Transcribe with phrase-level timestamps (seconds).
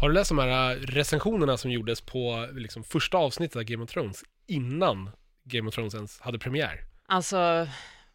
[0.00, 3.84] Har du läst de här äh, recensionerna som gjordes på liksom, första avsnittet av Game
[3.84, 5.10] of Thrones innan
[5.44, 6.84] Game of Thrones ens hade premiär?
[7.06, 7.36] Alltså,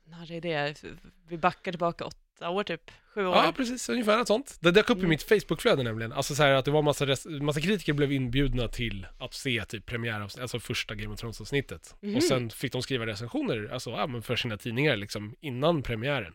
[0.05, 0.83] när är det?
[1.29, 2.81] Vi backar tillbaka åtta år typ,
[3.15, 3.35] sju år.
[3.35, 3.89] Ja, precis.
[3.89, 4.57] Ungefär något sånt.
[4.61, 5.09] Det dök upp i Mm.
[5.09, 6.11] mitt Facebook-flöde nämligen.
[6.13, 7.05] Alltså så här att det var massa,
[7.41, 11.95] massa kritiker blev inbjudna till att se typ premiäravsnittet, alltså första Game of Thrones-avsnittet.
[12.02, 12.15] Mhm.
[12.15, 16.34] Och sen fick de skriva recensioner, alltså ja, men för sina tidningar liksom, innan premiären.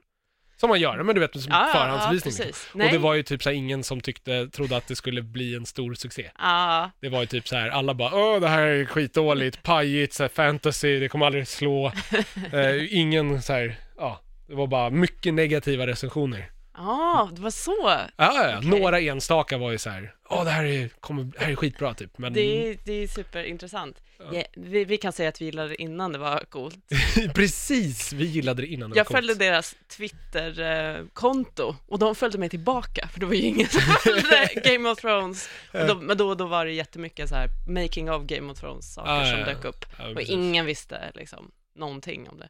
[0.60, 2.34] Som man gör, men du vet, som ja, förhandsvisning.
[2.38, 2.80] Ja, liksom.
[2.80, 5.54] och det var ju typ så här, ingen som tyckte, trodde att det skulle bli
[5.54, 6.30] en stor succé.
[6.38, 10.12] Ja, Det var ju typ så här, alla bara åh det här är skitdåligt, pajigt,
[10.14, 11.92] så här, fantasy, det kommer aldrig slå.
[12.52, 16.50] Eh, ingen så här, ja, det var bara mycket negativa recensioner.
[16.76, 17.76] ja, det var så.
[17.82, 18.58] Ja, ja.
[18.58, 18.70] Okej.
[18.80, 21.94] några enstaka var ju så här, åh det här är, kommer, det här är skitbra
[21.94, 22.18] typ.
[22.18, 22.40] Men Det
[22.70, 23.96] är, det är superintressant.
[24.32, 26.76] Ja, vi, vi kan säga att vi gillade det innan det var coolt.
[27.34, 29.16] precis, vi gillade det innan det Jag var coolt.
[29.16, 34.48] följde deras Twitter-konto och de följde mig tillbaka, för det var ju ingen som följde
[34.64, 35.48] Game of Thrones.
[35.72, 39.10] Då, men då, då var det jättemycket så här making of Game of Thrones saker
[39.10, 39.84] Ah, som ja, dök upp.
[39.98, 42.48] Ja, Och ingen visste liksom någonting om det.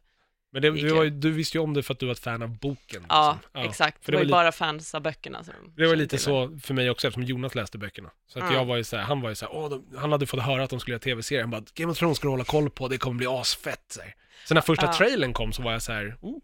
[0.51, 2.41] Men det, du, var, du visste ju om det för att du var ett fan
[2.43, 3.05] av boken.
[3.09, 3.69] Ja, liksom.
[3.69, 4.05] exakt.
[4.05, 6.89] för Det var ju bara fans av böckerna som Det var lite så för mig
[6.89, 8.09] också eftersom Jonas läste böckerna.
[8.27, 8.57] Så att Ja.
[8.57, 10.41] jag var ju så här, han var ju så här, åh, de, han hade fått
[10.43, 11.41] höra att de skulle göra tv-serier.
[11.43, 13.85] Han bara, Game of Thrones ska du hålla koll på, det kommer bli asfett.
[13.87, 14.13] Så, här.
[14.51, 14.93] när första Ja.
[14.93, 16.39] trailern kom så var jag så här, oh,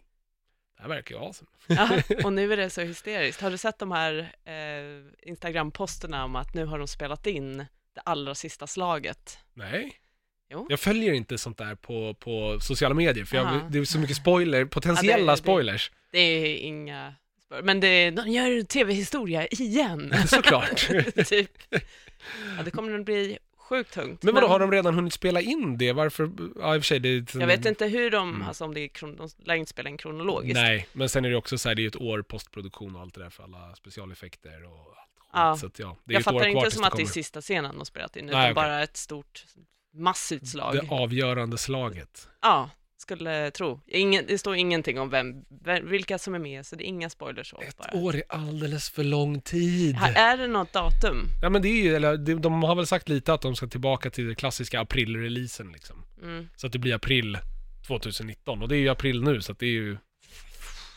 [0.78, 1.50] det här verkar ju awesome.
[1.68, 1.90] Ja,
[2.24, 3.42] och nu är det så hysteriskt.
[3.42, 7.58] Har du sett de här eh, Instagram-posterna om att nu har de spelat in
[7.94, 9.40] det allra sista slaget?
[9.54, 10.00] Nej.
[10.50, 10.66] Jo.
[10.70, 13.68] Jag följer inte sånt där på, på sociala medier, för jag, Aha.
[13.70, 15.92] det är så mycket spoiler, potentiella det- spoilers.
[16.12, 17.14] Det är inga...
[17.64, 20.14] Men det, de gör tv-historia igen.
[20.28, 20.88] Såklart.
[21.28, 21.52] typ.
[22.58, 24.24] Ja, det kommer nog bli sjukt tungt.
[24.24, 25.92] Men vadå, har de redan hunnit spela in det?
[25.94, 26.32] Varför?
[26.60, 27.40] Ja, i och för sig, det är...
[27.40, 28.48] Jag vet inte hur de, Mm.
[28.48, 30.56] alltså om det är kron, de lär inte spela in kronologiskt.
[30.56, 33.02] Nej, men sen är det också så här, det är ju ett år postproduktion och
[33.02, 35.30] allt det där för alla specialeffekter och allt skit.
[35.34, 35.58] Ja.
[35.58, 36.96] Så att, ja, det är jag ett år fattar kvar inte tills som att det
[36.96, 37.14] är kommer.
[37.14, 38.54] sista scenen de spelat in, Nej, utan okej.
[38.54, 39.46] bara ett stort
[39.96, 40.74] massivt slag.
[40.76, 42.28] Det avgörande slaget.
[42.42, 43.82] Ja, skulle tro.
[43.88, 45.34] Ingen, det står ingenting om vem,
[45.64, 47.92] vem, vilka som är med, så det är inga spoilers Ett bara.
[48.00, 49.96] år är alldeles för lång tid.
[49.96, 51.28] Här, är det något datum?
[51.42, 53.68] Ja men det är ju, eller de, de har väl sagt lite att de ska
[53.68, 56.04] tillbaka till det klassiska april-releasen liksom.
[56.24, 56.50] Mm.
[56.56, 57.38] Så att det blir april
[57.88, 59.98] 2019 och det är ju april nu så att det är ju,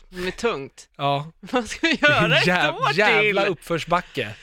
[0.09, 0.89] Det är tungt.
[0.95, 3.51] ja, Vad ska vi göra ett år jävla till?
[3.51, 4.35] uppförsbacke.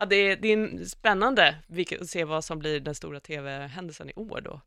[0.00, 4.08] Ja, det, är, det är spännande vilket, att se vad som blir den stora tv-händelsen
[4.10, 4.60] i år då.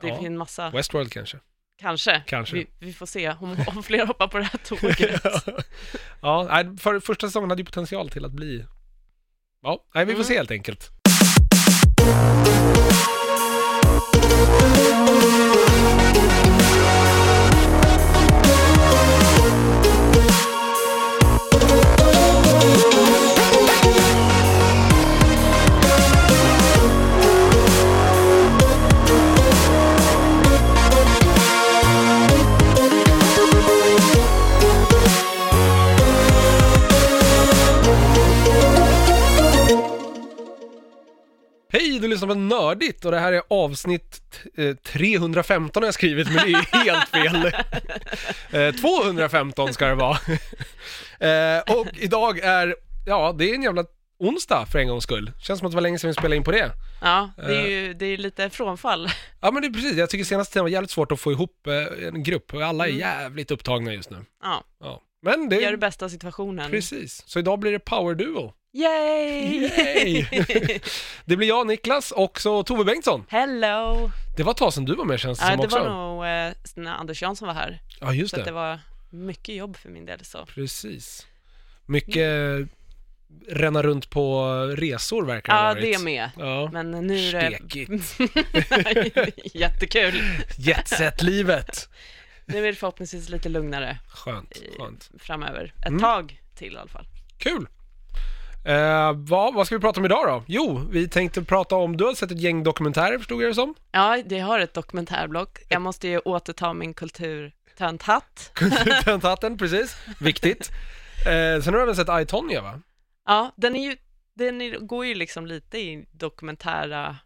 [0.00, 0.14] Det Ja.
[0.14, 1.38] finns en massa, Westworld kanske.
[1.80, 2.22] kanske.
[2.26, 2.56] Kanske.
[2.56, 5.22] Vi, vi får se om, om fler hoppar på det här tåget.
[6.22, 8.64] ja, för, första säsongen hade ju potential till att bli,
[9.62, 10.24] ja, nej vi får Mm.
[10.26, 10.90] se helt enkelt.
[42.78, 44.20] Nördigt och det här är avsnitt
[44.56, 47.52] eh, 315 har jag skrivit, men det är helt fel.
[48.68, 50.18] Eh, 215 ska det vara.
[51.20, 53.84] Eh, och idag är, ja, det är en jävla
[54.18, 55.32] onsdag för en gångs skull.
[55.40, 56.70] Känns som att det var länge sedan vi spelade in på det.
[57.02, 57.66] Ja, det är Eh.
[57.68, 59.08] ju det är lite frånfall.
[59.40, 61.66] Ja men det är precis, jag tycker senaste tiden var jävligt svårt att få ihop
[61.66, 63.00] eh, en grupp och alla är Mm.
[63.00, 64.16] jävligt upptagna just nu.
[64.42, 65.02] Ja, Ja.
[65.22, 66.70] Men det, gör det bästa av situationen.
[66.70, 67.22] precis.
[67.26, 68.52] Så idag blir det power duo.
[68.78, 69.70] Yay!
[69.78, 70.26] Yay!
[71.24, 73.24] Det blir jag, Niklas och så Tove Bengtsson.
[73.28, 74.10] Hello!
[74.36, 75.78] Det var ett tag sedan du var med känns det Ja, som det också.
[75.78, 76.52] var nog eh,
[76.84, 78.42] när Anders Jansson var här, Ja just så det.
[78.44, 78.80] det var
[79.10, 80.24] mycket jobb för min del.
[80.24, 80.46] Så.
[80.46, 81.26] Precis.
[81.86, 82.28] Mycket
[83.48, 84.44] ränna runt på
[84.76, 85.98] resor verkar det ha Ja, varit.
[85.98, 86.30] det med.
[86.38, 86.70] Ja.
[86.72, 88.18] Men nu är det Stekigt.
[89.54, 90.22] jättekul.
[90.56, 91.88] Jetset-livet.
[92.46, 95.10] Nu är det förhoppningsvis lite lugnare Skönt, skönt.
[95.18, 95.72] framöver.
[95.80, 96.00] Ett Mm.
[96.00, 97.06] tag till i alla fall.
[97.38, 97.66] Kul.
[98.64, 100.44] Eh, vad, vad ska vi prata om idag då?
[100.46, 103.74] Jo, vi tänkte prata om, du har sett ett gäng dokumentärer förstod jag det som.
[103.92, 105.58] Ja, det har ett dokumentärblock.
[105.68, 108.50] Jag måste ju återta min kulturtönthatt.
[108.54, 109.96] Kulturtentaten, precis.
[110.20, 110.70] Viktigt.
[111.18, 112.80] Eh, sen har du även sett I, Tonya va?
[113.26, 113.96] Ja, den är ju,
[114.34, 117.16] den går ju liksom lite i dokumentära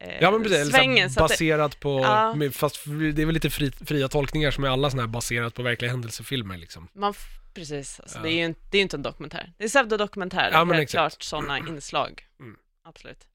[0.00, 1.10] eh, Ja men precis, svängen.
[1.10, 2.36] Så att det, baserat på, Ja.
[2.52, 2.84] fast
[3.14, 5.90] det är väl lite fri, fria tolkningar som är alla sådana här baserat på verkliga
[5.90, 6.88] händelsefilmer liksom.
[6.92, 7.14] man,
[7.54, 8.22] precis, alltså, Ja.
[8.22, 9.52] det är ju inte, det är inte en dokumentär.
[9.58, 10.90] Det är pseudodokumentär, Ja, helt exakt.
[10.92, 12.26] klart sådana inslag.
[12.40, 12.56] Mm.
[12.84, 13.26] Absolut.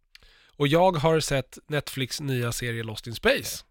[0.58, 3.64] Och jag har sett Netflix nya serie Lost in Space.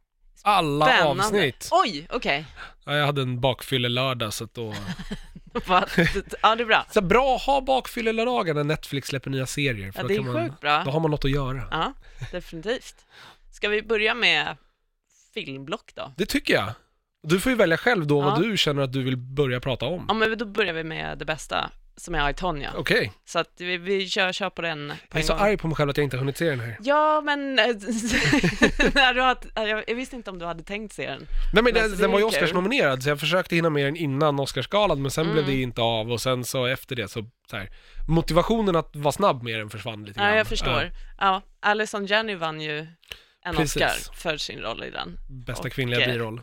[0.43, 1.23] Alla Spännande.
[1.25, 1.69] avsnitt.
[1.73, 2.45] Oj, okej.
[2.85, 4.75] Ja, jag hade en bakfylle lördag så att då
[5.67, 5.85] ja,
[6.57, 6.87] det är bra.
[6.91, 9.93] Så bra att ha bakfyllelagar när Netflix släpper nya serier.
[9.93, 10.83] För Ja, det är man, sjukt bra.
[10.85, 11.69] Då har man något att göra.
[11.71, 11.93] Ja,
[12.33, 13.07] definitivt.
[13.53, 14.57] Ska vi börja med
[15.35, 16.13] filmblock då?
[16.17, 16.73] Det tycker jag.
[17.29, 18.25] Du får ju välja själv då Ja.
[18.25, 20.05] vad du känner att du vill börja prata om.
[20.09, 22.73] Ja, men då börjar vi med det bästa, som är I, Tonya.
[22.77, 23.13] Okej.
[23.25, 25.43] Så att vi, vi kör, kör på den på Jag är en så gång.
[25.43, 26.77] arg på mig själv att jag inte har hunnit se den här.
[26.81, 29.37] Ja, men när du har,
[29.69, 31.19] jag, jag visste inte om du hade tänkt se den.
[31.19, 32.43] Nej men Men den, alltså, det den var ju är kul.
[32.43, 35.35] Oscars-nominerad så jag försökte hinna med den innan Oscarsgalan men sen Mm.
[35.35, 37.69] blev det inte av och sen så efter det så, så här,
[38.09, 40.37] motivationen att vara snabb med den försvann lite Ja, grann.
[40.37, 40.91] jag förstår.
[41.19, 42.79] Ja, Alison Janney vann ju
[43.45, 43.77] en Precis.
[43.83, 45.19] Oscar för sin roll i den.
[45.29, 46.41] Bästa Och, kvinnliga eh, biroll.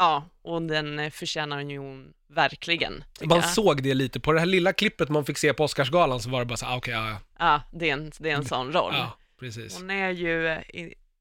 [0.00, 3.04] Ja, och den eh, förtjänar hon verkligen.
[3.24, 3.48] Man jag.
[3.48, 6.38] såg det lite, på det här lilla klippet man fick se på Oscarsgalan så var
[6.38, 8.92] det bara så ah, okej, ja, Ja, det är en, det är en sån roll.
[8.94, 9.76] ja, ja, precis.
[9.76, 10.58] Hon är ju, eh,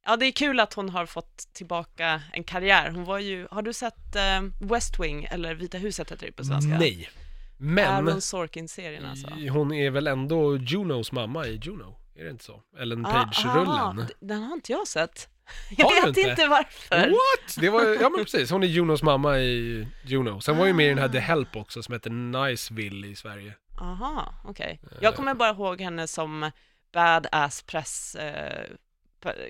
[0.06, 2.90] ja det är kul att hon har fått tillbaka en karriär.
[2.92, 6.44] Hon var ju, har du sett eh, West Wing, eller Vita huset heter det på
[6.44, 6.78] svenska?
[6.80, 7.10] Nej.
[7.58, 9.28] Men Aaron Sorkin-serien alltså.
[9.52, 11.96] hon är väl ändå Junos mamma i Juno?
[12.16, 12.62] Är det inte så?
[12.80, 13.68] Ellen Ah, Page-rullen?
[13.68, 15.30] aha, d- Den har inte jag sett.
[15.78, 16.22] Jag vet inte?
[16.22, 17.10] inte, varför.
[17.10, 17.56] What?
[17.60, 20.42] Det var, ja men precis, hon är Junos mamma i Juno.
[20.42, 23.54] Sen var ju med i den här The Help också som heter Niceville i Sverige.
[23.82, 24.80] Aha, okej.
[24.84, 24.98] Eh.
[25.02, 26.52] Jag kommer bara ihåg henne som
[26.94, 28.66] badass press eh,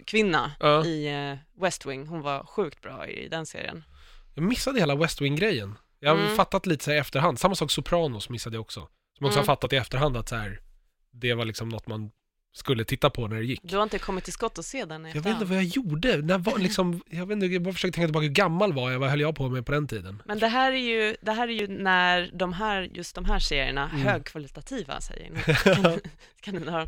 [0.05, 0.85] kvinna Ja.
[0.85, 2.07] i eh, West Wing.
[2.07, 3.83] Hon var sjukt bra i den serien.
[4.35, 5.75] Jag missade hela West Wing-grejen.
[5.99, 6.35] Jag har Mm.
[6.35, 7.39] fattat lite så i efterhand.
[7.39, 8.79] Samma sak Sopranos missade jag också.
[9.17, 9.47] Som också Mm.
[9.47, 10.59] har fattat i efterhand att så här,
[11.11, 12.11] det var liksom något man
[12.53, 13.59] skulle titta på när det gick.
[13.63, 15.63] Du har inte kommit till skott och se den i Jag vet inte vad jag
[15.63, 16.17] gjorde.
[16.17, 18.99] När var, liksom, jag vet inte, jag bara försöker tänka tillbaka hur gammal var jag?
[18.99, 20.21] Vad höll jag på med på den tiden?
[20.25, 23.39] Men det här är ju, det här är ju när de här, just de här
[23.39, 24.01] serierna, Mm.
[24.01, 25.31] högkvalitativa säger
[26.41, 26.87] kaninöron,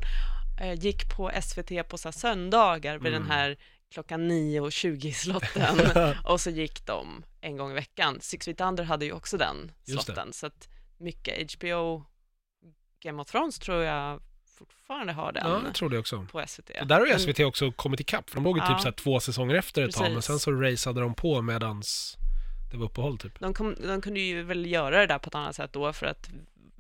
[0.62, 3.22] eh, gick på SVT på så söndagar vid Mm.
[3.22, 3.58] den här
[3.94, 5.80] klockan 9 och 20 slotten
[6.24, 8.18] och så gick de en gång i veckan.
[8.22, 10.68] Six Feet Under hade ju också den slotten, så att
[10.98, 12.06] mycket HBO,
[13.04, 14.22] Game of Thrones tror jag
[14.70, 16.28] fortfarande har den Ja, jag tror det också.
[16.32, 16.70] på SVT.
[16.82, 18.70] Och där har Men- SVT också kommit ikapp, för de låg ju Ja.
[18.70, 22.18] typ så här två säsonger efter ett tag, men sen så raceade de på medans
[22.72, 23.40] det var uppehåll typ.
[23.40, 26.06] De, kom, de kunde ju väl göra det där på ett annat sätt då, för
[26.06, 26.30] att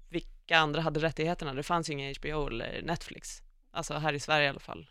[0.09, 1.53] vilka andra hade rättigheterna?
[1.53, 3.41] Det fanns ju inga HBO eller Netflix.
[3.71, 4.87] Alltså här i Sverige i alla fall.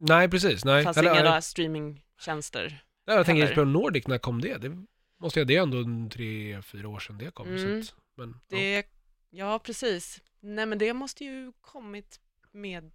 [0.00, 0.64] Nej, precis.
[0.64, 0.76] Nej.
[0.76, 2.84] Det fanns Eller, inga där streamingtjänster.
[3.04, 3.52] jag tänker.
[3.54, 4.58] HBO Nordic, när kom det?
[4.58, 4.84] Det
[5.20, 7.48] måste jag, det är ändå tre, fyra år sedan det kom.
[7.48, 7.82] Mm.
[7.82, 8.56] Så att, men, ja.
[8.58, 8.84] Det,
[9.30, 10.20] ja, precis.
[10.40, 12.20] Nej, men det måste ju kommit
[12.54, 12.90] med...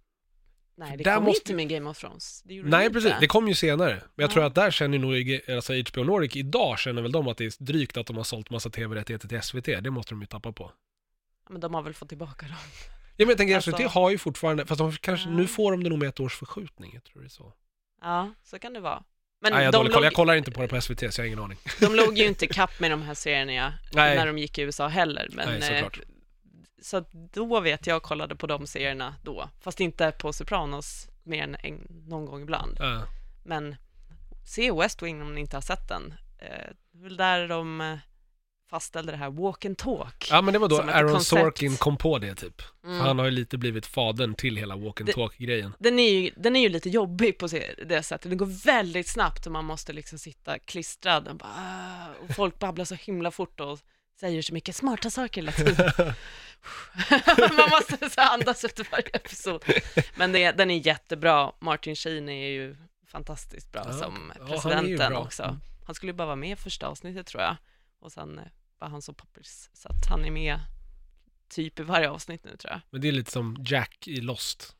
[0.76, 2.42] Nej, det Där kom måste- inte med Game of Thrones.
[2.42, 3.12] Det Nej, det precis.
[3.20, 3.94] Det kom ju senare.
[3.94, 4.32] Men jag Ja.
[4.32, 7.64] tror att där känner nog, alltså HBO Nordic idag känner väl de att det är
[7.64, 9.80] drygt att de har sålt massa tv-rättigheter till SVT.
[9.80, 10.72] Det måste de ju tappa på.
[11.44, 12.56] Ja, Men de har väl fått tillbaka dem.
[13.16, 15.34] Ja, men jag tänker Alltså- SVT har ju fortfarande, fast de kanske, Ja.
[15.36, 16.90] nu får de det nog med ett års förskjutning.
[16.94, 17.52] Jag tror det är så.
[18.00, 19.02] Ja, så kan det vara.
[19.42, 19.92] Men Nej, jag, de, koll.
[19.94, 21.58] låg, jag kollar inte på det på SVT så jag har ingen aning.
[21.80, 25.28] de låg ju inte kapp med de här serierna när de gick i USA heller.
[25.32, 25.98] Men, Nej, såklart.
[25.98, 26.04] eh,
[26.82, 31.54] så då vet jag kollade på de serierna då, fast inte på Sopranos mer än
[31.62, 32.76] en, någon gång ibland.
[32.78, 33.02] Ja.
[33.44, 33.76] Men
[34.46, 36.14] se West Wing om ni inte har sett den.
[36.38, 36.46] Eh,
[36.92, 37.98] Det är väl där de eh,
[38.70, 40.28] fastställde det här walk and talk.
[40.30, 41.40] ja, men det var då Aaron koncept.
[41.40, 42.62] Sorkin kom på det typ.
[42.84, 42.98] Mm.
[42.98, 45.72] För han har ju lite blivit fadern till hela walk and talk-grejen.
[45.78, 47.46] Den är, ju, den är ju lite jobbig på
[47.86, 48.30] det sättet.
[48.30, 52.58] Den går väldigt snabbt och man måste liksom sitta klistrad och, bara, "Ah", och folk
[52.58, 53.78] babblar så himla fort och
[54.20, 55.92] säger så mycket smarta saker hela tiden.
[57.56, 59.64] man måste så andas efter varje episod.
[60.14, 61.52] Men det, den är jättebra.
[61.60, 65.20] Martin Sheen är ju fantastiskt bra Ja, som ja, presidenten bra.
[65.20, 65.42] också.
[65.42, 65.60] Mm.
[65.86, 67.56] Han skulle ju bara vara med i första avsnittet tror jag.
[68.00, 68.44] Och sen eh,
[68.78, 70.60] var han så poppis så att han är med
[71.48, 72.80] typ i varje avsnitt nu tror jag.
[72.90, 74.76] Men det är lite som Jack i Lost.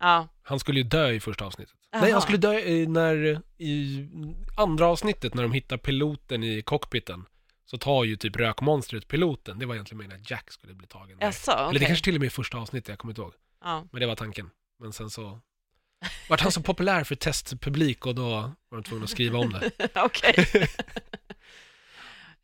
[0.00, 1.74] Ja, Han skulle ju dö i första avsnittet.
[1.90, 2.02] Jaha.
[2.02, 4.08] Nej, han skulle dö i, när, i
[4.56, 7.24] andra avsnittet när de hittar piloten i cockpiten.
[7.72, 9.58] Så tar ju typ rökmonstret piloten.
[9.58, 11.18] Det var egentligen meningen att Jack skulle bli tagen.
[11.18, 11.26] där.
[11.26, 11.64] jaså, okej.
[11.68, 13.32] Eller det kanske till och med är första avsnittet, jag kommer inte ihåg.
[13.64, 13.84] Ja.
[13.92, 14.50] Men det var tanken.
[14.80, 15.40] Men sen så
[16.28, 18.30] vart han så populär för testpublik och då
[18.68, 19.70] var de tvungna att skriva om det.
[19.94, 20.34] Okej.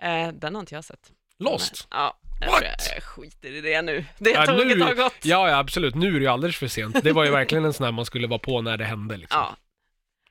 [0.03, 1.13] eh, den har inte jag sett.
[1.39, 1.89] Lost!
[1.91, 2.63] Ja, jag, What?
[2.63, 4.05] jag, jag skiter i det nu.
[4.19, 5.25] Det Ja, tåget nu- har gått.
[5.25, 5.95] Ja, ja, absolut.
[5.95, 7.03] Nu är det ju alldeles för sent.
[7.05, 9.41] Det var ju verkligen en sån här man skulle vara på när det hände liksom.
[9.41, 9.57] Ja,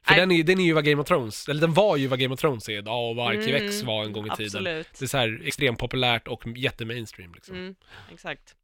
[0.07, 2.19] För den är, den är ju vad Game of Thrones, eller den var ju vad
[2.19, 4.45] Game of Thrones är idag och vad Arkivex Mm, var en gång i tiden.
[4.45, 4.87] Absolut.
[4.99, 7.55] Det är så här extremt populärt och jättemainstream liksom.
[7.55, 7.75] Mm,
[8.13, 8.55] exakt.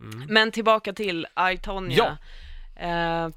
[0.00, 0.26] Mm.
[0.28, 2.18] Men tillbaka till I, Tonya.
[2.76, 3.28] Eh,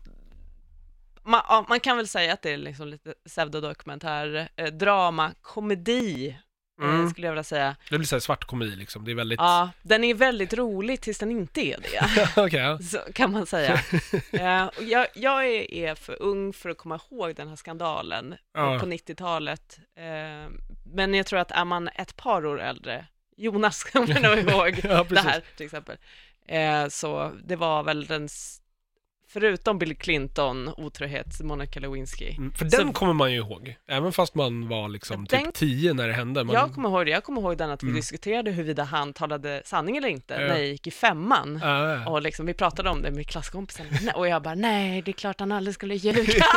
[1.23, 6.37] man, ja, man kan väl säga att det är liksom lite pseudodokumentär, eh, drama, komedi,
[6.81, 7.09] Mm.
[7.09, 7.75] skulle jag vilja säga.
[7.89, 9.39] Det blir så här svart komedi liksom, det är väldigt...
[9.39, 12.51] Ja, den är väldigt rolig tills den inte är det.
[12.57, 12.79] Ja.
[12.79, 13.79] Så kan man säga.
[14.31, 18.79] Eh, jag jag är, är för ung för att komma ihåg den här skandalen Ja.
[18.79, 19.79] på 90-talet.
[19.97, 20.51] Eh,
[20.93, 23.05] men jag tror att är man ett par år äldre
[23.38, 25.97] Jonas kommer nog ihåg Ja, det här till exempel.
[26.47, 28.29] Eh, så det var väl den,
[29.33, 32.29] förutom Bill Clinton, otrohet, Monica Lewinsky.
[32.38, 35.53] Mm, för Så- den kommer man ju ihåg, även fast man var liksom Den- typ
[35.53, 36.43] 10 när det hände.
[36.43, 37.95] Man, Jag kommer ihåg det, jag kommer ihåg den att vi Mm.
[37.95, 40.39] diskuterade huruvida han talade sanning eller inte Ja.
[40.39, 41.59] när jag gick i femman.
[41.63, 42.09] Ja.
[42.09, 43.85] Och liksom, vi pratade om det med klasskompisen
[44.15, 46.45] och jag bara, nej, det är klart han aldrig skulle ljuga.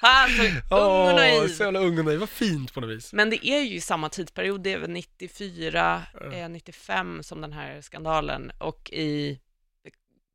[0.00, 0.28] han
[0.68, 1.48] så ung och naiv.
[1.48, 3.12] så jävla ung och naiv, vad fint på något vis.
[3.12, 6.32] Men det är ju samma tidsperiod, det är väl 94, Ja.
[6.36, 9.38] eh, 95 som den här skandalen och i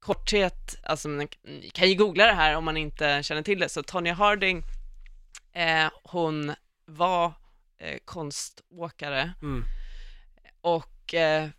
[0.04, 3.70] korthet, alltså ni ni kan ju googla det här om man inte känner till det,
[3.70, 4.64] så Tonya Harding,
[5.54, 6.54] eh, hon
[6.86, 7.34] var
[7.78, 9.64] eh, konståkare Mm.
[10.62, 11.50] och eh,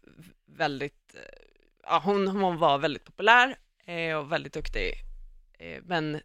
[0.47, 1.21] väldigt, eh,
[1.83, 4.93] ja hon, hon var väldigt populär eh, och väldigt duktig.
[5.59, 6.21] Eh, men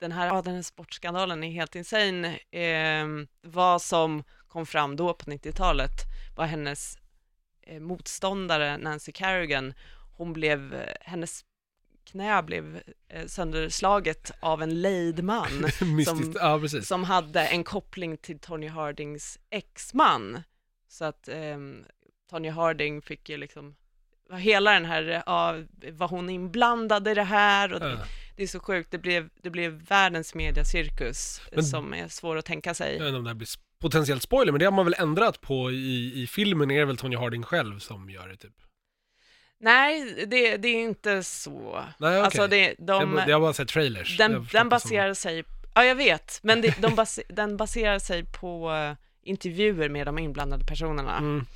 [0.00, 2.38] den här, ja, den här sportskandalen är helt insane.
[2.50, 3.06] Eh,
[3.42, 6.00] vad som kom fram då på 90-talet
[6.36, 6.98] var hennes
[7.80, 9.74] motståndare Nancy Kerrigan,
[10.16, 11.44] hon blev, eh, hennes
[12.10, 15.48] knä blev eh, sönderslaget av en lejdman
[15.96, 20.42] Mystiskt, ja som hade en koppling till Tony Hardings exman.
[20.88, 21.84] Så att ehm,
[22.30, 23.74] Tony Harding fick ju liksom,
[24.32, 25.54] hela den här, ja,
[25.92, 27.72] var hon inblandad i det här?
[27.72, 27.98] Och det, Ja.
[28.36, 32.36] det är så sjukt, det blev, det blev världens mediacirkus eh, Men- som är svår
[32.36, 32.92] att tänka sig.
[32.92, 35.40] Jag vet inte om det här blir potentiellt spoiler, men det har man väl ändrat
[35.40, 38.54] på i, i filmen, är det väl Tony Harding själv som gör det typ?
[39.60, 41.84] Nej, det, det är inte så.
[41.98, 42.20] Nej, okej.
[42.20, 44.16] Alltså det, de, jag, har bara sett trailers.
[44.16, 45.44] Den, den baserar sig,
[45.74, 48.92] ja jag vet, men det, de base, den baserar sig på eh,
[49.22, 51.16] intervjuer med de inblandade personerna.
[51.18, 51.46] Mm,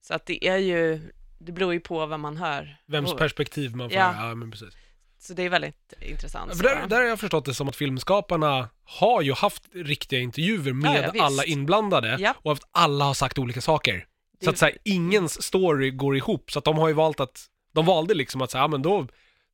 [0.00, 2.76] Så att det är ju, det beror ju på vad man hör.
[2.86, 4.14] vems Och- perspektiv man får, Ja.
[4.28, 4.74] ja, men precis.
[5.20, 6.56] Så det är väldigt intressant.
[6.56, 10.72] För där, där har jag förstått det som att filmskaparna har ju haft riktiga intervjuer
[10.72, 12.34] med Ja, ja, alla inblandade Ja.
[12.42, 14.06] och att alla har sagt olika saker.
[14.44, 17.44] Så att så här, ingens story går ihop, så att de har ju valt att,
[17.72, 19.06] de valde liksom att säga, ja men då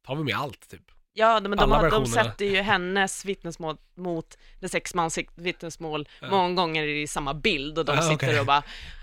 [0.07, 0.83] tar vi med allt typ.
[1.17, 6.31] Ja, men de, har, de sätter ju hennes vittnesmål mot det sexmans vittnesmål Ja.
[6.31, 8.63] många gånger i samma bild och de Ah, sitter och bara,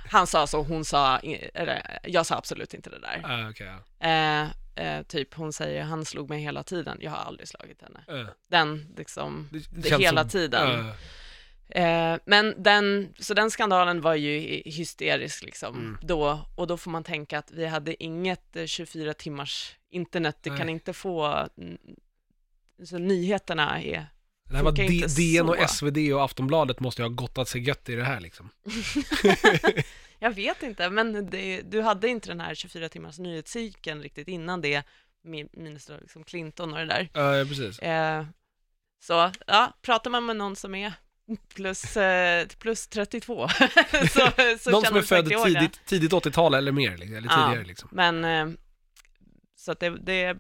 [0.10, 1.18] han sa så, hon sa,
[1.54, 3.40] eller jag sa absolut inte det där.
[3.44, 4.08] Uh, okay, ja.
[4.08, 8.28] Eh, eh, typ hon säger, han slog mig hela tiden, jag har aldrig slagit henne.
[8.48, 10.92] Den liksom, det det hela som- tiden.
[11.72, 15.98] Eh, Eh, men den, så den skandalen var ju hysterisk liksom Mm.
[16.02, 20.50] då, och då får man tänka att vi hade inget eh, 24 timmars internet, du
[20.50, 20.60] Nej.
[20.60, 21.48] kan inte få,
[22.86, 24.06] så nyheterna är,
[24.50, 25.70] det här var D- DN och.
[25.70, 28.50] SvD och Aftonbladet måste ju ha gottat sig gött i det här liksom.
[30.20, 34.62] jag vet inte, men det, du hade inte den här 24 timmars nyhetscykeln riktigt innan
[34.62, 34.84] det,
[35.24, 37.10] minus då liksom Clinton och det där.
[37.14, 37.80] Ja, precis.
[37.80, 38.26] Eh,
[39.04, 40.94] så, ja, pratar man med någon som är
[41.56, 43.48] plus, eh, plus 32
[44.10, 47.46] så, så Någon känner som är född tidigt, tidigt 80-tal eller mer, liksom, eller Ja.
[47.48, 47.90] tidigare liksom.
[47.92, 48.48] Men eh,
[49.56, 50.40] så att det, det är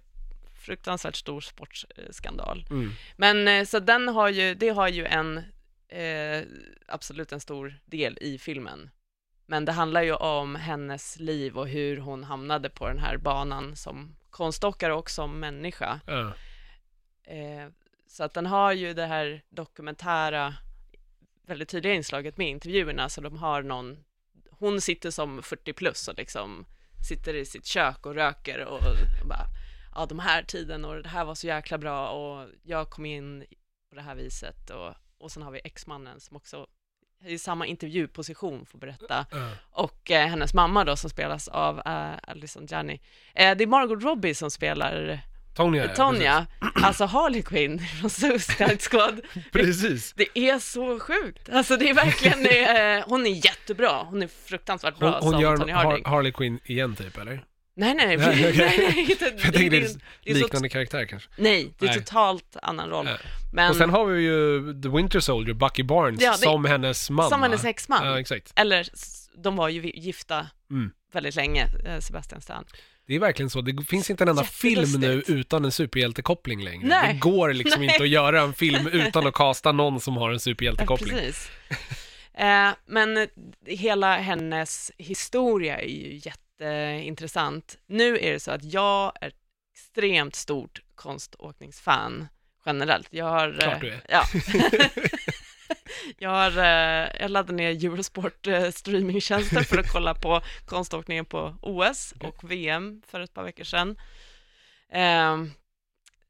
[0.65, 2.65] fruktansvärt stor sportskandal.
[2.69, 2.91] Mm.
[3.17, 5.37] Men eh, så den har ju, det har ju en,
[5.87, 6.43] eh,
[6.87, 8.89] absolut en stor del i filmen.
[9.45, 13.75] Men det handlar ju om hennes liv och hur hon hamnade på den här banan
[13.75, 15.99] som konståkare och som människa.
[16.07, 16.33] Ja.
[17.23, 17.69] Eh,
[18.07, 20.53] så att den har ju det här dokumentära,
[21.47, 24.03] väldigt tydliga inslaget med intervjuerna, så de har någon,
[24.51, 26.65] hon sitter som 40 plus och liksom
[27.07, 28.79] sitter i sitt kök och röker och,
[29.21, 29.45] och bara,
[29.95, 33.45] ja de här tiden och det här var så jäkla bra och jag kom in
[33.89, 34.69] på det här viset.
[34.69, 36.67] Och, och sen har vi exmannen som också
[37.25, 39.25] i samma intervjuposition får berätta.
[39.71, 42.99] Och eh, hennes mamma då som spelas av eh, Alison Janney.
[43.33, 45.21] Eh, det är Margot Robbie som spelar
[45.55, 49.21] Tonya, ja, Tonja, alltså Harley Quinn från Suicide Squad.
[49.51, 49.81] Precis.
[49.81, 50.13] precis.
[50.15, 51.49] Det är så sjukt.
[51.49, 52.39] Alltså det är verkligen,
[52.99, 54.03] eh, hon är jättebra.
[54.03, 56.05] Hon är fruktansvärt bra Hon, hon som gör Tony Harding.
[56.05, 57.43] Har Harley Quinn igen typ, eller?
[57.75, 61.05] nej, nej, nej, Nej, nej, inte, Jag tänkte det är det är så- liknande karaktär
[61.05, 61.29] kanske.
[61.37, 61.99] nej, det är Nej.
[61.99, 63.07] totalt annan roll.
[63.07, 63.17] Ja.
[63.53, 67.09] Men Och sen har vi ju The Winter Soldier, Bucky Barnes, Ja, det- som hennes
[67.09, 68.53] man som hennes exman, Ja, exakt.
[68.55, 68.87] eller
[69.43, 70.91] de var ju gifta Mm.
[71.13, 72.65] väldigt länge, eh, Sebastian Stan.
[73.11, 76.87] Det är verkligen så, det finns inte en enda film nu utan en superhjältekoppling längre.
[76.87, 77.13] Nej.
[77.13, 77.89] Det går liksom Nej.
[77.93, 81.09] inte att göra en film utan att kasta någon som har en Ja, superhjältekoppling.
[81.17, 81.49] precis.
[82.33, 83.27] Eh, men eh,
[83.65, 87.77] hela hennes historia är ju jätteintressant.
[87.87, 89.31] Nu är det så att jag är
[89.73, 92.27] extremt stort konståkningsfan
[92.65, 93.07] generellt.
[93.11, 93.47] Jag har...
[93.53, 94.01] eh, Klart du är.
[94.09, 94.23] Ja.
[96.17, 101.55] jag, har, eh, jag laddade ner Eurosport eh, streamingtjänsten för att kolla på konståkningen på
[101.61, 103.97] OS och VM för ett par veckor sedan.
[104.91, 105.37] Eh,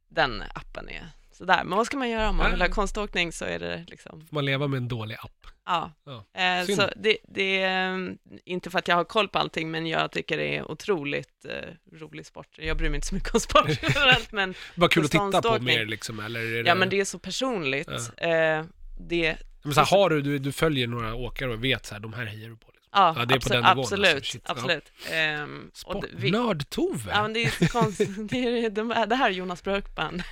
[0.09, 1.63] den appen är sådär.
[1.63, 2.51] Men vad ska man göra om man Ja.
[2.51, 5.31] vill ha konståkning så är det liksom, Får man leva med en dålig app?
[5.65, 5.91] ja.
[6.05, 6.41] Ja.
[6.41, 8.13] Eh, så det, det är eh,
[8.45, 11.45] inte för att jag har koll på allting, men jag tycker det är otroligt
[11.93, 12.47] rolig sport.
[12.57, 15.59] Jag bryr mig inte så mycket om sport generellt, men Bara kul att titta på
[15.59, 16.39] mer liksom, eller?
[16.63, 16.69] Det...
[16.69, 17.89] ja, men det är så personligt.
[18.17, 18.63] Eh,
[19.00, 22.01] det, Men så här, har du, du, du följer några åkare och vet så här,
[22.01, 22.72] de här hejar du på?
[22.74, 22.89] Liksom.
[22.94, 24.32] ja, Ja, det är på absolut, den nivån, absolut, alltså.
[24.32, 24.51] Shit, ja.
[24.51, 24.91] absolut.
[25.12, 27.10] Ehm, och det- vi- Sportnörd-Tove?
[27.10, 28.10] Ja, men det är så konstigt.
[28.32, 30.24] Det, är, de, det här är Jonas Björkman,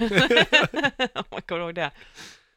[1.15, 1.91] om man kommer ihåg det.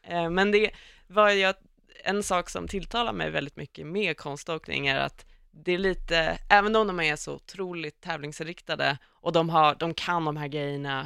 [0.07, 0.71] Eh, Men det
[1.07, 1.55] var jag,
[2.03, 6.75] en sak som tilltalar mig väldigt mycket med konståkning är att det är lite, även
[6.75, 11.01] om de är så otroligt tävlingsinriktade och de, har, de kan de här grejerna,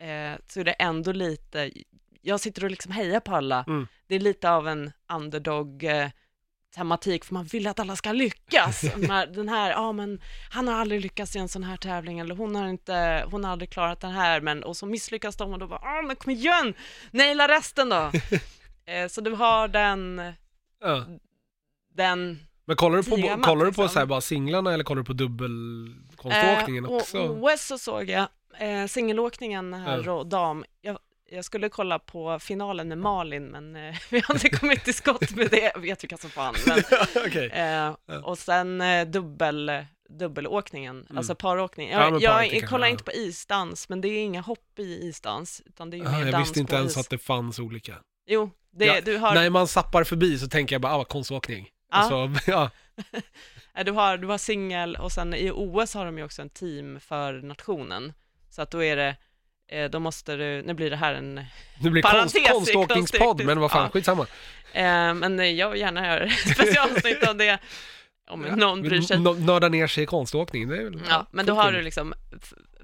[0.00, 1.70] eh, så är det ändå lite,
[2.20, 3.64] jag sitter och liksom hejar på alla.
[3.66, 3.86] Mm.
[4.06, 6.08] Det är lite av en underdog eh,
[6.74, 8.80] tematik, för man vill att alla ska lyckas.
[9.34, 10.20] Den här, ja men
[10.50, 13.52] han har aldrig lyckats i en sån här tävling, eller hon har inte, hon har
[13.52, 16.32] aldrig klarat den här, men och så misslyckas de och då bara, ja men kom
[16.32, 16.74] igen,
[17.10, 17.96] naila resten då.
[18.92, 20.22] eh, så du har den,
[20.80, 21.04] Ja.
[21.94, 23.88] den Men kollar du på, Temat, kollar du på liksom.
[23.88, 27.18] så här, bara singlarna eller kollar du på dubbelkonståkningen Eh, också?
[27.28, 30.64] OS så såg jag eh, singelåkningen här och dam.
[30.80, 30.98] Jag,
[31.30, 35.30] jag skulle kolla på finalen med Malin, men eh, vi har inte kommit till skott
[35.30, 35.70] med det.
[35.74, 36.54] Jag vet vilka som fan.
[36.66, 36.82] Men,
[37.26, 37.46] Okej.
[37.50, 37.94] eh,
[38.24, 39.70] och sen eh, dubbel,
[40.08, 41.18] dubbelåkningen, Mm.
[41.18, 41.90] alltså paråkning.
[41.90, 42.90] Ja, Jag, men jag, kanske, kollar ja.
[42.90, 46.10] inte på isdans, men det är inga hopp i isdans, utan det är ju Ah,
[46.12, 46.98] mer jag dans visste inte ens is.
[46.98, 47.94] att det fanns olika.
[48.26, 51.68] Jo, det, Ja, du, har, När man zappar förbi så tänker jag bara, ah, konståkning.
[51.90, 51.96] Ja.
[51.96, 52.70] Alltså, ja.
[53.84, 57.00] du har, du har singel och sen i OS har de ju också en team
[57.00, 58.12] för nationen.
[58.50, 59.16] Så att då är det,
[59.90, 61.34] då måste du, nu blir det här en
[61.80, 63.46] Nu blir det konståkningspodd, konståkning.
[63.46, 63.90] men vad fan, Ja.
[63.90, 64.26] skitsamma.
[64.72, 67.58] Eh, men eh, jag vill gärna göra specialavsnitt av det,
[68.28, 69.18] om någon bryr sig.
[69.20, 72.14] Nörda ner sig i konståkning, det är väl Ja, men då har du liksom,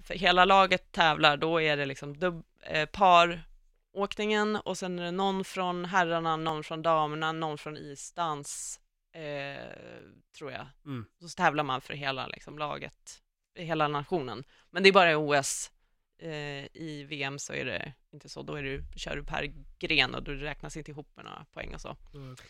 [0.03, 5.11] för hela laget tävlar, då är det liksom dub, eh, paråkningen och sen är det
[5.11, 8.81] någon från herrarna, någon från damerna, någon från isdans,
[9.14, 9.67] eh,
[10.38, 10.67] tror jag.
[10.87, 11.07] Mm.
[11.21, 13.21] Så tävlar man för hela liksom, laget,
[13.59, 14.45] hela nationen.
[14.71, 15.71] Men det är bara i OS.
[16.18, 20.14] Eh, I VM så är det inte så, då är du, kör du per gren
[20.14, 21.97] och du räknas inte ihop med några poäng och så.
[22.08, 22.47] Okej.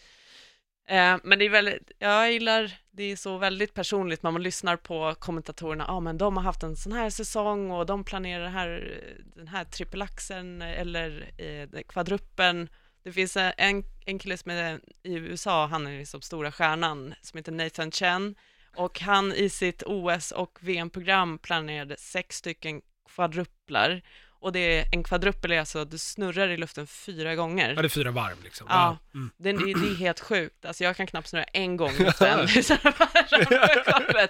[0.86, 5.14] Eh, men det är väldigt, jag gillar, det är så väldigt personligt man lyssnar på
[5.18, 9.00] kommentatorerna, ja ah, men de har haft en sån här säsong och de planerar här,
[9.36, 12.68] den här trippelaxeln eller eh, kvadruppen.
[13.02, 17.36] Det finns en, en kille som är i USA, han är liksom stora stjärnan, som
[17.38, 18.34] heter Nathan Chen
[18.76, 22.82] och han i sitt OS och VM-program planerade sex stycken
[23.14, 24.02] kvadruplar
[24.44, 27.74] och det är en kvadruppel är alltså att du snurrar i luften fyra gånger.
[27.74, 28.66] Ja, det är fyra varv liksom.
[28.70, 28.98] Ja.
[29.14, 29.30] Mm.
[29.36, 30.64] Det, det, det är helt sjukt.
[30.64, 32.48] Alltså jag kan knappt snurra en gång i luften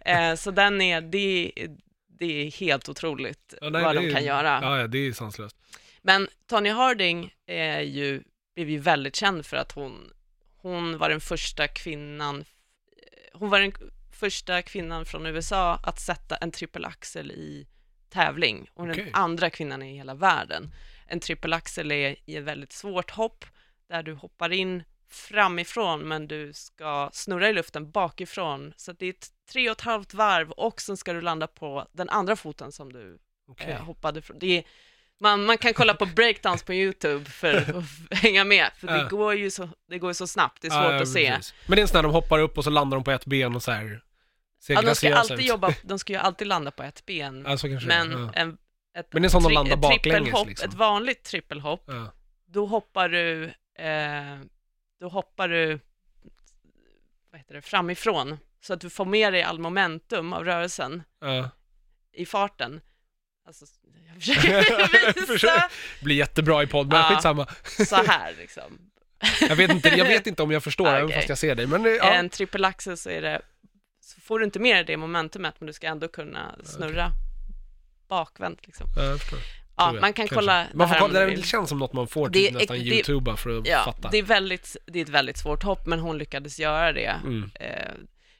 [0.04, 1.52] eh, Så den är, det,
[2.18, 4.58] det är helt otroligt Ja, nej, vad de är- kan göra.
[4.62, 5.56] Ja, ja, det är sanslöst.
[6.02, 8.22] Men Tonya Harding är ju,
[8.54, 10.10] blev ju väldigt känd för att hon,
[10.56, 12.44] hon var den första kvinnan,
[13.32, 13.72] hon var den
[14.12, 17.66] första kvinnan från USA att sätta en trippelaxel i
[18.14, 19.04] tävling och Okej.
[19.04, 20.74] den andra kvinnan i hela världen.
[21.06, 23.44] En trippelaxel är i ett väldigt svårt hopp
[23.88, 29.10] där du hoppar in framifrån men du ska snurra i luften bakifrån så det är
[29.10, 32.72] ett tre och ett halvt varv och sen ska du landa på den andra foten
[32.72, 33.70] som du Okej.
[33.70, 34.38] eh, hoppade från.
[34.38, 34.64] Det är,
[35.20, 37.84] man, man kan kolla på breakdowns på YouTube för att
[38.22, 40.92] hänga med, för det går ju så, det går ju så snabbt, det är svårt
[40.92, 41.30] ja, att se.
[41.30, 41.54] precis.
[41.66, 43.26] Men det är en sån där de hoppar upp och så landar de på ett
[43.26, 44.03] ben och så här
[44.72, 45.44] Ja, de ska alltid ut.
[45.46, 48.32] jobba, de ska ju alltid landa på ett ben, Ja, så kanske men ja.
[48.34, 48.58] en,
[48.98, 50.68] ett, Men det är som de landar baklänges, liksom.
[50.68, 52.12] ett vanligt trippelhopp, Ja.
[52.46, 53.44] då hoppar du,
[53.78, 54.38] eh,
[55.00, 55.80] då hoppar du,
[57.30, 61.50] vad heter det, framifrån, så att du får med dig all momentum av rörelsen Ja.
[62.12, 62.80] i farten.
[63.46, 63.64] Alltså,
[64.06, 65.68] jag försöker visa
[66.02, 67.08] blir jättebra i podd, men Ja.
[67.14, 67.46] skitsamma.
[67.86, 68.90] så här liksom.
[69.40, 71.16] Jag vet, inte, jag vet inte om jag förstår, även Okej.
[71.16, 71.66] fast jag ser dig.
[71.66, 72.12] Men ja.
[72.12, 73.42] En trippelaxel så är det,
[74.04, 77.10] så får du inte med dig det momentumet, men du ska ändå kunna snurra
[78.08, 78.86] bakvänt liksom.
[78.96, 79.38] Ja, jag förstår.
[79.76, 80.34] Ja, man kan kanske.
[80.34, 81.44] kolla Man får här det där vill.
[81.44, 84.08] känns som något man får Det- typ nästan det- youtuba för att Ja, fatta.
[84.10, 87.06] det är, väldigt, det är ett väldigt svårt hopp, men hon lyckades göra det.
[87.24, 87.50] Mm.
[87.54, 87.92] Eh,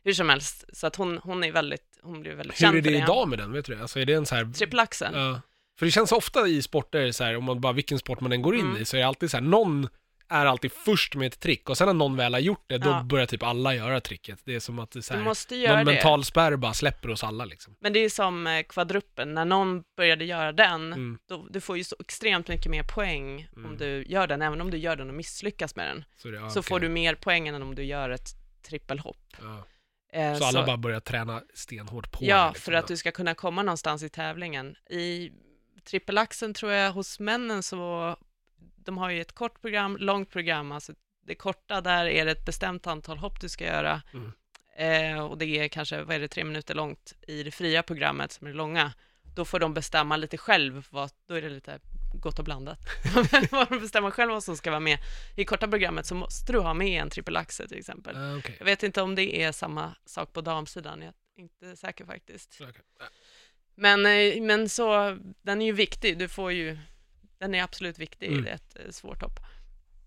[0.04, 2.80] hur som helst, så att hon, hon är väldigt, hon blir väldigt Hur känd är
[2.82, 2.96] det det.
[2.98, 3.82] idag med den, vet du det?
[3.82, 4.52] Alltså är det en så här...
[4.52, 5.14] Trippelaxeln?
[5.20, 5.40] Ja.
[5.78, 8.42] För det känns ofta i sporter, så här, om man bara vilken sport man än
[8.42, 8.82] går in Mm.
[8.82, 9.88] i, så är det alltid så här, någon
[10.28, 12.88] är alltid först med ett trick och sen när någon väl har gjort det, då
[12.90, 13.02] Ja.
[13.02, 14.38] börjar typ alla göra tricket.
[14.44, 15.92] Det är som att det är så Du här, måste göra någon det.
[15.92, 17.76] mental spärr bara släpper hos alla liksom.
[17.80, 21.18] Men det är som eh, kvadruppen, när någon började göra den, Mm.
[21.28, 23.70] då, du får ju så extremt mycket mer poäng Mm.
[23.70, 26.04] om du gör den, även om du gör den och misslyckas med den.
[26.16, 26.68] Så, det, ja, så okej.
[26.68, 28.28] får du mer poäng än om du gör ett
[28.68, 29.36] trippelhopp.
[29.42, 29.66] Ja.
[30.12, 32.62] Eh, Så alla bara börjar träna stenhårt på Ja, liksom.
[32.64, 34.76] för att du ska kunna komma någonstans i tävlingen.
[34.90, 35.32] I
[35.84, 38.16] trippelaxeln tror jag hos männen så,
[38.84, 40.92] de har ju ett kort program, långt program, alltså
[41.26, 44.02] det korta där är det ett bestämt antal hopp du ska göra.
[44.12, 44.32] Mm.
[44.76, 48.32] Eh, och det är kanske, vad är det, tre minuter långt i det fria programmet
[48.32, 48.92] som är det långa.
[49.34, 51.78] Då får de bestämma lite själv, vad, då är det lite
[52.20, 52.78] gott och blandat.
[53.70, 54.98] de bestämmer själv vad som ska vara med.
[55.36, 58.16] I korta programmet så måste du ha med en trippelaxe till exempel.
[58.16, 58.56] Ah, okej.
[58.58, 62.58] Jag vet inte om det är samma sak på damsidan, jag är inte säker faktiskt.
[62.60, 62.82] Okej.
[63.74, 66.78] Men, eh, men så, den är ju viktig, du får ju,
[67.44, 68.44] den är absolut viktig, Mm.
[68.44, 69.40] det ett eh, svårt hopp.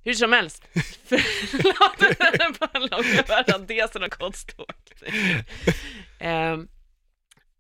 [0.04, 0.64] Hur som helst,
[1.06, 5.44] förlåt, det är bara en lång parentes och konståkning.
[6.20, 6.58] Eh,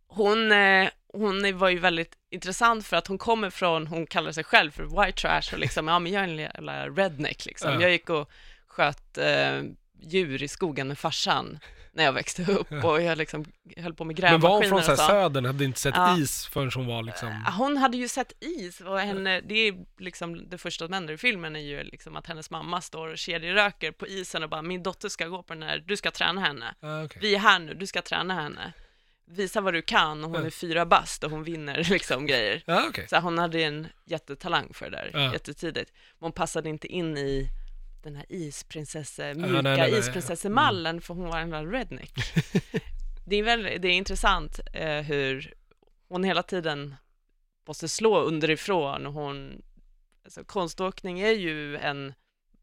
[0.08, 4.44] hon, eh, hon var ju väldigt intressant för att hon kommer från, hon kallar sig
[4.44, 7.72] själv för white trash och liksom, ja men jag är en redneck liksom.
[7.74, 7.82] Ja.
[7.82, 8.30] Jag gick och
[8.68, 9.62] sköt eh,
[10.00, 11.60] djur i skogen med farsan
[11.92, 13.46] när jag växte upp och jag liksom
[13.78, 16.18] höll på med Men var hon grävmaskiner från så här södern, hade inte sett Ja.
[16.18, 17.44] is förrän hon var liksom...
[17.46, 21.14] Ja, Hon hade ju sett is och henne, det är liksom det första som händer
[21.14, 24.62] i filmen är ju liksom att hennes mamma står och kedjeröker på isen och bara
[24.62, 26.76] min dotter ska gå på den här, du ska träna henne.
[26.82, 27.18] Ah, okej.
[27.22, 28.74] Vi är här nu, du ska träna henne.
[29.30, 32.64] Visa vad du kan och hon är fyra bast och hon vinner liksom grejer.
[32.66, 33.08] Ja, okej.
[33.10, 35.34] Så hon hade en jättetalang för det där Ja.
[35.34, 35.92] jättetidigt.
[36.20, 37.50] Men hon passade inte in i
[38.08, 40.00] den här isprinsesse, mjuka nej, nej, nej.
[40.00, 42.12] isprinsessemallen för hon var en jävla redneck.
[43.26, 45.54] det är väl, det är intressant eh, hur
[46.10, 46.96] hon hela tiden
[47.68, 49.62] måste slå underifrån och hon,
[50.26, 52.14] alltså konståkning är ju en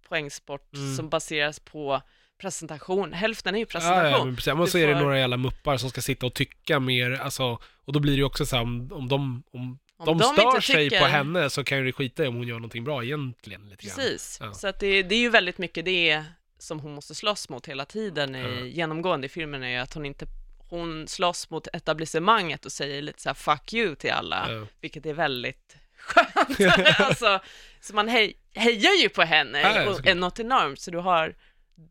[0.09, 0.97] poängsport Mm.
[0.97, 2.03] som baseras på
[2.39, 4.29] presentation, hälften är ju Ja, presentation.
[4.29, 4.55] ja, precis.
[4.55, 7.59] Men så är det får- några jävla muppar som ska sitta och tycka mer, alltså,
[7.85, 10.25] och då blir det ju också så här, om, om de, om Om de, de
[10.25, 12.85] stör sig tycker- på henne så kan ju det skita i om hon gör någonting
[12.85, 13.83] bra egentligen lite.
[13.87, 14.55] Precis, Ja.
[14.55, 16.25] så att det, det är ju väldigt mycket det
[16.59, 18.49] som hon måste slåss mot hela tiden i, Ja.
[18.67, 20.27] genomgående i filmen är ju att hon inte
[20.69, 24.67] hon slåss mot etablissemanget och säger lite så här 'fuck you' till alla, Ja.
[24.81, 26.61] vilket är väldigt skönt.
[27.01, 27.41] alltså,
[27.81, 31.35] så man hej, hejar ju på henne och är något enormt, så du har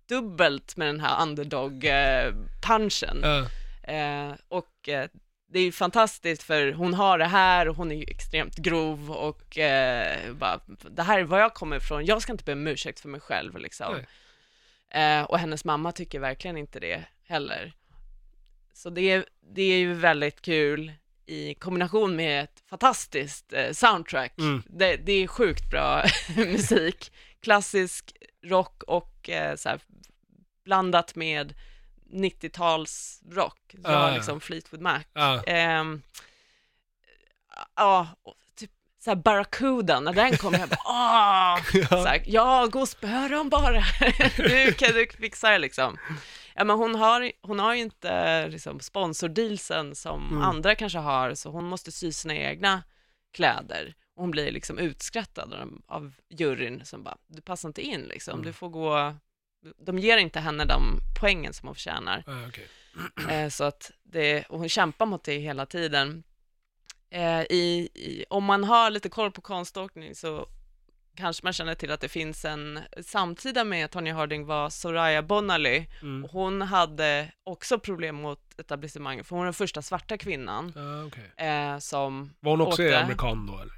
[0.10, 3.20] dubbelt med den här underdog-punchen.
[3.24, 3.46] Ja.
[3.94, 5.08] Eh, och eh,
[5.54, 9.12] det är ju fantastiskt för hon har det här och hon är ju extremt grov
[9.12, 12.68] och eh, bara, det här är var jag kommer ifrån, jag ska inte be om
[12.68, 13.96] ursäkt för mig själv liksom.
[14.90, 17.74] Eh, och hennes mamma tycker verkligen inte det heller.
[18.74, 20.92] Så det är, det är ju väldigt kul
[21.26, 24.38] i kombination med ett fantastiskt eh, soundtrack.
[24.38, 24.64] Mm.
[24.66, 26.04] Det, det är sjukt bra
[26.36, 28.14] musik, klassisk
[28.44, 29.80] rock och eh, så här,
[30.64, 31.54] blandat med
[32.14, 33.58] 90-talsrock.
[33.72, 34.16] Så Ah, jag ja.
[34.16, 35.00] liksom Fleetwood Mac.
[35.14, 35.44] Ja.
[35.44, 36.02] Ehm,
[37.76, 41.58] Ja, och typ såhär Barracuda, när den kom, jag bara!
[41.90, 43.84] Så här, ja, gå och spöa dem bara.
[44.38, 45.98] du kan du fixa det liksom.
[46.56, 50.42] Ja, men hon har, hon har ju inte liksom, sponsordealsen som Mm.
[50.44, 52.84] andra kanske har, så hon måste sy sina egna
[53.34, 53.94] kläder.
[54.16, 58.46] Hon blir liksom utskrattad av, av juryn som bara, du passar inte in liksom, Mm.
[58.46, 59.16] du får gå,
[59.86, 62.24] de ger inte henne de poängen som hon förtjänar.
[62.28, 62.68] Ja, okej.
[63.30, 66.24] Eh, så att det, och hon kämpar mot det hela tiden.
[67.10, 70.48] Eh, i, i, om man har lite koll på konståkning så
[71.16, 75.88] kanske man känner till att det finns en, samtida med Tonya Harding var Soraya Bonali,
[76.02, 76.24] Mm.
[76.26, 81.06] och hon hade också problem mot etablissemanget, för hon är den första svarta kvinnan Ja,
[81.06, 81.48] okej.
[81.48, 83.00] eh, som Var hon också åkte.
[83.00, 83.74] amerikan då eller?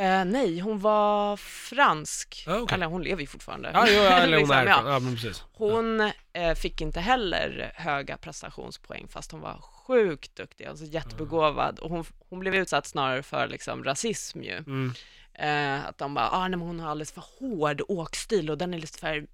[0.00, 2.74] Eh, nej, hon var fransk, Ja, okej.
[2.74, 3.70] eller hon lever ju fortfarande.
[3.74, 4.82] Ja, jo, eller hon Liksom, är ja.
[4.92, 5.44] ja, men precis.
[5.52, 6.00] Hon
[6.32, 12.04] eh, fick inte heller höga prestationspoäng fast hon var sjukt duktig, alltså jättebegåvad och hon,
[12.28, 14.56] hon blev utsatt snarare för liksom rasism ju.
[14.56, 14.92] Mm.
[15.34, 18.74] Eh, att de bara, ah, nej, men hon har alldeles för hård åkstil och den
[18.74, 19.26] är lite för,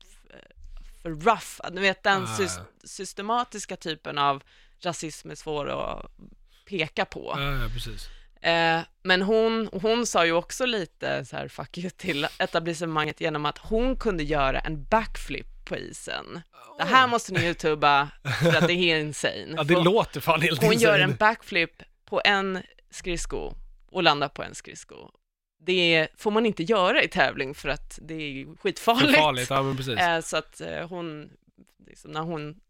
[1.02, 1.70] för rough.
[1.72, 2.26] Du vet den Ah.
[2.26, 4.42] sys- systematiska typen av
[4.80, 6.06] rasism är svår att
[6.68, 7.34] peka på.
[7.38, 8.08] Ja, precis.
[8.40, 13.46] Eh, men hon, hon sa ju också lite så här fuck you till etablissemanget genom
[13.46, 16.40] att hon kunde göra en backflip på isen.
[16.78, 18.08] Det här måste ni youtuba
[18.42, 19.46] för att det är insane.
[19.56, 21.02] Ja, det För låter fan helt hon gör insane.
[21.12, 23.52] en backflip på en skridsko
[23.90, 24.96] och landar på en skridsko.
[25.66, 29.18] Det får man inte göra i tävling för att det är För skitfarligt.
[29.18, 29.98] farligt, ja men precis.
[29.98, 31.30] Eh, så att eh, hon,
[31.86, 32.60] liksom, när hon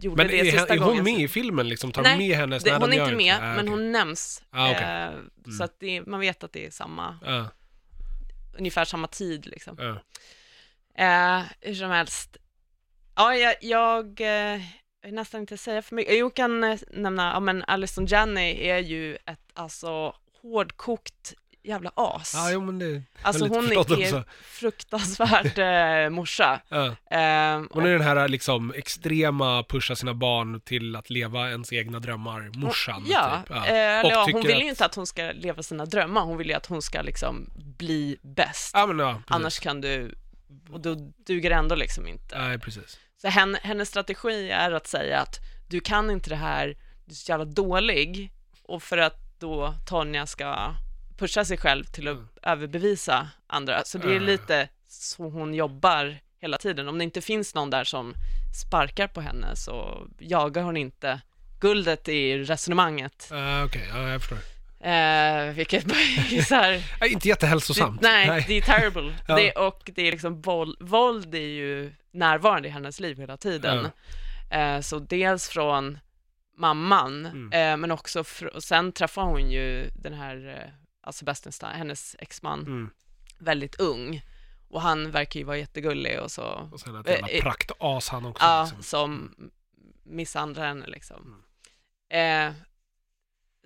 [0.00, 1.92] gjorde Men det är, sista är hon gången med i filmen liksom?
[1.92, 3.70] Tar Nej, med hennes det, hon är inte med, Ah, men okej.
[3.70, 4.42] hon nämns.
[4.50, 4.84] Ah, okej.
[4.84, 7.48] eh, Så att det, man vet att det är samma, Ja,
[8.58, 9.76] ungefär samma tid liksom.
[9.78, 9.96] ja.
[11.04, 12.36] Eh, hur som helst.
[13.16, 14.62] Ja, jag, jag, eh, jag
[15.04, 16.18] vill nästan inte säga för mycket.
[16.18, 22.32] Jag kan eh, nämna, ja men Alison Janney är ju ett alltså hårdkokt jävla as.
[22.34, 24.24] Ja, jo men det alltså hon är också.
[24.44, 26.60] fruktansvärd eh, morsa.
[26.68, 26.86] ja.
[26.86, 31.98] Eh, Hon är den här liksom extrema pusha sina barn till att leva ens egna
[32.00, 33.56] drömmar, morsan Ja, typ.
[33.56, 36.20] eh, eller Och ja, hon vill ju att- inte att hon ska leva sina drömmar,
[36.24, 38.70] hon vill ju att hon ska liksom bli bäst.
[38.74, 39.26] Ja men ja, precis.
[39.36, 40.14] Annars kan du,
[40.70, 40.94] och då
[41.26, 42.38] duger det ändå liksom inte.
[42.38, 42.98] Nej precis.
[43.22, 45.36] Så hen, hennes strategi är att säga att
[45.68, 46.66] du kan inte det här,
[47.04, 50.74] du är så jävla dålig, och för att då Tonja ska
[51.20, 52.28] pusha sig själv till att Mm.
[52.42, 53.84] överbevisa andra.
[53.84, 54.22] Så det är Mm.
[54.26, 56.88] lite så hon jobbar hela tiden.
[56.88, 58.14] Om det inte finns någon där som
[58.66, 61.20] sparkar på henne så jagar hon inte
[61.60, 63.28] guldet i resonemanget.
[63.32, 64.38] Uh, Okej, ja, jag förstår.
[64.82, 68.02] Eh, vilket är så här, Ja, inte jättehälsosamt.
[68.02, 69.14] det, nej, det är terrible.
[69.28, 69.36] Ja.
[69.36, 73.88] Det, och det är liksom våld, våld är ju närvarande i hennes liv hela tiden.
[74.50, 75.98] Eh, så dels från
[76.58, 77.52] mamman, Mm.
[77.52, 80.72] eh, men också, fr- och sen träffar hon ju den här,
[81.10, 82.90] eh, alltså Bestenstein, hennes exman, Mm.
[83.38, 84.22] väldigt ung.
[84.68, 88.08] Och han verkar ju vara jättegullig och så, Och sen ett jävla Eh, eh, praktas
[88.08, 88.44] han också.
[88.44, 88.82] ja, liksom.
[88.82, 89.34] som
[90.02, 91.42] misshandlar henne liksom.
[92.10, 92.48] Mm.
[92.48, 92.54] Eh,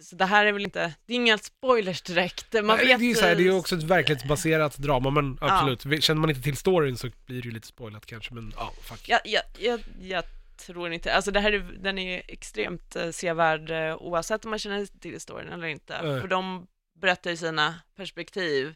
[0.00, 2.52] så det här är väl inte, det är inga spoilers direkt.
[2.52, 5.10] Man Nej, vet det är ju så här, det är ju också ett verklighetsbaserat drama,
[5.10, 6.04] men absolut.
[6.04, 9.08] Känner man inte till storyn så blir det ju lite spoilat kanske, men ja, fuck.
[9.08, 10.24] Jag, jag, jag, jag
[10.56, 14.86] tror inte, alltså det här är, den är extremt eh, sevärd oavsett om man känner
[14.86, 16.02] till historien eller inte.
[16.02, 16.20] Nej.
[16.20, 16.66] För de
[17.04, 18.74] berättar ju sina perspektiv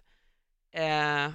[0.74, 1.30] eh,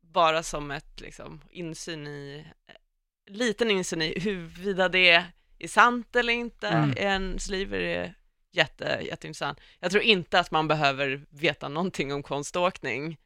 [0.00, 5.10] bara som ett liksom insyn i, eh, liten insyn i huruvida det
[5.58, 6.94] är sant eller inte Mm.
[6.96, 8.14] ens liv är det
[8.52, 9.60] jätte, jätteintressant.
[9.80, 13.16] Jag tror inte att man behöver veta någonting om konståkning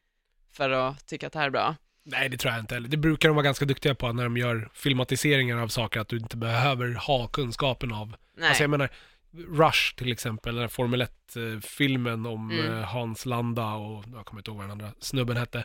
[0.53, 1.77] för att tycka att det här är bra.
[2.05, 2.89] Nej, det tror jag inte heller.
[2.89, 6.17] Det brukar de vara ganska duktiga på när de gör filmatiseringar av saker, att du
[6.17, 8.17] inte behöver ha kunskapen av.
[8.37, 8.49] Nej.
[8.49, 8.91] Alltså jag menar,
[9.49, 12.73] Rush till exempel, den Formel 1-filmen om Mm.
[12.75, 15.65] eh, Hans Landa och, jag kommer inte ihåg vad den andra snubben hette.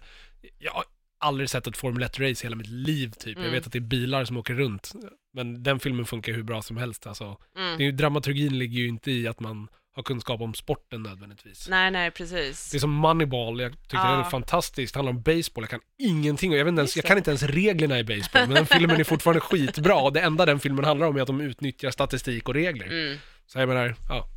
[0.60, 0.84] Jag har
[1.20, 3.38] aldrig sett ett Formel 1-race i hela mitt liv typ.
[3.38, 3.52] Jag Mm.
[3.52, 4.92] vet att det är bilar som åker runt.
[5.34, 7.38] Men den filmen funkar hur bra som helst alltså.
[7.58, 7.78] mm.
[7.78, 11.68] Det är ju, dramaturgin ligger ju inte i att man har kunskap om sporten nödvändigtvis.
[11.70, 12.72] nej, nej, precis.
[12.72, 14.12] Det är som Moneyball, jag tycker Ja.
[14.12, 14.94] den är fantastisk.
[14.94, 17.44] Det handlar om baseball, jag kan ingenting jag vet inte ens, jag kan inte ens
[17.44, 18.48] reglerna i baseball.
[18.48, 21.28] Men den filmen är fortfarande skitbra och det enda den filmen handlar om är att
[21.28, 22.86] de utnyttjar statistik och regler.
[22.88, 23.18] Mm.
[23.52, 24.28] Så jag menar, ja.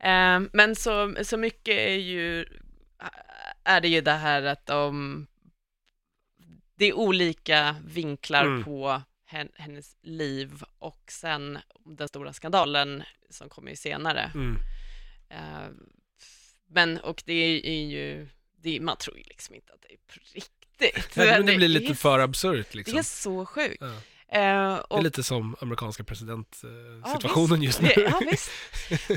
[0.00, 2.46] Eh, men så, så mycket är ju,
[3.64, 5.26] är det ju det här att de,
[6.74, 8.64] det är olika vinklar Mm.
[8.64, 14.30] på hen, hennes liv och sen den stora skandalen som kommer ju senare.
[14.34, 14.56] Mm.
[15.28, 15.68] Eh,
[16.70, 20.20] men, och det är ju, det, man tror ju liksom inte att det är på
[20.34, 21.16] riktigt.
[21.16, 22.98] Nej, men det blir är lite för absurt Det liksom.
[22.98, 23.76] är så sjukt.
[23.80, 24.00] Ja.
[24.32, 27.88] Eh, Det är och, lite som amerikanska presidentsituationen Ja, just nu.
[27.96, 28.50] Ja, visst.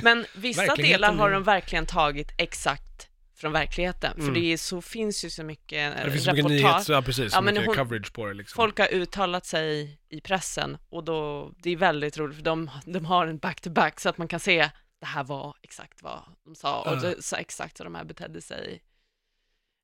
[0.03, 4.33] Men vissa delar har de verkligen tagit exakt från verkligheten, för Mm.
[4.33, 6.71] det är, så, finns ju så mycket det finns så mycket reportage.
[6.73, 8.55] nyhets, ja precis, så Ja, men mycket hon- coverage på det liksom.
[8.55, 13.05] Folk har uttalat sig i pressen och då, det är väldigt roligt för de, de
[13.05, 14.69] har en back-to-back så att man kan se
[14.99, 16.95] det här var exakt vad de sa och Ja.
[16.95, 18.81] det, så exakt så de här betedde sig.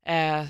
[0.05, 0.45] Eh,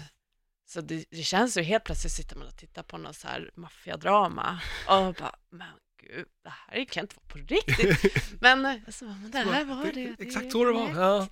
[0.67, 3.51] så det, det känns ju helt plötsligt sitter man och tittar på något så här
[3.55, 5.67] maffiadrama och bara, men
[6.01, 8.33] gud, det här kan inte vara på riktigt.
[8.41, 9.91] Men, alltså, men det här var det.
[9.91, 10.89] det Exakt så det var.
[10.89, 11.27] Ja.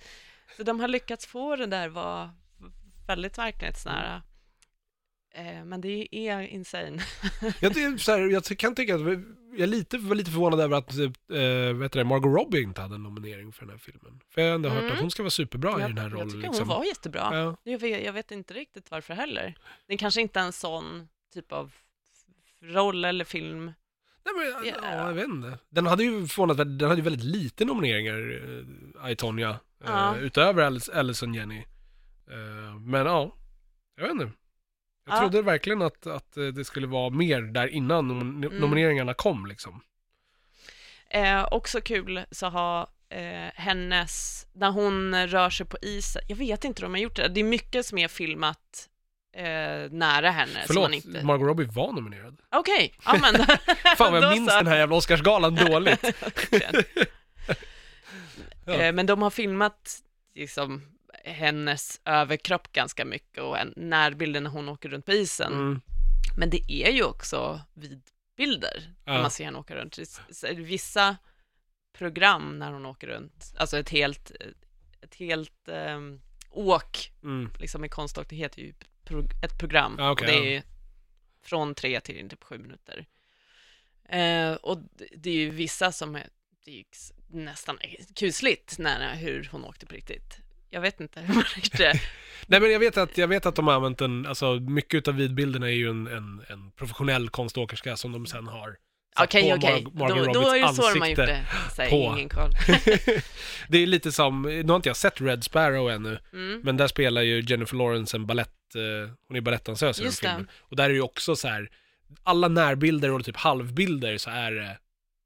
[0.56, 2.34] Så de har lyckats få det där vara
[3.06, 4.22] väldigt verklighetsnära.
[5.38, 7.02] Eh, men det är insane.
[7.60, 10.92] Jag, det här, jag kan tycka att, jag är lite, var lite förvånad över att
[10.92, 10.98] äh,
[11.78, 14.20] vet du, det, Margot Robbie inte hade en nominering för den här filmen.
[14.30, 14.92] För jag har ändå hört Mm.
[14.94, 16.28] att hon ska vara superbra i jag, den här jag rollen.
[16.30, 16.68] tycker liksom.
[16.68, 17.28] hon var jättebra.
[17.32, 17.56] Ja.
[17.72, 19.54] Jag, vet, jag vet inte riktigt varför heller.
[19.86, 21.72] Det är kanske inte en sån typ av
[22.62, 23.64] roll eller film.
[23.64, 24.74] Nej, men, Ja.
[24.82, 25.58] ja, jag vet inte.
[25.68, 28.42] Den hade ju förvånat, den hade ju väldigt lite nomineringar,
[29.04, 30.16] äh, I, Tonya, eh, Ja.
[30.16, 30.62] utöver
[30.94, 31.58] Allison Jenny.
[32.30, 33.36] Eh, men ja,
[33.96, 34.30] jag vet inte.
[35.06, 35.20] Jag Ja.
[35.20, 38.56] trodde verkligen att, att eh, det skulle vara mer där innan nom- Mm.
[38.58, 39.80] nomineringarna kom liksom.
[41.10, 46.64] Eh, också kul så har eh, hennes, när hon rör sig på isen, jag vet
[46.64, 48.88] inte hur de har gjort det, det är mycket som är filmat
[49.36, 49.44] eh,
[49.90, 50.64] nära henne.
[50.66, 51.22] Förlåt, inte...
[51.24, 52.40] Margot Robbie var nominerad.
[52.50, 53.34] Okej, ja men.
[53.96, 56.04] Fan vad jag minns den här jävla Oscarsgalan dåligt.
[58.64, 58.74] Ja.
[58.74, 60.02] Eh, Men de har filmat
[60.34, 60.82] liksom
[61.26, 65.52] hennes överkropp ganska mycket och en närbilden när hon åker runt på isen.
[65.52, 65.80] Mm.
[66.36, 69.22] Men det är ju också vidbilder när Ja.
[69.22, 69.98] man ser henne åka runt.
[70.56, 71.16] Vissa
[71.92, 74.30] program när hon åker runt, alltså ett helt,
[75.00, 77.50] ett helt ehm, åk Mm.
[77.60, 79.94] liksom i konståk, det heter ju pro- ett program.
[79.98, 80.44] Ja, okej, och det ja.
[80.44, 80.62] är ju
[81.42, 83.06] från tre till typ sju minuter.
[84.08, 84.78] Eh, och
[85.16, 86.28] det- är ju vissa som är,
[86.64, 86.84] det är
[87.28, 87.78] nästan
[88.14, 90.38] kusligt nära hur hon åkte på riktigt.
[90.70, 91.44] Jag vet inte hur man
[91.78, 92.00] det.
[92.46, 95.14] Nej men jag vet att, jag vet att de har använt en, alltså mycket av
[95.14, 98.76] vidbilderna är ju en, en, en professionell konståkerska som de sen har
[99.20, 99.86] Okej, okej.
[99.92, 101.44] Mar- Då, då är det så de har gjort det.
[101.76, 101.96] Säg på.
[101.96, 102.50] ingen koll.
[103.68, 106.60] det är lite som, nu har inte jag sett Red Sparrow ännu, Mm.
[106.64, 110.48] men där spelar ju Jennifer Lawrence en ballett, eh, hon är balettdansös i den filmen.
[110.60, 111.68] Och där är det ju också så här,
[112.22, 114.78] alla närbilder och typ halvbilder så är det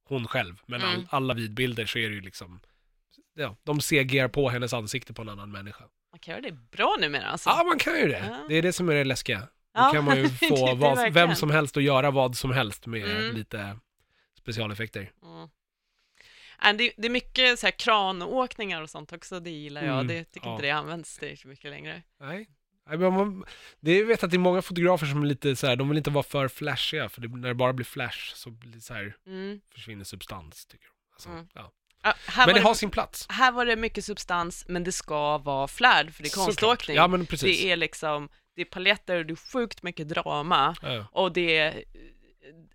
[0.09, 1.07] hon själv, men all, Mm.
[1.11, 2.61] alla vidbilder så är det ju liksom,
[3.42, 5.85] ja, de CGR på hennes ansikte på en annan människa.
[6.12, 7.50] Man kan göra det bra numera alltså.
[7.50, 8.18] Ja, man kan ju det.
[8.29, 8.44] Ja.
[8.48, 9.38] Det är det som är det läskiga.
[9.40, 12.87] Då Ja, kan man ju få vad, vem som helst att göra vad som helst
[12.87, 13.35] med Mm.
[13.37, 13.79] lite
[14.38, 15.12] specialeffekter.
[15.22, 15.48] Mm.
[16.62, 19.94] Nej, Det, det är mycket så här kranåkningar och sånt också, det gillar jag.
[19.94, 20.53] Mm, Det tycker ja.
[20.53, 22.03] inte det används det så mycket längre.
[22.20, 22.48] Nej.
[23.81, 25.98] Det jag vet att det är många fotografer som är lite så här, de vill
[25.98, 29.16] inte vara för flashiga, för det, när det bara blir flash så blir så här,
[29.26, 29.61] Mm.
[29.74, 30.92] försvinner substans, tycker de.
[31.14, 31.48] Alltså, Mm.
[31.55, 31.72] ja.
[32.02, 33.26] Här, Men det har sin plats.
[33.28, 36.96] här var det mycket substans, men det ska vara flärd, för det är konståkning.
[36.96, 37.60] Ja, men precis.
[37.62, 41.06] Det är liksom, det är paletter, det är sjukt mycket drama Ja.
[41.12, 41.84] och det är,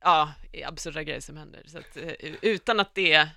[0.02, 0.32] ja,
[0.66, 1.64] absurda grejer som händer.
[1.68, 2.12] Så att, eh,
[2.42, 3.28] utan att det,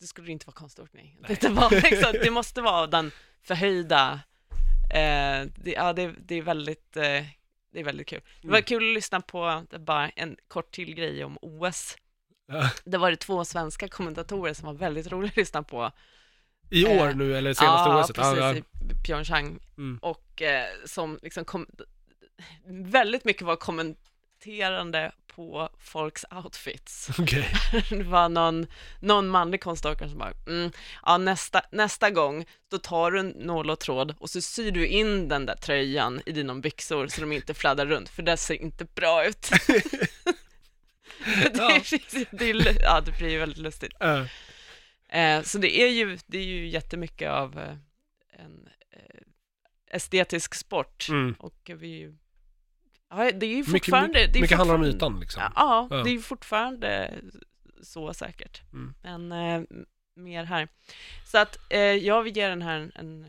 [0.00, 1.16] det skulle inte vara konståkning.
[1.28, 3.10] Det, var liksom, det måste vara den
[3.42, 4.20] förhöjda,
[4.94, 7.02] eh, det, ja, det, det är väldigt, eh,
[7.72, 8.20] det är väldigt kul.
[8.42, 8.64] Det var Mm.
[8.64, 11.96] kul att lyssna på bara en kort till grej om OS.
[12.52, 12.70] Ja.
[12.84, 15.92] Det var det två svenska kommentatorer som var väldigt roliga att lyssna på.
[16.70, 18.16] I år Eh, nu, eller senaste ja, OSet?
[18.16, 18.54] precis, Ja, ja.
[18.54, 18.64] i
[19.06, 19.58] Pyeongchang.
[19.78, 19.98] Mm.
[20.02, 21.66] Och eh, som liksom kom,
[22.66, 27.10] väldigt mycket var kommenterande på folks outfits.
[27.18, 27.48] Okej.
[27.90, 28.66] Det var någon,
[29.00, 30.72] någon manlig konståkare som bara, mm,
[31.06, 34.86] ja nästa, nästa gång, då tar du en nål och tråd och så syr du
[34.86, 38.54] in den där tröjan i dina byxor så de inte fladdrar runt, för det ser
[38.54, 39.50] inte bra ut.
[41.52, 43.92] det, är, det, är, ja, det blir ju väldigt lustigt.
[45.08, 47.76] Eh, så det är ju, det är ju jättemycket av eh,
[48.44, 49.20] en eh,
[49.90, 51.32] estetisk sport Mm.
[51.38, 52.14] och vi,
[53.10, 54.18] ja, det är ju Mycket, fortfarande...
[54.38, 55.42] är mycket handlar om ytan liksom.
[55.56, 55.96] Ja, Ja.
[55.96, 57.14] det är ju fortfarande
[57.82, 58.62] så säkert.
[58.72, 58.94] Mm.
[59.02, 59.66] Men
[60.14, 60.68] mer här.
[61.26, 61.58] Så att
[62.02, 63.26] jag vill ge den här en,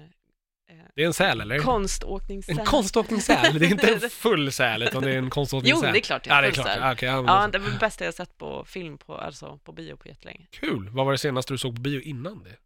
[0.96, 1.60] Det är en säl eller?
[1.60, 2.60] konståkningssäl.
[2.60, 3.60] En konståkningssäl?
[3.60, 5.94] Det är inte en full säl utan det är en Jo, konståkningssäl?
[5.94, 6.68] det är klart det Ja, är det är full klart.
[6.76, 6.80] säl.
[6.84, 9.72] Ja, okej, ja, Ja, det- var det bästa jag sett på film, på, alltså på
[9.72, 10.48] bio på jättelänge.
[10.52, 10.90] Kul!
[10.90, 12.58] Vad var det senaste du såg på bio innan det?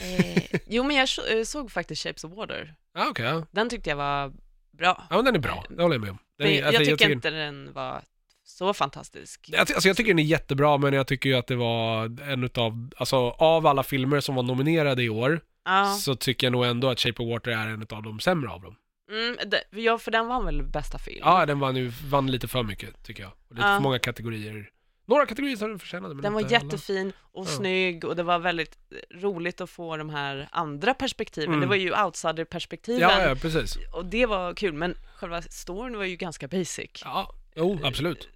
[0.00, 2.74] Eh, jo, men jag eh, såg faktiskt Shapes of Water.
[2.94, 3.24] Ja, okej.
[3.26, 3.46] ja.
[3.50, 4.32] Den tyckte jag var
[4.78, 5.06] bra.
[5.10, 5.64] ja, men den är bra.
[5.68, 6.18] Det håller jag med om.
[6.38, 8.02] Den Men är, jag, alltså, tycker inte den var
[8.44, 9.48] så fantastisk.
[9.52, 12.44] Jag, alltså jag tycker den är jättebra, men jag tycker ju att det var en
[12.44, 16.64] utav, alltså av alla filmer som var nominerade i år, Ja, så tycker jag nog
[16.64, 18.76] ändå att Shape of Water är en av de sämre av dem.
[19.10, 21.20] mm, det, ja för den var väl bästa film?
[21.24, 23.32] Ja, den vann, ju, vann lite för mycket, tycker jag.
[23.48, 23.76] Och lite Ja.
[23.76, 24.70] för många kategorier.
[25.06, 26.50] Några kategorier som den förtjänade, men Den var alla.
[26.50, 27.50] jättefin och Ja.
[27.50, 28.78] snygg och det var väldigt
[29.14, 31.48] roligt att få de här andra perspektiven.
[31.48, 31.60] Mm.
[31.60, 33.76] Det var ju outsider-perspektiven Ja, ja, precis.
[33.92, 36.90] och det var kul, men själva storyn var ju ganska basic.
[37.04, 38.28] Ja, jo, absolut.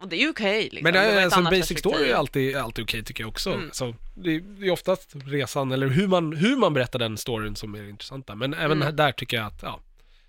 [0.00, 0.82] Och det är ju okej liksom.
[0.82, 1.90] Men det är, ett alltså, basic perspektiv.
[1.90, 3.52] story är alltid, alltid okej tycker jag också.
[3.52, 3.68] Mm.
[3.72, 7.56] Så, det, är- det är oftast resan, eller hur man, hur man berättar den storyn
[7.56, 8.34] som är det intressanta.
[8.34, 8.96] Men även Mm.
[8.96, 9.80] där tycker jag att, ja,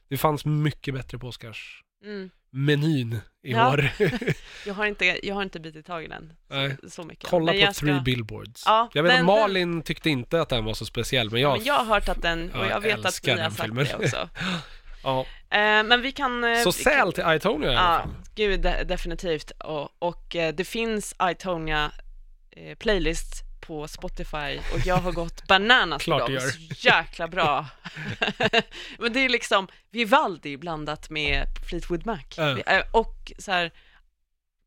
[0.09, 3.19] det fanns mycket bättre på Oscars-menyn Mm.
[3.43, 3.73] i Ja.
[3.73, 3.89] år.
[4.65, 6.77] Jag, har inte, jag har inte bitit tag i den Nej.
[6.89, 7.29] så, mycket.
[7.29, 8.63] Kolla Men på jag ska- Three Billboards.
[8.65, 11.57] Ja, jag vet den- Malin tyckte inte att den var så speciell, men jag...
[11.57, 13.61] Men jag har hört att den, och Ja, jag jag vet att ni har sagt
[13.61, 13.85] filmen.
[13.85, 14.29] det också.
[15.03, 15.25] ja.
[15.51, 16.43] Eh, men vi kan...
[16.43, 18.09] eh, Så säl till Itonia i alla Ja, fall.
[18.35, 19.51] gud, de, definitivt.
[19.51, 21.91] Och, och eh, det finns Itonia
[22.79, 26.39] playlist på Spotify och jag har gått bananas du dem.
[26.39, 27.65] Så jäkla bra.
[28.99, 32.19] Men det är liksom Vivaldi blandat med Fleetwood Mac.
[32.37, 32.57] Ja.
[32.59, 33.71] Eh, Och så här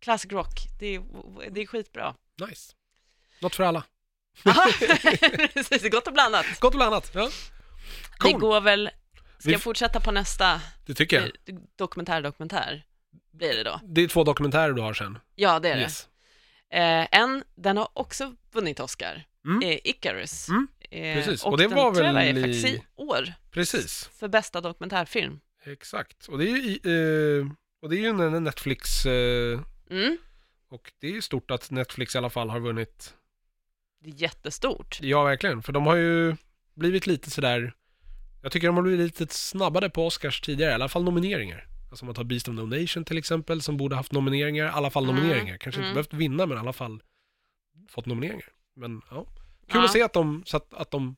[0.01, 0.61] classic rock.
[0.81, 1.03] Det är,
[1.51, 2.15] det är skitbra.
[2.49, 2.73] Nice.
[3.41, 3.83] Något för alla.
[5.55, 6.47] Precis, det gott och blandat.
[6.61, 7.11] Gott och blandat.
[7.15, 7.31] Ja.
[8.19, 8.41] Cool.
[8.41, 8.91] går väl,
[9.39, 11.59] ska Vi- jag fortsätta på nästa Det tycker jag.
[11.77, 12.85] dokumentär, dokumentär?
[13.33, 13.81] Blir det då?
[13.85, 15.19] Det är två dokumentärer du har sen.
[15.35, 15.83] Ja, det är det.
[15.83, 16.09] Yes.
[16.71, 19.63] Eh, en, den har också vunnit Oscar, Mm.
[19.63, 20.49] eh, Icarus.
[20.49, 21.45] Mm, Eh, precis.
[21.45, 24.11] Och, Och det den var väl är faktiskt i- år Precis.
[24.19, 25.41] för bästa dokumentärfilm.
[25.65, 26.27] Exakt.
[26.29, 27.47] Och det är ju, eh,
[27.83, 30.19] och det är ju en Netflix, eh, Mm,
[30.69, 33.15] och det är ju stort att Netflix i alla fall har vunnit.
[34.01, 34.99] det är jättestort.
[35.03, 35.63] Ja, verkligen.
[35.63, 36.37] För de har ju
[36.75, 37.73] blivit lite sådär,
[38.45, 41.67] jag tycker de har blivit lite snabbare på Oscars tidigare, i alla fall nomineringar.
[41.91, 44.69] Alltså om man tar Beast of No Nation till exempel, som borde haft nomineringar, i
[44.69, 45.57] alla fall Mm, nomineringar.
[45.57, 45.89] Kanske mm.
[45.89, 47.03] inte behövt vinna, men i alla fall
[47.89, 48.49] fått nomineringar.
[48.77, 49.85] Men ja, kul Ja.
[49.85, 51.17] att se att de, så att, att de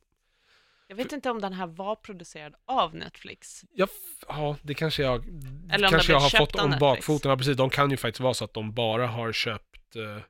[0.87, 3.63] Jag vet inte om den här var producerad av Netflix.
[3.73, 3.87] Ja,
[4.27, 5.25] ja, det kanske jag,
[5.71, 7.29] Eller om kanske jag har fått om bakfoten.
[7.31, 7.57] Ja, precis.
[7.57, 10.23] De kan ju faktiskt vara så att de bara har köpt, eh,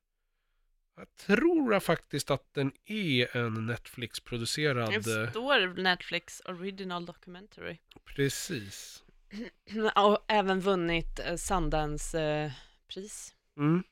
[0.98, 5.04] Jag tror faktiskt att den är en Netflix-producerad...
[5.04, 7.78] Det eh, står Netflix Original Documentary.
[8.06, 9.04] Precis.
[9.96, 13.34] Och även vunnit eh, Sundance-pris.
[13.58, 13.84] Mm.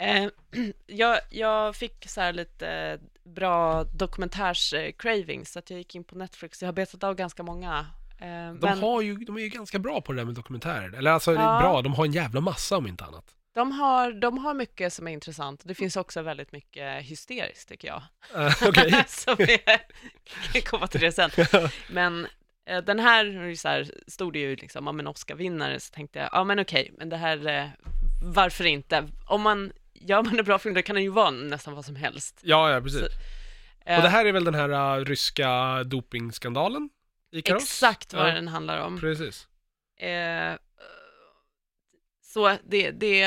[0.00, 0.30] Eh,
[0.86, 6.62] jag, jag fick så här lite bra dokumentärs-cravings, så att jag gick in på Netflix.
[6.62, 7.86] Jag har betat av ganska många.
[8.18, 10.92] De, men har ju, de är ju ganska bra på det där med dokumentärer.
[10.92, 11.60] Eller alltså, Ja.
[11.60, 13.36] bra, de har en jävla massa om inte annat.
[13.54, 15.60] De, har, de har mycket som är intressant.
[15.64, 18.02] Det finns också väldigt mycket hysteriskt, tycker jag.
[18.46, 19.04] Eh, Okej.
[19.08, 19.78] som är,
[20.52, 21.30] kan komma till det sen.
[21.90, 22.26] Men
[22.66, 26.28] eh, den här, så här, stod det ju liksom om en Oscar-vinnare, så tänkte jag,
[26.32, 27.66] ja men okej, men det här, eh,
[28.22, 29.08] varför inte?
[29.26, 31.96] Om man gör man en bra film, då kan den ju vara nästan vad som
[31.96, 32.40] helst.
[32.42, 33.02] ja, ja, precis.
[33.86, 36.90] Eh, Och det här är väl den här uh, ryska dopingskandalen?
[37.32, 37.62] Ikaros?
[37.62, 38.34] Exakt vad Ja.
[38.34, 39.00] den handlar om.
[39.00, 39.48] Precis.
[40.00, 40.54] Eh,
[42.32, 43.18] så det, det,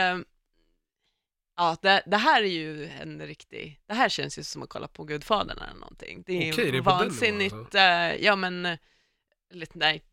[1.55, 4.87] ja, det, det här är ju en riktig, det här känns ju som att kolla
[4.87, 6.23] på Gudfadern eller någonting.
[6.25, 7.77] Det är Okej, det är vansinnigt, alltså.
[8.25, 8.77] ja men,
[9.49, 10.03] lite, nej,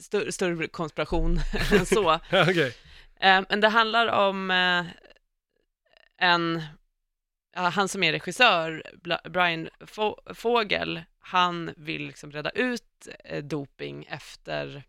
[0.00, 1.38] större, större konspiration
[1.72, 2.14] än så.
[2.32, 2.76] Okej.
[3.20, 4.84] Eh, men det handlar om eh,
[6.16, 6.62] en,
[7.52, 8.82] han som är regissör,
[9.28, 13.08] Brian Fo- Fogel, han vill liksom reda ut
[13.42, 14.82] doping efter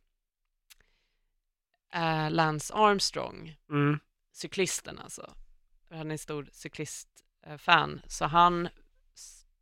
[1.93, 3.99] eh, Lance Armstrong, Mm.
[4.31, 5.33] cyklisten alltså.
[5.89, 8.69] Han är en stor cyklistfan, så han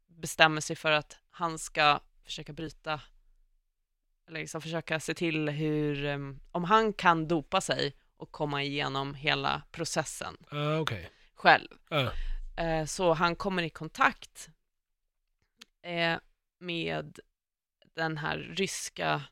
[0.08, 3.02] bestämmer sig för att han ska försöka bryta,
[4.28, 6.18] eller liksom försöka se till hur, eh,
[6.52, 11.12] om han kan dopa sig och komma igenom hela processen Uh, Okej.
[11.34, 11.68] själv.
[11.90, 12.12] Ja.
[12.64, 14.50] Eh, Så han kommer i kontakt
[15.82, 16.20] eh,
[16.60, 17.20] med
[17.96, 19.24] den här ryska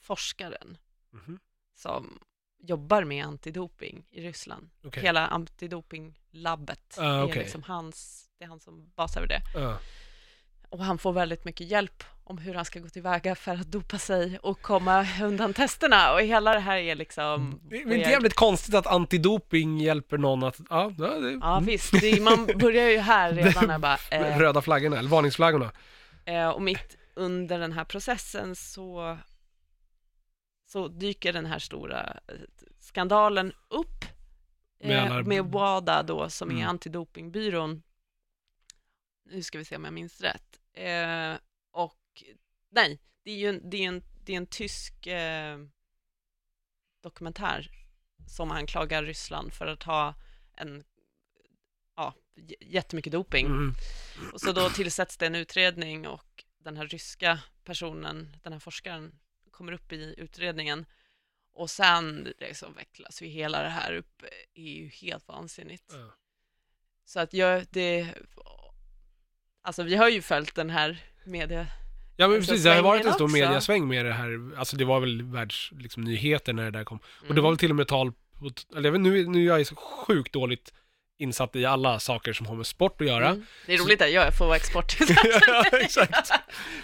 [0.00, 0.78] forskaren
[1.10, 1.38] Mhm.
[1.84, 2.18] Som
[2.62, 4.70] jobbar med antidoping i Ryssland.
[4.86, 5.02] Okej.
[5.02, 7.42] Hela antidopinglabbet Ah, är okej.
[7.42, 9.42] liksom hans, det är han som basar över det.
[9.54, 9.78] Ja.
[10.68, 13.98] Och han får väldigt mycket hjälp om hur han ska gå tillväga för att dopa
[13.98, 16.12] sig och komma undan testerna.
[16.12, 17.60] Och hela det här är liksom...
[17.62, 21.64] Det är inte jävligt konstigt att antidoping hjälper någon att, ja, det, Ja mm.
[21.64, 23.98] visst, det, man börjar ju här redan när bara...
[24.10, 25.72] eh, röda flaggorna, eller varningsflaggorna.
[26.24, 29.18] Eh, och mitt under den här processen så,
[30.74, 32.34] så dyker den här stora eh,
[32.80, 34.04] skandalen upp
[34.78, 36.68] Med eh, alla- med WADA då, som är Mm.
[36.68, 37.82] antidopingbyrån.
[39.24, 40.60] Nu ska vi se om jag minns rätt.
[40.72, 41.34] Eh,
[41.70, 42.22] och
[42.70, 45.58] nej, det är ju en, det är en, det är en tysk eh,
[47.02, 47.70] dokumentär
[48.28, 50.14] som anklagar Ryssland för att ha
[50.56, 50.84] en,
[51.96, 52.14] ja,
[52.60, 53.46] jättemycket doping.
[53.46, 53.74] Mm.
[54.32, 59.18] Och så då tillsätts det en utredning och den här ryska personen, den här forskaren,
[59.54, 60.86] kommer upp i utredningen.
[61.54, 64.22] Och sen liksom vecklas ju hela det här upp,
[64.54, 65.84] är ju helt vansinnigt.
[65.92, 66.14] Ja.
[67.04, 68.08] Så att jag, det,
[69.62, 71.66] alltså vi har ju följt den här media,
[72.16, 73.36] Ja men precis, det har varit en stor också.
[73.36, 76.98] mediasväng med det här, alltså det var väl världsnyheter liksom, nyheter när det där kom.
[76.98, 77.42] Och det Mm.
[77.42, 79.76] var väl till och med tal på, eller jag vet, nu, nu är jag så
[79.76, 80.72] sjukt dåligt
[81.18, 83.28] insatt i alla saker som har med sport att göra.
[83.28, 83.46] Mm.
[83.66, 84.96] Det är roligt att jag får vara export.
[85.46, 86.28] ja, exakt.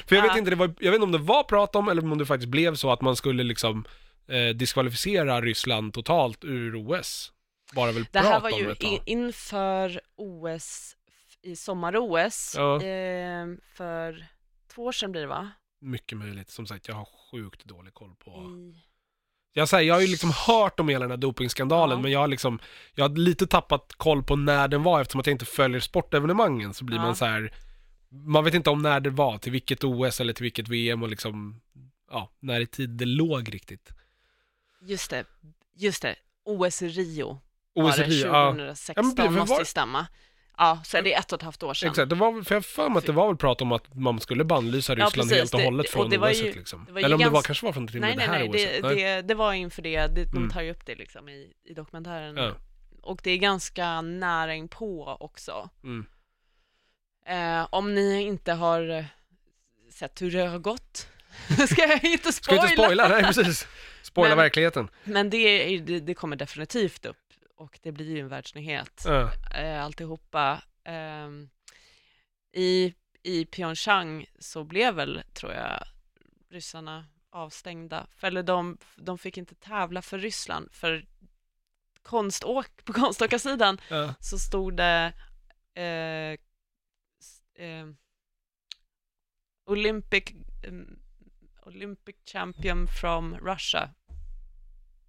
[0.07, 2.03] För jag vet inte, det var, jag vet inte om det var prat om eller
[2.03, 3.85] om det faktiskt blev så att man skulle liksom
[4.29, 7.33] eh, diskvalificera Ryssland totalt ur OS.
[7.73, 8.93] Bara väl Det här var ju ett tag.
[8.93, 10.97] i, inför OS,
[11.43, 12.75] i sommar-OS, Ja.
[12.83, 14.27] eh, för
[14.75, 15.51] två år sedan blir det va?
[15.81, 18.75] Mycket möjligt, som sagt jag har sjukt dålig koll på I,
[19.53, 22.03] Jag, säger, jag har ju liksom hört om hela den här dopingskandalen, Ja.
[22.03, 22.59] men jag har liksom,
[22.95, 26.75] jag har lite tappat koll på när den var eftersom att jag inte följer sportevenemangen
[26.75, 27.03] så blir Ja.
[27.03, 27.53] man så här.
[28.13, 31.09] man vet inte om när det var, till vilket OS eller till vilket VM och
[31.09, 31.61] liksom,
[32.11, 33.89] ja, när i tid det låg riktigt.
[34.83, 35.25] Just det,
[35.77, 36.17] just det.
[36.45, 37.41] OS Rio
[37.75, 38.51] OS var det Rio, ja.
[38.51, 40.07] 2016, Ja, men måste ju stämma.
[40.63, 41.89] Ja, är det ett och ett halvt år sedan.
[41.91, 44.21] Exakt, det var, för jag för mig att det var väl prat om att man
[44.21, 45.33] skulle bannlysa Ja, Ryssland precis.
[45.39, 46.85] helt och Det- hållet och från det var OS ju- liksom.
[46.87, 48.27] det var ju Eller om det var kanske var från till och Nej, med nej,
[48.27, 48.83] det här nej, OSet.
[48.99, 50.51] det, det, det var inför det, det de Mm.
[50.51, 52.37] tar ju upp det liksom i, i dokumentären.
[52.37, 52.53] Ja.
[53.03, 55.71] Och det är ganska nära inpå också.
[55.85, 56.07] Mm.
[57.27, 59.05] Eh, om ni inte har eh,
[59.93, 61.09] sett hur det har gått,
[61.69, 62.63] ska jag inte Ska spoila.
[62.71, 63.09] inte spoila?
[63.09, 63.67] Nej, precis.
[64.03, 64.89] Spoila Men- verkligheten.
[65.05, 65.37] Men det,
[65.75, 67.17] är- det, det kommer definitivt upp
[67.61, 69.07] och det blir ju en världsnyhet.
[69.55, 70.63] Eh, alltihopa.
[70.85, 71.51] Ehm,
[72.53, 75.83] i, I Pyeongchang så blev väl, tror jag,
[76.51, 78.07] ryssarna avstängda.
[78.17, 81.07] För, eller de, de fick inte tävla för Ryssland, för
[82.03, 84.15] konståk, på konståkarsidan Ja.
[84.21, 85.13] så stod det
[85.75, 86.37] eh,
[87.67, 87.87] eh,
[89.67, 90.25] Olympic,
[90.63, 90.99] em,
[91.63, 93.91] Olympic champion from Russia,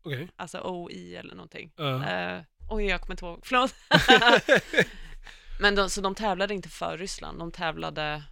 [0.04, 0.28] Okej.
[0.36, 1.72] alltså OI eller någonting.
[1.76, 2.06] Ja.
[2.10, 3.74] Eh, oj, jag kommer inte ihåg, förlåt.
[5.60, 8.24] Men de, så de tävlade inte för Ryssland, de tävlade,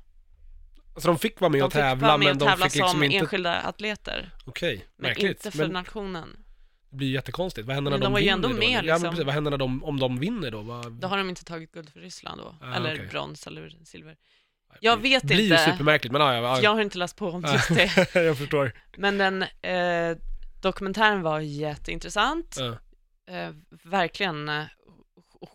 [0.94, 2.76] Alltså de fick vara med de och tävla, vara med men och de tävla fick
[2.76, 3.18] liksom som inte...
[3.18, 4.32] enskilda atleter.
[4.46, 5.30] Okej, Men märkligt.
[5.46, 6.38] inte för Men nationen.
[6.90, 7.68] det blir ju jättekonstigt.
[7.68, 8.54] Vad händer när Men de de vinner ändå då?
[8.56, 9.02] med, Ja, liksom.
[9.02, 9.26] men precis.
[9.26, 10.62] Vad händer när de, om de vinner då?
[10.62, 10.92] Vad...
[10.92, 13.08] Då har de inte tagit guld för Ryssland då, Ah, eller okej.
[13.08, 14.12] brons eller silver.
[14.72, 15.58] Det jag vet blir ju inte.
[15.72, 16.62] supermärkligt, men ja, ja, ja.
[16.62, 18.16] Jag har inte läst på om just det.
[18.26, 18.72] jag förstår.
[18.98, 20.18] Men den eh,
[20.62, 22.56] dokumentären var jätteintressant.
[22.60, 22.78] Ja.
[23.34, 23.54] Eh,
[23.84, 24.66] verkligen eh,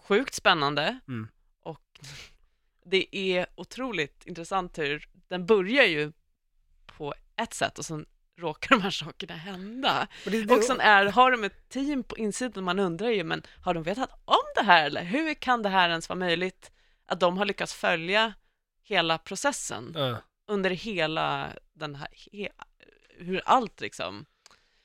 [0.08, 0.98] sjukt spännande.
[1.08, 1.28] Mm.
[1.62, 2.00] Och
[2.84, 6.12] det är otroligt intressant hur den börjar ju
[6.86, 8.06] på ett sätt och sen
[8.38, 10.08] råkar de här sakerna hända.
[10.24, 13.24] Men det, det, Och sen är, har de ett team på insidan, man undrar ju,
[13.24, 16.70] men har de vetat om det här eller hur kan det här ens vara möjligt?
[17.06, 18.34] Att de har lyckats följa
[18.82, 20.16] hela processen ja.
[20.48, 22.48] under hela den här, he,
[23.18, 24.26] hur allt liksom.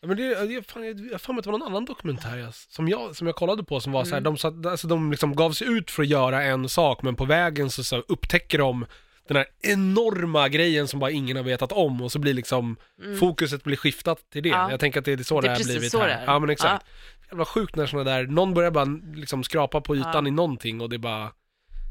[0.07, 2.37] Men det, det, fan, jag jag har för mig att det var någon annan dokumentär
[2.37, 4.23] jag, som, jag, som jag kollade på som var så här, Mm.
[4.23, 7.25] de, satt, alltså, de liksom gav sig ut för att göra en sak, men på
[7.25, 8.85] vägen så, så upptäcker de
[9.27, 13.17] den här enorma grejen som bara ingen har vetat om och så blir liksom Mm.
[13.17, 14.49] fokuset blir skiftat till det.
[14.49, 14.71] Ja.
[14.71, 16.07] Jag tänker att det är så det, Det är precis blivit så här.
[16.07, 16.25] det är.
[16.25, 16.85] Ja men exakt.
[17.29, 18.85] Jävla sjukt när sådana där, någon börjar bara
[19.15, 21.31] liksom skrapa på ytan i någonting och det är bara,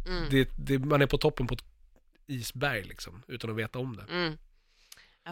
[0.09, 0.23] Mm.
[0.31, 1.65] det, det, man är på toppen på ett
[2.27, 4.13] isberg liksom, utan att veta om det.
[4.15, 4.39] Mm.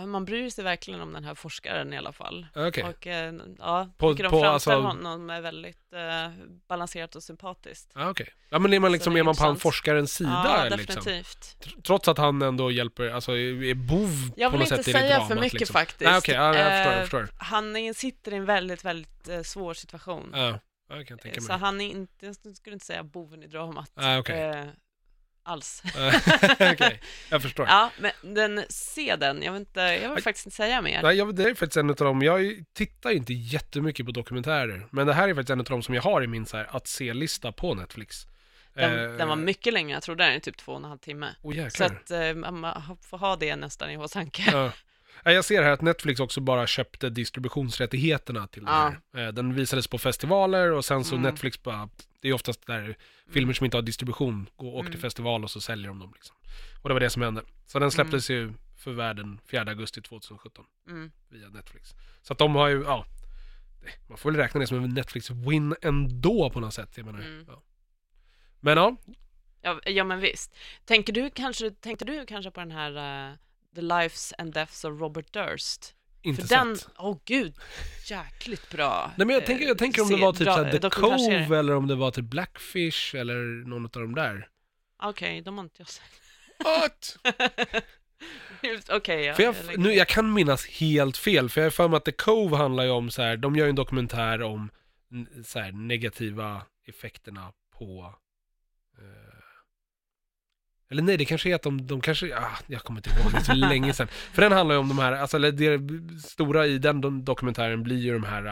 [0.06, 2.46] Man bryr sig verkligen om den här forskaren i alla fall.
[2.54, 2.84] Okej.
[2.84, 6.30] Och eh, ja, På- tycker de på, framställer alltså- honom är väldigt eh,
[6.68, 7.92] balanserat och sympatiskt.
[7.94, 8.28] Ja okej.
[8.48, 10.94] Ja men är man liksom, är är man på han forskarens sida ja, liksom?
[10.96, 11.56] definitivt.
[11.60, 14.88] Tr- Trots att han ändå hjälper, alltså är bov Jag på vill något inte sätt
[14.88, 15.74] i det säga dramat, för mycket liksom.
[15.74, 16.00] faktiskt.
[16.10, 17.28] Nej okej, ja, jag förstår, jag Eh, förstår.
[17.38, 20.30] Han sitter i en väldigt, väldigt eh, svår situation.
[20.34, 23.90] Ja, jag tänka Så han är inte, jag skulle inte säga boven i dramat.
[23.94, 24.40] Ah, okej.
[24.42, 24.64] eh,
[25.46, 25.82] alls.
[26.60, 27.66] okej, jag förstår.
[27.68, 29.42] Ja, men den, se den.
[29.42, 31.02] Jag, vet inte, jag vill faktiskt inte säga mer.
[31.02, 35.06] Nej, jag, det är faktiskt en av dem, jag tittar inte jättemycket på dokumentärer, men
[35.06, 36.86] det här är faktiskt en av dem som jag har i min så här, att
[36.86, 38.26] se-lista på Netflix.
[38.74, 40.98] Den, Eh, den var mycket längre, jag tror den är typ två och en halv
[40.98, 41.34] timme.
[41.42, 42.66] Åh Så att eh, man
[43.02, 44.42] får ha det nästan i åtanke.
[44.52, 44.72] Ja.
[45.24, 48.92] Ja, Jag ser här att Netflix också bara köpte distributionsrättigheterna till Ja.
[49.12, 49.26] det här.
[49.26, 51.22] Eh, Den visades på festivaler och sen så Mm.
[51.30, 51.88] Netflix bara,
[52.20, 52.96] det är oftast där
[53.30, 55.00] filmer som inte har distribution, går och åker till Mm.
[55.02, 56.36] festival och så säljer de dem liksom.
[56.82, 57.42] Och det var det som hände.
[57.66, 61.10] Så den släpptes ju för världen 4 augusti 2017 Mm.
[61.28, 61.94] via Netflix.
[62.22, 63.04] Så att de har ju, ja,
[64.08, 66.90] man får väl räkna det som en Netflix-win ändå på något sätt.
[66.96, 67.18] Jag menar.
[67.20, 67.44] Mm.
[67.48, 67.62] Ja.
[68.60, 68.96] Men ja,
[69.62, 70.54] Ja, ja, men visst.
[70.84, 73.34] Tänker du kanske, tänkte du kanske på den här eh,
[73.76, 75.92] The Lives and Deaths of Robert Durst?
[76.26, 76.58] inte För sett.
[76.58, 77.54] den, åh gud,
[78.06, 79.12] jäkligt bra.
[79.16, 80.90] Nej men jag eh, tänker, jag tänker om det var typ såhär The.
[80.90, 84.48] Cove eller om det var typ Blackfish eller någon av de där.
[85.02, 86.04] Okej, de har inte jag sett.
[86.58, 87.18] What?
[88.90, 89.34] Okej, ja.
[89.34, 92.04] För jag, jag nu, jag kan minnas helt fel, för jag har för mig att
[92.04, 94.70] The Cove handlar ju om så här, de gör ju en dokumentär om
[95.44, 98.14] så här, negativa effekterna på
[98.98, 99.25] eh,
[100.90, 103.38] eller nej, det kanske är att de, de kanske, ah, jag kommer inte ihåg, det
[103.38, 104.08] är så länge sedan.
[104.32, 105.80] För den handlar ju om de här, alltså det
[106.24, 108.46] stora i den do- dokumentären blir ju de här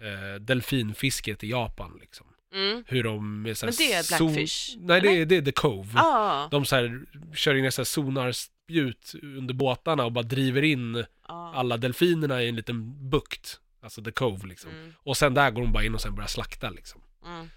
[0.00, 2.26] eh, delfinfisket i Japan liksom.
[2.54, 2.84] Mm.
[2.86, 5.42] Hur de med så här Men det är zon- Blackfish, Nej, det är, det är
[5.42, 5.88] The Cove.
[5.94, 7.00] Ah, De så här,
[7.34, 11.52] kör in så här sonarspjut under båtarna och bara driver in ah.
[11.54, 13.60] alla delfinerna i en liten bukt.
[13.82, 14.70] Alltså The Cove liksom.
[14.70, 17.00] Mm, Och sen där går de bara in och sen börjar slakta liksom.
[17.26, 17.48] mm.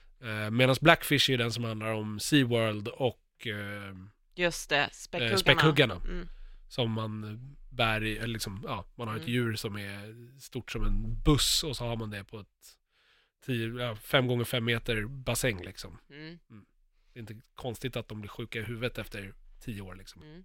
[0.46, 3.96] Eh, Medan Blackfish är den som handlar om SeaWorld och eh,
[4.36, 5.38] Just det, späckhuggarna.
[5.38, 5.96] späckhuggarna.
[5.96, 6.28] Mm.
[6.68, 7.40] som man
[7.70, 9.34] bär i, eller liksom, ja, man har ett Mm.
[9.34, 12.48] djur som är stort som en buss och så har man det på ett
[13.46, 15.98] 10, ja, 5 gånger 5 meter bassäng liksom.
[16.10, 16.40] Mm.
[17.14, 20.22] Det är inte konstigt att de blir sjuka i huvudet efter 10 år liksom.
[20.22, 20.44] Mm.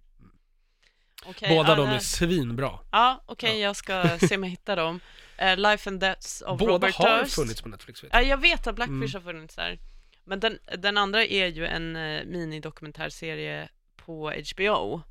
[1.25, 2.79] Okej, Båda ja, de det- är svinbra.
[2.91, 3.65] Ja, okej, Ja.
[3.67, 4.99] jag ska se om jag hittar dem.
[5.37, 7.35] Eh, Life and Deaths of Båda Robert har Durst.
[7.35, 8.27] funnits på Netflix vet Ja, jag.
[8.29, 9.13] jag vet att Blackfish Mm.
[9.13, 9.79] har funnits där.
[10.27, 15.01] Men den, den andra är ju en uh, minidokumentärserie på HBO.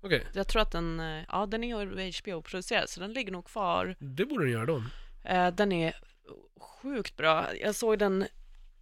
[0.00, 3.96] Okej, Jag tror att den, eh, ja den är HBO-producerad, så den ligger nog kvar.
[3.98, 4.82] det borde den göra då.
[5.24, 5.94] Eh, den är
[6.60, 7.56] sjukt bra.
[7.56, 8.26] Jag såg den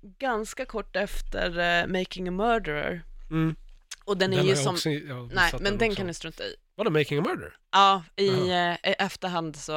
[0.00, 3.02] ganska kort efter eh, Making a Murderer.
[3.30, 3.56] Mm.
[4.04, 5.96] Och den är har ju jag som, också- jag har nej, men den också.
[5.98, 6.56] kan du strunta i.
[6.74, 7.56] Vadå, Making a Murder?
[7.70, 9.76] Ja, i eh, i efterhand så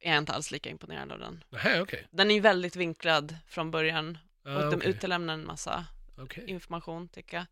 [0.00, 1.44] är jag inte alls lika imponerad av den.
[1.50, 2.06] Nähä, okej.
[2.10, 4.90] Den är ju väldigt vinklad från början Ah, och de okej.
[4.90, 5.86] utelämnar en massa
[6.16, 6.44] Okej.
[6.50, 7.46] information, tycker jag.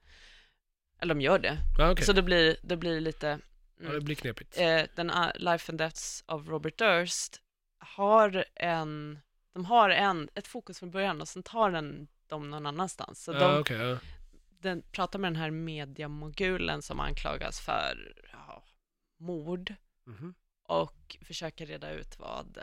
[0.98, 1.58] Eller de gör det.
[1.78, 2.04] Ah, okej.
[2.04, 3.26] Så det blir, det blir lite...
[3.26, 4.04] Ja, det Mm.
[4.04, 4.58] blir knepigt.
[4.58, 7.42] Eh, den uh, Life and Deaths of Robert Durst
[7.78, 9.18] har en...
[9.52, 13.24] De har en, ett fokus från början och sen tar den dem någon annanstans.
[13.24, 13.98] Så de, Ah, ja.
[14.60, 18.64] den pratar med den här mediamogulen som anklagas för ja,
[19.18, 19.74] mord
[20.04, 20.34] Mhm.
[20.62, 22.58] och försöker reda ut vad,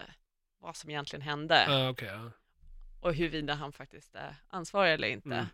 [0.59, 2.31] vad som egentligen hände Ah, okej, ja.
[2.99, 5.29] Och huruvida han faktiskt är ansvarig eller inte.
[5.29, 5.45] Mm.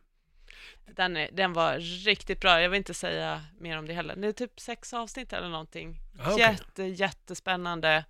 [0.85, 4.15] Den, är, den var riktigt bra, jag vill inte säga mer om det heller.
[4.15, 5.97] Det är typ sex avsnitt eller någonting.
[6.19, 6.39] Ah, okej.
[6.45, 8.05] Jätte, jättespännande.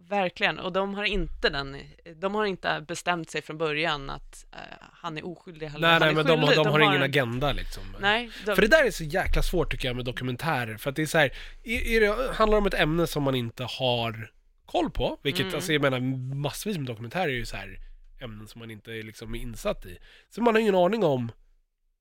[0.00, 1.76] Verkligen, och de har inte den,
[2.16, 4.58] de har inte bestämt sig från början att eh,
[4.92, 6.64] han är oskyldig eller Nej, han nej, är men de, har- skyldig.
[6.64, 7.82] de har ingen en- agenda liksom.
[8.00, 10.96] Nej, de, För det där är så jäkla svårt tycker jag med dokumentärer, för att
[10.96, 11.32] det är så här,
[11.64, 14.30] är, är det, handlar om ett ämne som man inte har
[14.66, 15.54] koll på, vilket, Mm.
[15.54, 16.00] alltså jag menar
[16.34, 17.78] massvis med dokumentärer är ju så här
[18.20, 19.98] ämnen som man inte är liksom insatt i.
[20.28, 21.32] Så man har ingen aning om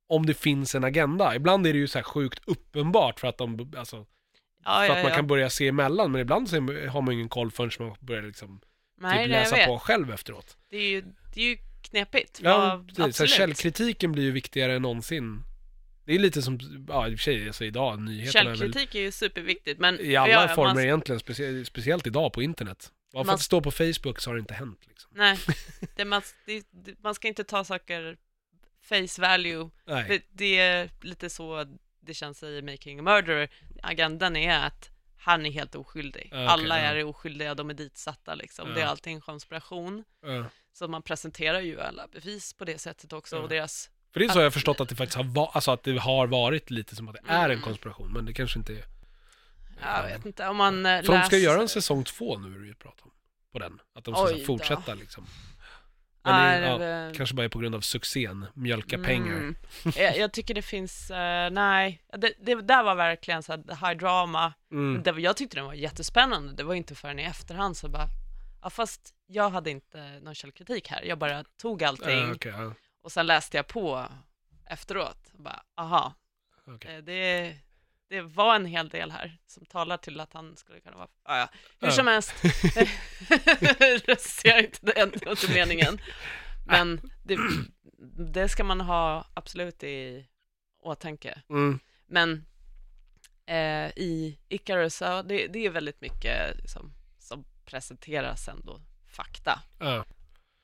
[0.09, 1.36] om det finns en agenda.
[1.36, 4.05] Ibland är det ju så här sjukt uppenbart för att de, alltså,
[4.63, 5.15] ja, för ja, att man ja.
[5.15, 6.55] kan börja se emellan, men ibland så
[6.89, 8.61] har man ingen koll förrän man börjar liksom
[9.01, 10.57] Nej, typ läsa på själv efteråt.
[10.70, 11.01] Det är ju,
[11.34, 12.39] det är ju knepigt.
[12.43, 13.11] Ja, Ja.
[13.11, 15.43] Så källkritiken blir ju viktigare än någonsin.
[16.05, 18.95] Det är lite som, ja i och för sig, alltså idag, nyheterna är väl Källkritik
[18.95, 22.91] är ju superviktigt, men i alla ja, former man, egentligen, specie, speciellt idag på internet.
[23.18, 25.11] Bara för Man- att det står på Facebook så har det inte hänt liksom.
[25.15, 25.39] Nej,
[25.95, 26.63] det, man, det,
[27.03, 28.18] man ska inte ta saker
[28.82, 29.70] face value.
[29.86, 31.65] Det, det är lite så
[31.99, 33.49] det känns i Making a Murderer.
[33.84, 36.28] Agendan är att han är helt oskyldig.
[36.32, 38.70] Okej, Alla är oskyldiga, de är ditsatta liksom.
[38.70, 38.76] Ja.
[38.76, 40.03] Det är alltid en konspiration.
[40.22, 40.45] Ja.
[40.74, 43.38] Så man presenterar ju alla bevis på det sättet också.
[43.39, 45.72] Och deras, För det är så jag har förstått att det faktiskt har, va- alltså
[45.72, 47.61] att det har varit lite som att det är en Mm.
[47.61, 48.84] konspiration, men det kanske inte är.
[49.82, 52.56] Jag vet inte, om man eh, För de ska läser- göra en säsong två nu,
[52.56, 53.12] är det ju prat om.
[53.52, 53.82] På den.
[53.96, 54.46] Att de ska Oj då.
[54.46, 55.26] fortsätta liksom.
[56.24, 59.34] Men det, är- det ja, väl- kanske bara är på grund av succén, mjölka pengar.
[59.38, 59.56] Mm.
[59.96, 64.00] jag, jag tycker det finns, eh, nej, det, det där var verkligen så här high
[64.00, 64.54] drama.
[64.72, 65.04] Mm.
[65.04, 68.08] Det, jag tyckte den var jättespännande, det var inte förrän i efterhand så bara,
[68.62, 72.74] ja fast jag hade inte någon källkritik här, jag bara tog allting Ja, okej, ja,
[73.02, 74.06] och sen läste jag på
[74.66, 76.14] efteråt, och bara, aha,
[76.68, 76.96] okej.
[76.96, 77.56] eh, det,
[78.10, 81.38] det var en hel del här som talar till att han skulle kunna vara, ja,
[81.38, 81.49] ja.
[81.80, 82.34] hur som helst,
[84.05, 85.99] recenserar inte den undermeningen,
[86.68, 87.38] men det,
[88.34, 90.28] det ska man ha absolut i
[90.84, 91.41] åtanke.
[91.49, 91.80] Mm.
[92.08, 92.45] Men
[93.45, 99.60] eh, i Icarus, ja, det, det är väldigt mycket liksom, som presenteras ändå fakta.
[99.80, 100.05] Ja.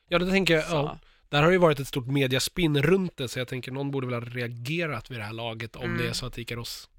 [0.07, 0.99] Ja, det tänker jag, ja.
[1.29, 4.23] Där har ju varit ett stort mediaspinn runt det, så jag tänker någon borde väl
[4.23, 5.97] ha reagerat vid det här laget om Mm.
[5.97, 6.89] det är så att Ikaros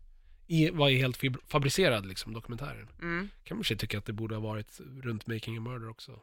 [0.47, 2.88] i- var helt fib- fabricerad, liksom, dokumentären.
[3.03, 3.30] mm.
[3.45, 6.20] Kanske tycka att det borde ha varit runt Making a Murder också.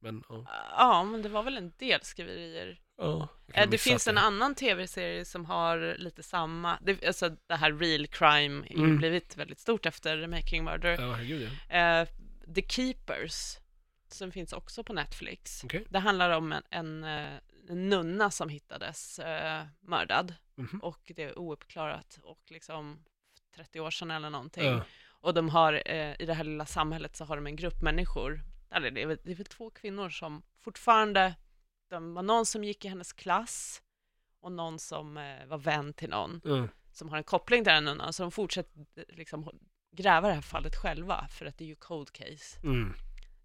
[0.00, 0.44] Men, ja.
[0.76, 2.80] ja, men det var väl en del skriverier.
[2.96, 7.54] ja kan Eh, det finns en annan tv-serie som har lite samma, det, alltså det
[7.56, 8.96] här real crime har ju Mm.
[8.98, 11.00] blivit väldigt stort efter Making Murder.
[11.00, 11.76] Ja, herregud ja.
[12.00, 12.08] Eh,
[12.54, 13.56] The Keepers,
[14.08, 15.64] som finns också på Netflix.
[15.64, 15.84] Okej.
[15.88, 17.34] Det handlar om en, en, eh,
[17.68, 20.80] en nunna som hittades eh, mördad Mhm.
[20.82, 23.04] och det är ouppklarat och liksom
[23.54, 24.64] 30 år sedan eller någonting.
[24.64, 24.84] Ja.
[25.08, 28.40] Och de har, eh, i det här lilla samhället så har de en grupp människor,
[28.70, 31.34] eller det är, väl, det är väl två kvinnor som fortfarande,
[31.90, 33.82] de var någon som gick i hennes klass
[34.40, 36.68] och någon som eh, var vän till någon Ja.
[36.92, 39.50] som har en koppling till den nunnan, så de fortsätter eh, liksom
[39.96, 42.60] gräva det här fallet själva, för att det är ju cold case.
[42.64, 42.94] Mm.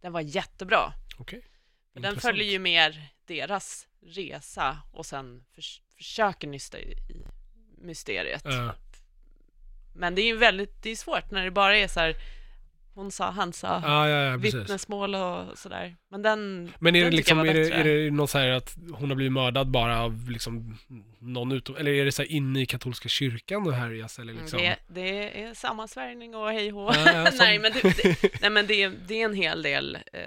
[0.02, 0.94] Den var jättebra.
[1.20, 1.46] Okej.
[1.94, 2.22] Den Intressant.
[2.22, 7.26] följer ju mer deras resa och sen förs- försöker nysta i, i
[7.78, 8.42] mysteriet.
[8.46, 8.76] Ja.
[9.98, 12.16] Men det är ju väldigt, det är svårt när det bara är så här,
[12.94, 15.96] hon sa, han sa, Ja, ja, ja, vittnesmål och sådär.
[16.10, 18.50] Men den, Men är det den tycker liksom, är det, är det något så här
[18.50, 20.78] att hon har blivit mördad bara av liksom
[21.20, 24.60] någon utom, eller är det så här inne i katolska kyrkan och härjas eller liksom?
[24.60, 26.68] Mm, det, det är sammansvärjning och hej.
[26.68, 29.62] Ja, ja, som- nej, men, det, det, nej, men det, är- det är en hel
[29.62, 30.22] del eh,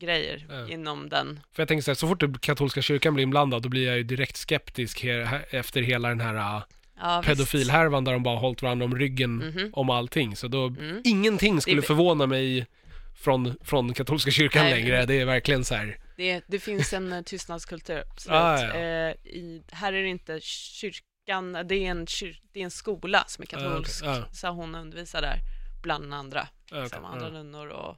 [0.00, 0.68] grejer Ja.
[0.68, 1.40] inom den.
[1.52, 3.96] För jag tänker så här, så fort det katolska kyrkan blir inblandad, då blir jag
[3.96, 6.62] ju direkt skeptisk he- efter hela den här uh,
[6.96, 9.70] Ja, pedofilhärvan där de bara hållit varandra om ryggen Mhm.
[9.72, 10.36] om allting.
[10.36, 11.00] Så då, Mm.
[11.04, 12.66] ingenting skulle Det- förvåna mig
[13.14, 15.06] från, från katolska kyrkan Nej, längre.
[15.06, 15.98] Det är verkligen så här.
[16.16, 18.36] Det, det finns en eh, tystnadskultur, absolut.
[18.40, 18.74] Ah, ja.
[18.74, 23.24] Eh, i, här är det inte kyrkan, det är en, kyr, det är en skola
[23.26, 24.24] som är Ah, katolsk, Ah.
[24.32, 25.38] så hon undervisar där,
[25.82, 26.90] bland andra, Ja, okej.
[26.90, 27.32] som andra Ja.
[27.32, 27.90] nunnor och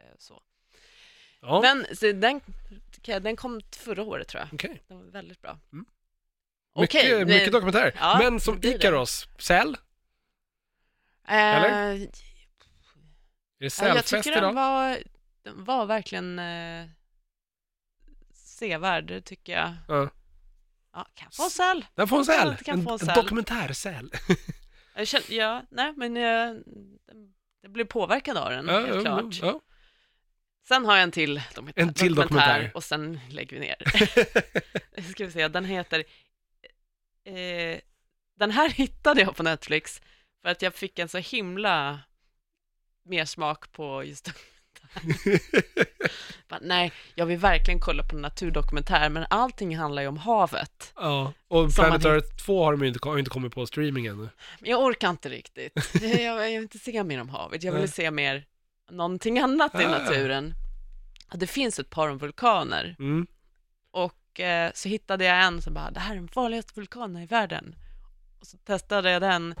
[0.00, 0.42] eh, så.
[1.62, 2.40] Men så den,
[3.22, 4.82] den kom förra året tror jag, okej.
[4.88, 5.58] den var väldigt bra.
[5.72, 5.84] Mm.
[6.84, 7.92] Okej, mycket, men- mycket dokumentär.
[7.98, 8.60] Ja, Men som.
[8.62, 9.76] Ikaros, säl?
[11.28, 11.68] Eh, Eller?
[11.68, 12.08] Är det
[13.58, 14.42] ja, jag sälfest tycker idag?
[14.42, 14.98] den var,
[15.44, 16.86] den var verkligen eh,
[18.34, 19.74] sevärd, tycker jag.
[19.88, 20.08] Ja.
[20.92, 21.84] Ja, kan få en säl.
[21.94, 22.56] Den får en säl.
[22.56, 23.14] Kan En, en en säl.
[23.14, 24.10] dokumentärsäl.
[24.96, 26.62] Jag känner, ja, nej, men jag,
[27.62, 29.34] jag blev påverkad av den, Ja, helt ja, klart.
[29.42, 29.60] ja.
[30.68, 32.70] Sen har jag en till dokumentär, En till dokumentär.
[32.74, 33.76] och sen lägger vi ner.
[35.12, 36.04] Ska vi se, den heter...
[37.26, 37.78] Eh,
[38.38, 40.02] den här hittade jag på Netflix
[40.42, 42.00] för att jag fick en så himla
[43.04, 44.30] mer smak på just
[46.48, 50.92] Bara, nej, jag vill verkligen kolla på en naturdokumentär, men allting handlar ju om havet.
[50.96, 53.66] Ja, och Som Planet man- Earth 2 har de ju inte, har inte kommit på
[53.66, 54.28] streaming ännu.
[54.60, 55.72] Jag orkar inte riktigt.
[56.02, 57.88] Jag, jag vill inte se mer om havet, jag vill Nej.
[57.90, 58.44] se mer
[58.90, 59.88] någonting annat i Ah.
[59.88, 60.54] naturen.
[61.32, 63.26] Och det finns ett par vulkaner Mm.
[64.36, 67.26] Och eh, så hittade jag en som bara, det här är den vanligaste vulkanen i
[67.26, 67.74] världen.
[68.40, 69.54] Och så testade jag den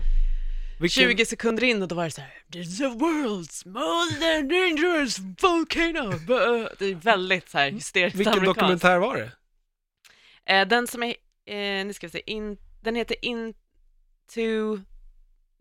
[0.80, 4.20] Vilken, 20 sekunder in och då var det så här, This is the world's most
[4.50, 6.10] dangerous volcano.
[6.78, 8.60] Det är väldigt så här hysteriskt vilken amerikanskt.
[8.60, 9.30] dokumentär var det?
[10.54, 11.14] Eh, den som är,
[11.46, 14.78] eh, nu ska vi se, in, den heter Into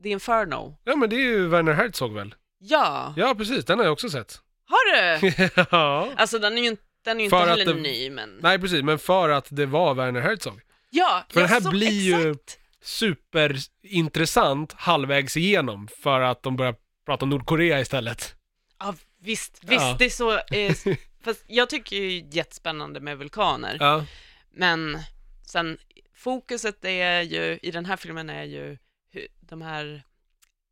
[0.04, 0.78] the Inferno.
[0.84, 2.36] Ja men det är ju Werner Herzog väl?
[2.60, 4.40] Ja, Ja precis, den har jag också sett.
[4.68, 5.34] har du?
[5.72, 6.10] ja.
[6.18, 8.40] Alltså den är ju inte, den är ju För inte heller det- ny, men...
[8.42, 10.62] Nej precis, men för att det var Werner Herzog.
[10.90, 12.60] Ja, För ja, den här så, blir ju- exakt.
[12.82, 16.76] Superintressant halvvägs igenom för att de börjar
[17.06, 18.36] prata om Nordkorea istället.
[18.80, 19.96] Ja, visst, visst, Ja.
[20.00, 20.32] det är så...
[20.38, 24.06] Eh, fast jag tycker ju jättespännande med vulkaner, Ja,
[24.52, 25.00] men
[25.48, 25.78] sen
[26.16, 28.78] fokuset är ju, i den här filmen är ju
[29.12, 30.04] hur, de här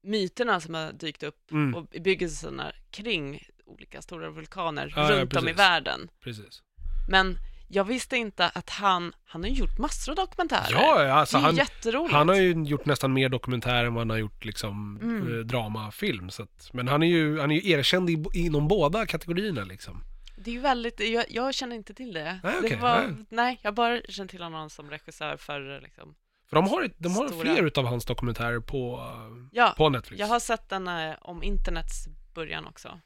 [0.03, 5.35] myterna som har dykt upp mm, och bebyggelserna kring olika stora vulkaner Ja, ja, runt
[5.35, 6.09] om i världen.
[6.23, 6.61] precis.
[7.09, 7.37] Men
[7.67, 10.71] jag visste inte att han, han har gjort massor av dokumentärer.
[10.71, 12.13] Ja, ja, alltså det är han, jätteroligt.
[12.13, 15.33] han har ju gjort nästan mer dokumentär än vad han har gjort liksom Mm.
[15.39, 16.29] eh, dramafilm.
[16.29, 20.03] Så att, men han är ju, han är ju erkänd i, inom båda kategorierna liksom.
[20.37, 22.39] Det är ju väldigt, jag, jag känner inte till det.
[22.43, 23.25] Nej, det okej, var, nej.
[23.29, 23.59] nej.
[23.61, 26.15] jag bara känner till honom som regissör för liksom,
[26.49, 27.41] För de har, de har Stora.
[27.41, 29.07] fler utav hans dokumentärer på,
[29.51, 30.19] ja, på Netflix.
[30.19, 32.99] jag har sett den eh, om internets början också.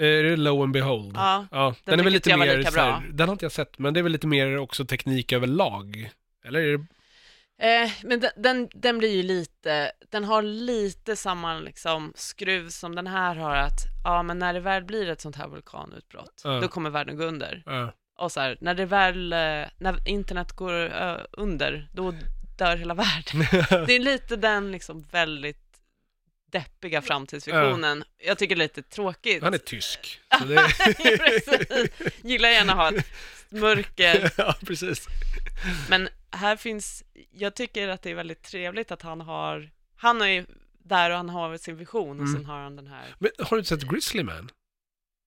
[0.00, 1.12] Eh, Är det Low and Behold?
[1.16, 3.02] Ja, ja den, den är väl lite mer, lika så här, bra.
[3.12, 6.10] den har inte jag sett, men det är väl lite mer också teknik överlag?
[6.44, 6.86] Eller är det,
[7.60, 12.94] Eh, men den, den, den blir ju lite, den har lite samma liksom skruv som
[12.94, 16.60] den här har att, ja men när det väl blir ett sånt här vulkanutbrott, Ja.
[16.60, 17.62] då kommer världen gå under.
[17.66, 19.38] ja, Och så här, när det väl, eh,
[19.78, 22.14] när internet går eh, under, då
[22.58, 23.40] dör hela världen.
[23.86, 25.67] Det är lite den liksom väldigt
[26.50, 28.04] deppiga framtidsvisionen.
[28.18, 29.42] Jag tycker det är lite tråkigt.
[29.42, 30.20] han är tysk.
[30.38, 30.54] Så det,
[31.18, 31.90] Precis.
[32.24, 33.06] Gillar gärna ha ett
[33.48, 35.06] mörker, ja, precis.
[35.88, 40.26] men här finns, jag tycker att det är väldigt trevligt att han har, han är
[40.26, 40.46] ju
[40.84, 42.34] där och han har sin vision och Mm.
[42.34, 44.50] sen har han den här, Men har du inte sett Grizzly Man?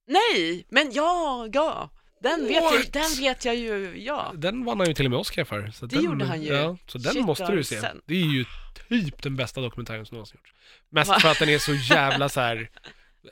[0.08, 1.90] nej, men ja, ja,
[2.22, 4.32] den vet, jag, den vet jag ju, ja.
[4.36, 5.72] Den vann han ju till och med Oscar för.
[5.74, 6.54] Så Det den, gjorde han ju.
[6.54, 7.82] Ja, så den Shit, måste du du se.
[7.82, 7.94] sett?
[8.06, 8.46] Det är ju
[8.90, 10.54] typ den bästa dokumentären som någonsin gjorts.
[10.90, 11.20] Mest Va?
[11.20, 12.70] för att den är så jävla så här.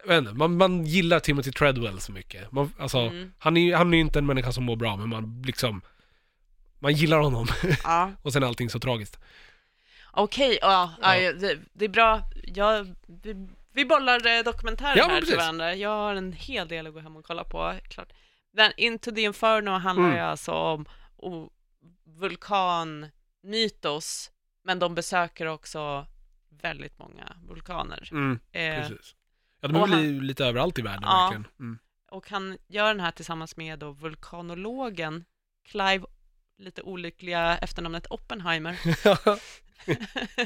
[0.10, 2.52] inte, man, man gillar Timothy Treadwell så mycket.
[2.52, 3.32] Man, alltså, Mm.
[3.40, 5.82] han är ju han är ju inte en människa som mår bra, men man liksom,
[6.80, 7.48] man gillar honom.
[7.84, 8.12] ja.
[8.22, 9.20] och sen är allting så tragiskt.
[10.12, 11.18] Okej, ja, Ja.
[11.18, 11.34] ja.
[11.34, 12.22] det, det är bra.
[12.44, 15.76] Jag, vi, vi bollar eh, dokumentärer här till varandra.
[15.76, 17.76] Jag har en hel del att gå hem och kolla på.
[17.90, 18.10] Klart.
[18.52, 20.16] Den Into the Inferno handlar Mm.
[20.18, 20.86] ju alltså om
[22.04, 24.32] vulkanmytos,
[24.64, 26.06] men de besöker också
[26.50, 28.10] väldigt många vulkaner.
[28.12, 29.16] Mm, Eh, precis.
[29.62, 31.22] Ja, de är väl lite överallt i världen Ja.
[31.24, 31.48] verkligen.
[31.60, 31.80] Mm.
[32.12, 35.26] och han gör den här tillsammans med då vulkanologen
[35.64, 36.06] Clive,
[36.58, 38.72] lite olyckliga efternamnet Oppenheimer.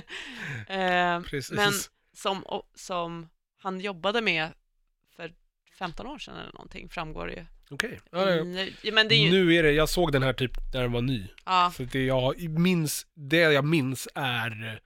[0.67, 1.51] eh, precis.
[1.51, 1.71] Men
[2.13, 2.45] som,
[2.75, 4.49] som han jobbade med
[5.15, 5.33] för
[5.77, 7.45] 15 år sedan eller någonting, framgår det ju.
[7.73, 7.99] Okej.
[8.11, 8.41] Ja, ja.
[8.41, 10.81] Mm, ja, men det är ju, Nu är det, jag såg den här typ när
[10.81, 11.27] den var ny.
[11.45, 14.81] ja, Så det jag minns, det jag minns är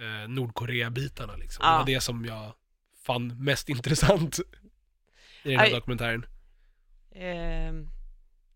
[0.00, 1.62] eh, Nordkorea-bitarna liksom.
[1.64, 1.70] Ja.
[1.72, 2.52] Det var det som jag
[3.06, 4.38] fann mest intressant
[5.42, 5.72] i den här Aj.
[5.72, 6.26] dokumentären.
[7.14, 7.88] ehm,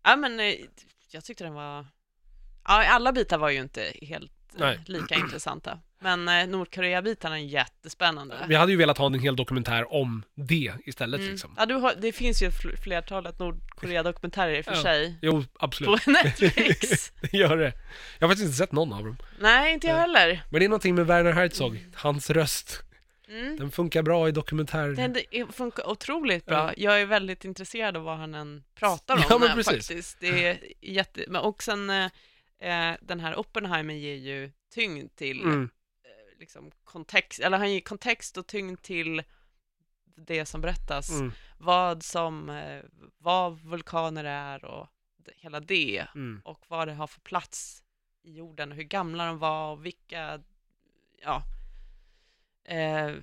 [0.03, 0.55] ja men eh,
[1.11, 1.85] jag tyckte den var,
[2.65, 4.79] ja alla bitar var ju inte helt eh, Nej.
[4.85, 5.79] lika intressanta.
[6.01, 8.35] Men eh, Nordkorea-bitarna är jättespännande.
[8.47, 11.31] Vi hade ju velat ha en hel dokumentär om det istället Mm.
[11.31, 11.53] liksom.
[11.57, 14.81] Ja, du har, det finns ju fl- flertalet Nordkorea-dokumentärer i och för Ja.
[14.83, 16.03] sig Jo, absolut.
[16.05, 17.11] på Netflix.
[17.21, 17.73] det gör det.
[18.19, 19.17] Jag har faktiskt inte sett någon av dem.
[19.39, 20.43] Nej, inte jag heller.
[20.49, 22.83] Men det är någonting med Werner Herzog, hans röst.
[23.29, 23.57] Mm.
[23.57, 24.93] Den funkar bra i dokumentärer.
[24.93, 25.15] Den
[25.53, 26.57] funkar otroligt bra.
[26.57, 26.73] Ja.
[26.77, 29.87] Jag är väldigt intresserad av vad han än pratar om Ja, men eh, precis.
[29.87, 30.17] faktiskt.
[30.19, 31.25] Det är jätte...
[31.27, 31.89] Men och sen
[32.59, 35.69] eh, den här Oppenheimer ger ju tyngd till Mm.
[36.03, 39.23] eh, liksom kontext, eller han ger kontext och tyngd till
[40.15, 41.09] det som berättas.
[41.09, 41.31] Mm.
[41.57, 42.83] Vad som, eh,
[43.17, 44.87] vad vulkaner är och
[45.35, 46.41] hela det Mm.
[46.45, 47.83] och vad det har för plats
[48.23, 50.39] i jorden och hur gamla de var och vilka,
[51.21, 51.43] ja,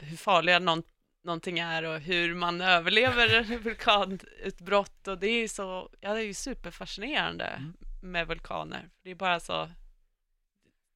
[0.01, 0.83] hur farliga någon,
[1.23, 6.25] någonting är och hur man överlever vulkanutbrott och det är ju så, ja det är
[6.25, 7.77] ju superfascinerande Mm.
[8.07, 8.89] Med vulkaner.
[9.03, 9.69] Det är bara så,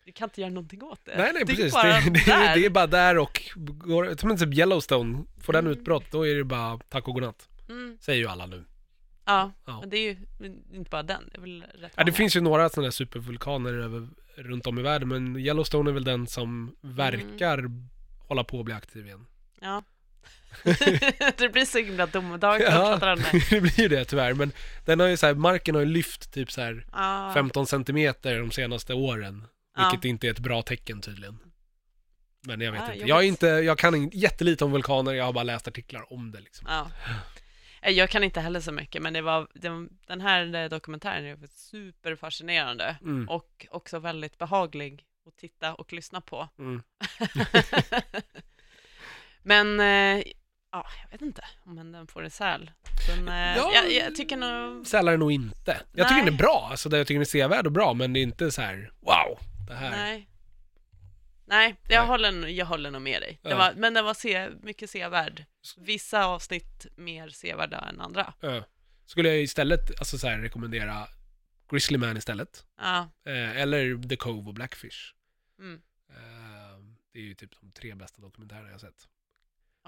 [0.04, 1.16] vi kan inte göra någonting åt det.
[1.16, 1.74] Nej, nej, det precis.
[1.74, 2.10] Är bara det,
[2.54, 3.42] det, det är bara där och,
[4.20, 5.78] som typ Yellowstone, får den Mm.
[5.78, 7.48] utbrott, då är det bara tack och godnatt.
[7.68, 7.98] Mm.
[8.00, 8.64] säger ju alla nu.
[9.24, 9.80] Ja, Ja.
[9.80, 10.16] men det är ju
[10.72, 13.72] inte bara den, det är väl rätt Ja, det finns ju några sådana där supervulkaner
[13.74, 17.70] över, runt om i världen, men Yellowstone är väl den som verkar
[18.28, 19.26] hålla på att bli aktiv igen.
[19.60, 19.82] Ja.
[21.38, 22.96] det blir så himla domedag Ja.
[23.50, 23.60] det.
[23.60, 24.52] blir ju det tyvärr, men
[24.84, 27.30] den har ju så här, marken har ju lyft typ så här Ja.
[27.34, 29.46] 15 centimeter de senaste åren,
[29.76, 31.38] vilket inte är ett bra tecken tydligen.
[32.46, 33.08] Men jag vet Ja, inte.
[33.08, 36.40] Jag, är inte, jag kan jättelite om vulkaner, jag har bara läst artiklar om det
[36.40, 36.66] liksom.
[37.82, 39.48] Eh, Jag kan inte heller så mycket, men det var,
[40.06, 43.28] den här eh, dokumentären är superfascinerande Mm.
[43.28, 46.48] och också väldigt behaglig att titta och lyssna på.
[46.58, 46.82] Mm.
[49.42, 50.24] men, eh,
[50.72, 52.70] ja, jag vet inte om den får en säl.
[53.08, 53.72] Den, eh, Ja.
[53.74, 55.80] jag, jag tycker nog, Sälar är nog inte.
[55.92, 56.24] Jag tycker Nej.
[56.24, 58.22] den är bra, alltså det- jag tycker den är sevärd och bra, men det är
[58.22, 59.90] inte så här wow, det här.
[59.90, 60.26] nej.
[61.44, 62.06] Nej, jag, Nej.
[62.08, 63.38] Håller, jag håller nog med dig.
[63.42, 63.56] Det Ja.
[63.56, 65.44] var, men den var se, mycket sevärd.
[65.76, 68.34] Vissa avsnitt mer sevärda än andra.
[68.40, 68.64] Ja.
[69.06, 71.06] Skulle jag istället, alltså så här, rekommendera
[71.70, 72.64] Grizzly Man istället.
[72.80, 75.14] Ja, Eh, eller The Cove och Blackfish.
[75.58, 75.80] mm.
[76.10, 76.78] Eh,
[77.12, 79.08] det är ju typ de tre bästa dokumentärerna jag sett.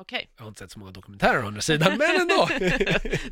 [0.01, 0.31] Okej.
[0.37, 2.49] Jag har inte sett så många dokumentärer å andra sidan, men ändå.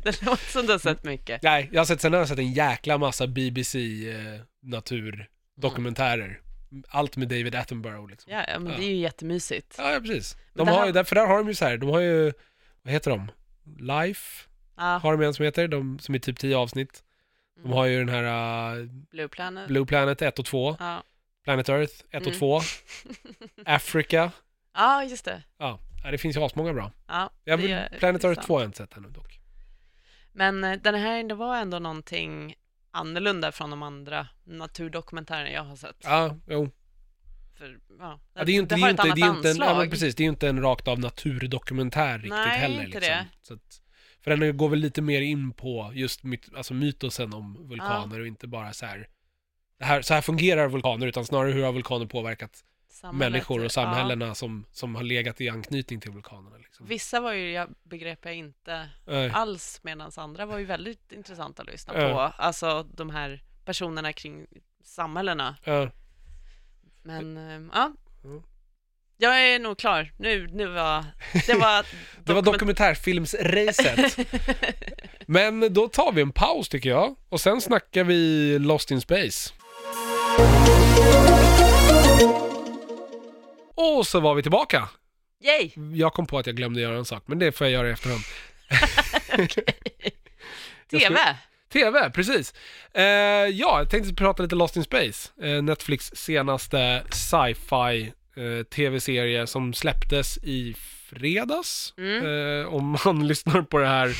[0.03, 1.43] det låter som du har sett mycket.
[1.43, 3.79] Nej, jag har sett, sen har jag sett en jäkla massa BBC
[4.11, 6.41] eh, naturdokumentärer.
[6.89, 8.33] Allt med David Attenborough liksom.
[8.33, 9.75] Ja, ja men det är ju jättemysigt.
[9.77, 10.35] Ja, ja precis.
[10.53, 12.33] Men De det har här- därför där har de ju så här, de har ju,
[12.81, 13.31] vad heter de?
[13.79, 14.47] Life
[14.77, 17.03] Ja, har de en som heter, de, som är typ 10 avsnitt.
[17.55, 17.73] De Mm.
[17.77, 19.67] har ju den här uh, Blue Planet.
[19.67, 21.03] Blue Planet 1 och 2, Ja.
[21.43, 22.39] Planet Earth 1 och Mm.
[22.39, 22.61] 2,
[23.65, 24.31] Africa.
[24.73, 25.41] ja, just det.
[25.57, 26.91] Ja, ja, det finns ju asmånga bra.
[27.07, 28.47] Ja, Jag det vill, är- Planet det är Earth sant.
[28.47, 29.39] 2 har jag inte sett ännu dock.
[30.33, 32.55] Men eh, den här, det var ändå någonting
[32.91, 35.95] annorlunda från de andra naturdokumentärerna jag har sett.
[36.03, 36.69] Ja, jo.
[37.57, 39.85] För, ja, Ja, det är ju inte, det ett inte, det är inte en, ja,
[39.89, 42.83] precis, det är ju inte en rakt av naturdokumentär riktigt Nej, heller.
[42.85, 43.01] inte liksom.
[43.15, 43.25] det.
[43.41, 43.81] Så att,
[44.23, 48.27] för den går väl lite mer in på just myt, alltså mytosen om vulkaner och
[48.27, 49.07] inte bara så här,
[49.79, 53.65] det här, så här fungerar vulkaner, utan snarare hur har vulkaner påverkat Samhället, människor och
[53.65, 53.69] ja.
[53.69, 56.57] samhällena som, som har legat i anknytning till vulkanerna.
[56.57, 56.85] Liksom.
[56.85, 59.31] Vissa var ju, jag begrep jag inte Nej.
[59.33, 62.13] alls, medan andra var ju väldigt intressanta att lyssna Ja.
[62.13, 62.43] på.
[62.43, 64.47] Alltså de här personerna kring
[64.83, 65.55] samhällena.
[65.63, 65.89] Ja.
[67.03, 67.37] Men,
[67.73, 67.93] ja.
[68.23, 68.43] Mm.
[69.17, 70.11] Jag är nog klar.
[70.17, 71.05] Nu, nu var...
[71.47, 71.85] Det var...
[72.23, 74.17] Det var dokument- dokumentärfilmsracet.
[75.25, 77.15] Men då tar vi en paus tycker jag.
[77.29, 79.53] Och sen snackar vi Lost in Space.
[83.75, 84.89] Och så var vi tillbaka.
[85.43, 85.71] Yay!
[85.93, 87.91] Jag kom på att jag glömde göra en sak, men det får jag göra i
[87.91, 88.23] efterhand.
[90.91, 91.19] TV!
[91.73, 92.53] TV, precis.
[92.93, 95.29] Eh, ja, jag tänkte prata lite Lost in Space.
[95.41, 100.75] Eh, Netflix senaste sci-fi eh, tv-serie som släpptes i
[101.15, 101.93] fredags.
[101.97, 102.25] Mm.
[102.61, 104.17] Eh, om man lyssnar på det här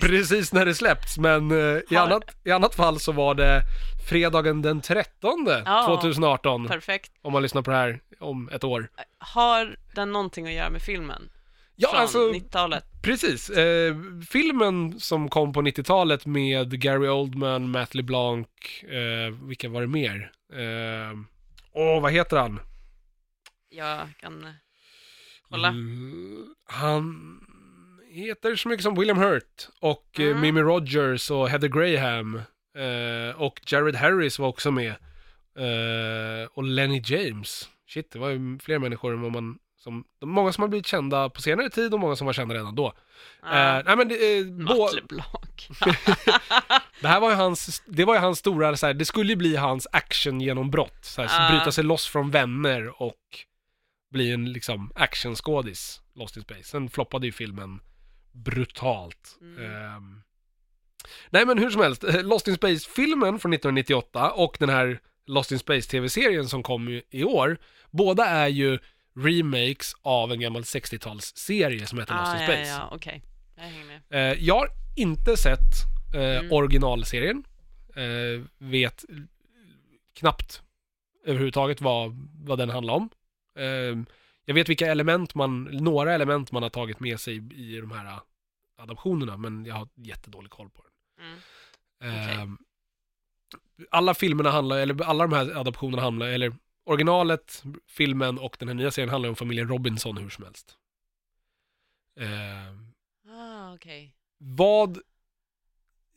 [0.00, 1.18] precis när det släppts.
[1.18, 3.62] Men eh, i, annat, i annat fall så var det
[4.08, 5.98] fredagen den 13 Ja.
[6.00, 6.68] 2018.
[6.68, 7.12] Perfekt.
[7.22, 8.88] Om man lyssnar på det här om ett år.
[9.18, 11.30] Har den någonting att göra med filmen?
[11.76, 12.84] Ja, från alltså 90-talet?
[13.02, 13.50] Precis.
[13.50, 13.94] Eh,
[14.30, 18.46] filmen som kom på 90-talet med Gary Oldman, Matt LeBlanc,
[18.82, 20.32] eh, vilka var det mer?
[20.52, 21.18] Eh,
[21.72, 22.60] Åh, vad heter han?
[23.68, 24.46] Jag kan
[25.50, 25.68] kolla.
[25.68, 27.36] Mm, han
[28.10, 30.40] heter så mycket som William Hurt och eh, Mm.
[30.40, 32.36] Mimi Rogers och Heather Graham
[32.76, 34.94] eh, och Jared Harris var också med.
[35.56, 37.68] Eh, och Lenny James.
[37.88, 41.28] Shit, det var ju fler människor än vad man som, många som har blivit kända
[41.28, 42.92] på senare tid och många som var kända redan då.
[43.42, 43.78] Ja.
[43.78, 44.46] Eh, nej men det, eh,
[44.94, 45.68] LeBlanc.
[47.00, 49.36] det här var ju hans, det var ju hans stora, så här, det skulle ju
[49.36, 51.04] bli hans actiongenombrott.
[51.04, 51.50] Så här, Ja.
[51.50, 53.14] Bryta sig loss från vänner och
[54.10, 56.62] bli en liksom actionskådis, Lost in Space.
[56.62, 57.80] Sen floppade ju filmen
[58.32, 59.38] brutalt.
[59.40, 59.64] Mm.
[59.64, 60.22] Ehm,
[61.30, 65.58] nej men hur som helst, Lost in Space-filmen från 1998 och den här Lost in
[65.58, 67.58] Space-tv-serien som kom i- år,
[67.90, 68.78] båda är ju
[69.16, 72.70] remakes av en gammal 60-talsserie som heter Lost ah, in ja, Space.
[72.70, 73.22] ja, okej.
[73.56, 74.32] Jag hänger med.
[74.32, 75.60] Eh, jag har inte sett
[76.14, 76.52] eh, Mm.
[76.52, 77.44] originalserien.
[77.96, 79.04] Eh, vet
[80.14, 80.62] knappt
[81.24, 83.10] överhuvudtaget vad, vad den handlar om.
[83.60, 83.98] Eh,
[84.44, 88.04] jag vet vilka element man, några element man har tagit med sig i de här
[88.06, 88.18] eh,
[88.78, 91.26] adaptionerna, men jag har jättedålig koll på den.
[91.26, 91.38] Mm.
[92.18, 92.56] Eh, Okej.
[93.90, 96.52] Alla filmerna handlar, eller alla de här adaptionerna handlar, eller
[96.84, 100.76] originalet, filmen och den här nya serien handlar om familjen Robinson hur som helst.
[102.20, 102.90] Eh,
[103.32, 104.14] Ah, okej.
[104.38, 104.98] vad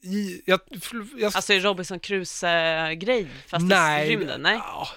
[0.01, 0.59] i, jag,
[1.17, 4.41] jag, Alltså Robinson Crusoe-grej, fast nej, i rymden?
[4.41, 4.57] Nej?
[4.57, 4.87] Ja.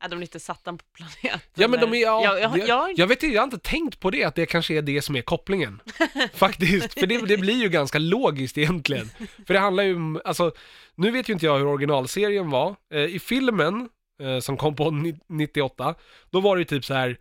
[0.00, 1.40] Är de lite satta på planeten?
[1.54, 4.00] Ja men de är, ja, jag, jag, jag, jag vet inte, jag har inte tänkt
[4.00, 5.80] på det, att det kanske är det som är kopplingen.
[6.34, 9.10] Faktiskt, för det, det blir ju ganska logiskt egentligen.
[9.46, 10.52] För det handlar ju om, alltså,
[10.94, 12.76] nu vet ju inte jag hur originalserien var.
[12.94, 13.88] Eh, I filmen,
[14.22, 15.94] eh, som kom på ni- 98,
[16.30, 17.18] då var det ju typ så här.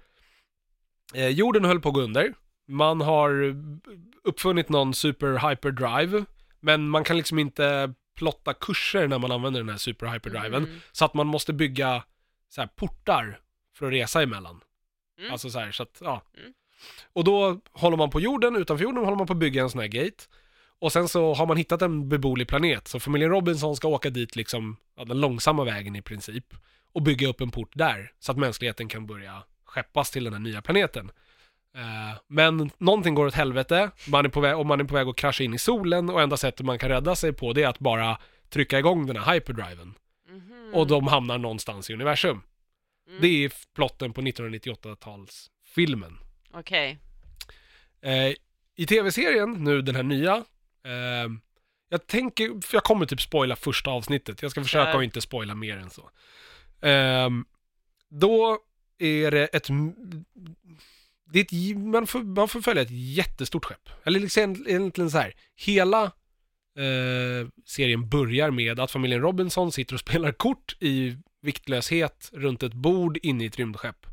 [1.14, 2.34] Eh, jorden höll på att gå under.
[2.68, 3.56] Man har
[4.24, 6.26] uppfunnit någon super hyperdrive,
[6.60, 10.64] men man kan liksom inte plotta kurser när man använder den här super hyperdriven.
[10.64, 10.80] Mm.
[10.92, 12.04] Så att man måste bygga
[12.50, 13.40] så här portar
[13.76, 14.62] för att resa emellan.
[15.20, 15.32] Mm.
[15.32, 16.22] Alltså så här, så att, ja.
[16.38, 16.54] Mm.
[17.14, 19.82] Och då håller man på jorden, utanför jorden håller man på att bygga en sån
[19.82, 20.24] här gate.
[20.80, 24.36] Och sen så har man hittat en beboelig planet, så familjen Robinson ska åka dit
[24.36, 26.54] liksom, ja, den långsamma vägen i princip.
[26.92, 30.40] Och bygga upp en port där, så att mänskligheten kan börja skeppas till den här
[30.40, 31.12] nya planeten.
[31.76, 35.08] Eh, men någonting går åt helvete, man är på väg, och man är på väg
[35.08, 37.68] att krascha in i solen och enda sättet man kan rädda sig på det är
[37.68, 38.18] att bara
[38.50, 39.94] trycka igång den här hyperdriven.
[40.68, 40.76] Mhm.
[40.76, 42.42] Och de hamnar någonstans i universum.
[43.08, 43.22] Mm.
[43.22, 46.14] Det är plotten på 1998-talsfilmen.
[46.54, 47.00] Okej.
[48.02, 48.34] Eh,
[48.76, 50.36] I tv-serien, nu den här nya,
[50.84, 51.30] eh,
[51.90, 54.98] jag tänker, jag kommer typ spoila första avsnittet, jag ska försöka Kör.
[55.00, 56.10] att inte spoila mer än så.
[56.88, 57.30] Eh,
[58.10, 58.60] då
[58.98, 59.68] är det ett,
[61.32, 63.90] det är ett man, får, man får följa ett jättestort skepp.
[64.04, 66.12] Eller liksom egentligen så här, hela
[66.78, 72.74] eh, serien börjar med att familjen Robinson sitter och spelar kort i viktlöshet runt ett
[72.74, 74.06] bord inne i ett rymdskepp.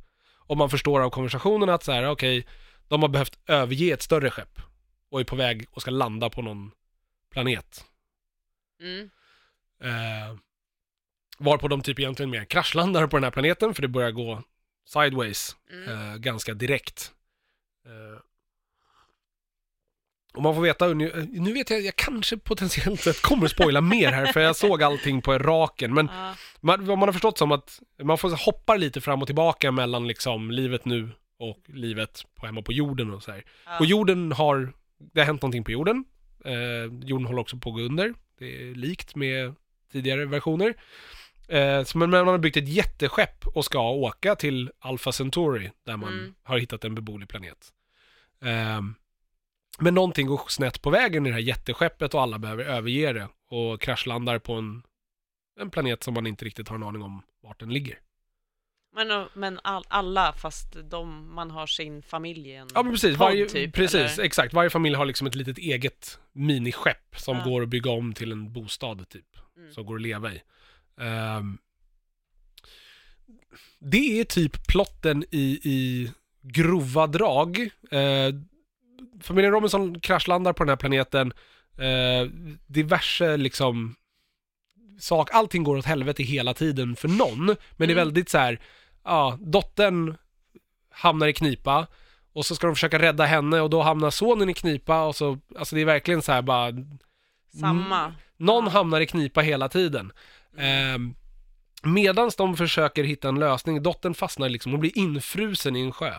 [0.46, 2.46] Och man förstår av konversationen att så här, okej,
[2.88, 4.60] de har behövt överge ett större skepp
[5.10, 6.70] och är på väg och ska landa på någon
[7.30, 7.84] planet.
[8.80, 9.10] Mm.
[9.80, 10.36] Eh,
[11.38, 14.42] varpå de typ egentligen mer kraschlandar på den här planeten för det börjar gå
[14.86, 15.88] sideways Mm.
[15.88, 17.12] eh, ganska direkt.
[17.86, 18.20] Eh,
[20.34, 24.26] och man får veta, nu vet jag, jag kanske potentiellt sett kommer spoila mer här
[24.32, 25.94] för jag såg allting på raken.
[25.94, 26.34] Men Ja.
[26.60, 30.50] man, man har förstått som att man får hoppa lite fram och tillbaka mellan liksom
[30.50, 33.44] livet nu och livet på hemma på jorden och så här.
[33.66, 33.78] Ja.
[33.78, 34.72] Och jorden har,
[35.12, 36.04] det har hänt någonting på jorden.
[36.44, 36.54] Eh,
[37.08, 38.14] jorden håller också på att gå under.
[38.38, 39.54] Det är likt med
[39.92, 40.74] tidigare versioner.
[41.48, 45.96] Eh, så men man har byggt ett jätteskepp och ska åka till Alpha Centauri där
[45.96, 46.34] man Mm.
[46.42, 47.58] har hittat en beboelig planet.
[48.44, 48.80] Eh,
[49.78, 53.28] men någonting går snett på vägen i det här jätteskeppet och alla behöver överge det
[53.50, 54.82] och kraschlandar på en,
[55.60, 57.98] en planet som man inte riktigt har en aning om vart den ligger.
[58.96, 63.16] Men, men all, alla, fast de, man har sin familj i en Ja men precis,
[63.16, 64.24] varje, typ, precis eller?
[64.24, 64.54] exakt.
[64.54, 67.44] Varje familj har liksom ett litet eget miniskepp som Ja.
[67.44, 69.36] går att bygga om till en bostad typ.
[69.56, 69.72] Mm.
[69.72, 70.42] Som går att leva i.
[71.00, 71.58] Ehm,
[73.78, 76.10] det är typ plotten i, i
[76.42, 77.58] grova drag.
[77.92, 78.40] Uh,
[79.20, 81.32] familjen Robinson kraschlandar på den här planeten.
[81.80, 82.30] Uh,
[82.66, 83.94] diverse liksom
[84.98, 87.46] sak, allting går åt helvete hela tiden för någon.
[87.46, 87.96] Men det är Mm.
[87.96, 88.60] väldigt så här,
[89.04, 90.16] ja, dottern
[90.90, 91.86] hamnar i knipa
[92.32, 95.38] och så ska de försöka rädda henne och då hamnar sonen i knipa och så,
[95.58, 96.72] alltså det är verkligen så här bara,
[97.60, 98.14] Samma.
[98.36, 100.12] någon hamnar i knipa hela tiden.
[100.58, 101.14] Mm.
[101.82, 106.12] Medans de försöker hitta en lösning, dottern fastnar liksom, hon blir infrusen i en sjö.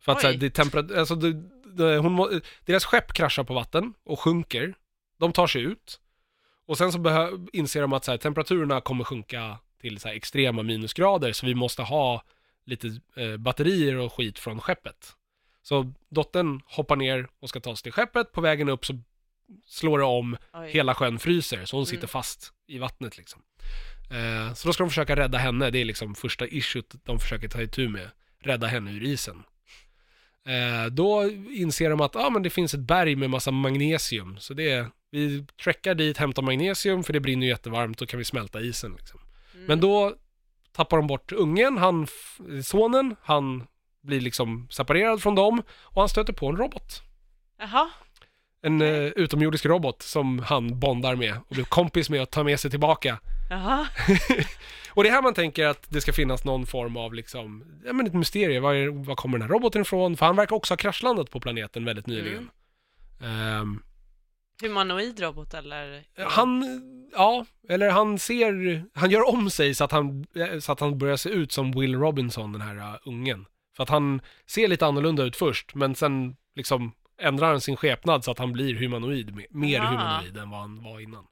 [0.00, 0.38] För att så här, Oj.
[0.38, 1.42] det är temperatur, alltså det,
[1.78, 4.74] hon, må- deras skepp kraschar på vatten och sjunker.
[5.18, 6.00] De tar sig ut.
[6.66, 10.14] Och sen så behö- inser de att så här, temperaturerna kommer sjunka till så här,
[10.14, 12.22] extrema minusgrader, så vi måste ha
[12.64, 15.12] lite eh, batterier och skit från skeppet.
[15.62, 18.98] Så dottern hoppar ner och ska ta sig till skeppet, på vägen upp så
[19.66, 20.70] slår det om, Oj.
[20.70, 21.86] hela sjön fryser, så hon Mm.
[21.86, 23.42] sitter fast i vattnet liksom.
[24.10, 27.48] Eh, så då ska de försöka rädda henne, det är liksom första issuet de försöker
[27.48, 28.10] ta itu med,
[28.40, 29.42] rädda henne ur isen.
[30.46, 34.54] Eh, då inser de att ah, men det finns ett berg med massa magnesium, så
[34.54, 38.24] det är, vi trekkar dit, hämtar magnesium, för det brinner ju jättevarmt, då kan vi
[38.24, 39.20] smälta isen liksom.
[39.54, 39.66] Mm.
[39.66, 40.14] Men då
[40.72, 42.06] tappar de bort ungen, han,
[42.64, 43.66] sonen, han
[44.02, 47.02] blir liksom separerad från dem och han stöter på en robot.
[47.58, 47.90] Jaha.
[48.62, 52.60] En eh, utomjordisk robot som han bondar med och blir kompis med och tar med
[52.60, 53.18] sig tillbaka.
[53.50, 53.88] Jaha.
[54.90, 57.92] Och det är här man tänker att det ska finnas någon form av liksom, ja
[57.92, 60.16] men ett mysterium, var, är, var kommer den här roboten ifrån?
[60.16, 62.50] För han verkar också ha kraschlandat på planeten väldigt nyligen.
[63.22, 63.82] Ehm,
[64.62, 66.04] Humanoid robot eller?
[66.28, 66.64] han,
[67.12, 70.26] ja, eller han ser, han gör om sig så att han,
[70.60, 73.46] så att han börjar se ut som Will Robinson, den här uh, ungen.
[73.76, 78.24] För att han ser lite annorlunda ut först, men sen liksom ändrar han sin skepnad
[78.24, 79.90] så att han blir humanoid, me- mer Aha.
[79.90, 81.26] humanoid än vad han var innan.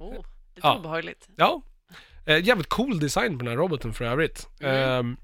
[0.00, 0.24] Oh,
[0.58, 0.78] lite Ja.
[0.78, 1.28] obehagligt.
[1.36, 1.62] Ja,
[2.26, 4.48] eh, jävligt cool design på den här roboten för övrigt.
[4.60, 4.74] Mm.
[5.00, 5.16] Ehm,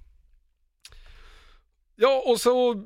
[1.96, 2.84] ja, och så,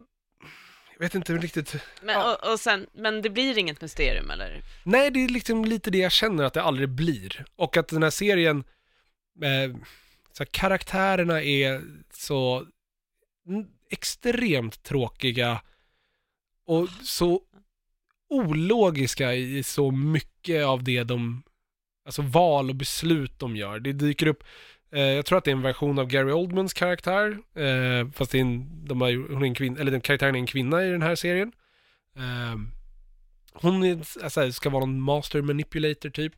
[0.92, 2.34] jag vet inte riktigt, Men, Ja.
[2.42, 4.62] och, och sen, men det blir inget mysterium eller?
[4.84, 7.44] nej det är liksom lite det jag känner att det aldrig blir.
[7.56, 8.64] Och att den här serien,
[9.42, 9.76] eh,
[10.32, 11.82] så här, karaktärerna är
[12.12, 12.66] så
[13.90, 15.62] extremt tråkiga
[16.66, 17.40] och så
[18.30, 21.42] ologiska i så mycket av det de,
[22.08, 23.80] alltså val och beslut de gör.
[23.80, 24.44] Det dyker upp,
[24.92, 28.38] eh, jag tror att det är en version av Gary Oldmans karaktär, eh, fast det
[28.38, 30.90] är en, de har, hon är en kvinna, eller den karaktären är en kvinna i
[30.90, 31.52] den här serien.
[32.16, 32.56] Eh,
[33.52, 36.34] hon är, alltså, ska vara någon master manipulator typ,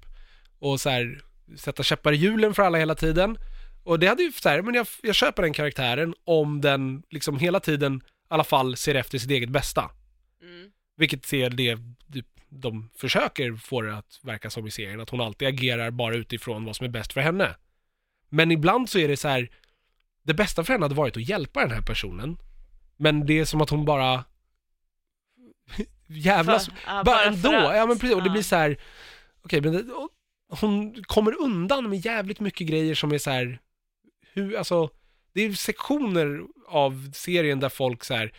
[0.59, 1.21] och så här,
[1.57, 3.39] sätta käppar i hjulen för alla hela tiden.
[3.85, 7.39] Och det hade ju så här, men jag, jag köper den karaktären om den liksom
[7.39, 9.91] hela tiden i alla fall ser efter sitt eget bästa.
[10.43, 10.71] Mm.
[11.01, 11.79] Vilket är det
[12.13, 16.15] typ, de försöker få det att verka som i serien, att hon alltid agerar bara
[16.15, 17.57] utifrån vad som är bäst för henne.
[18.29, 19.51] Men ibland så är det så här,
[20.23, 22.39] det bästa för henne hade varit att hjälpa den här personen,
[22.97, 24.25] men det är som att hon bara
[26.07, 28.77] jävlas, För- ja, bara för ändå, ja men precis, och det blir så här,
[29.43, 29.85] okej men det,
[30.49, 33.59] hon kommer undan med jävligt mycket grejer som är så här,
[34.33, 34.91] hur, alltså,
[35.33, 38.33] det är sektioner av serien där folk så här,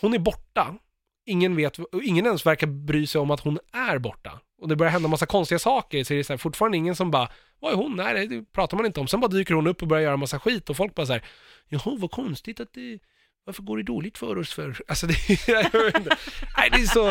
[0.00, 0.78] hon är borta,
[1.26, 4.40] ingen vet, och ingen ens verkar bry sig om att hon är borta.
[4.58, 7.10] Och det börjar hända massa konstiga saker, så är det så här, fortfarande ingen som
[7.10, 7.28] bara,
[7.60, 7.96] vad är hon?
[7.96, 9.08] Nej, det pratar man inte om.
[9.08, 11.24] Sen bara dyker hon upp och börjar göra massa skit och folk bara så här,
[11.68, 12.98] jaha vad konstigt att det,
[13.44, 14.82] varför går det dåligt för oss för?
[14.88, 15.14] Alltså det,
[15.48, 16.16] jag inte.
[16.56, 17.10] Nej, det är så,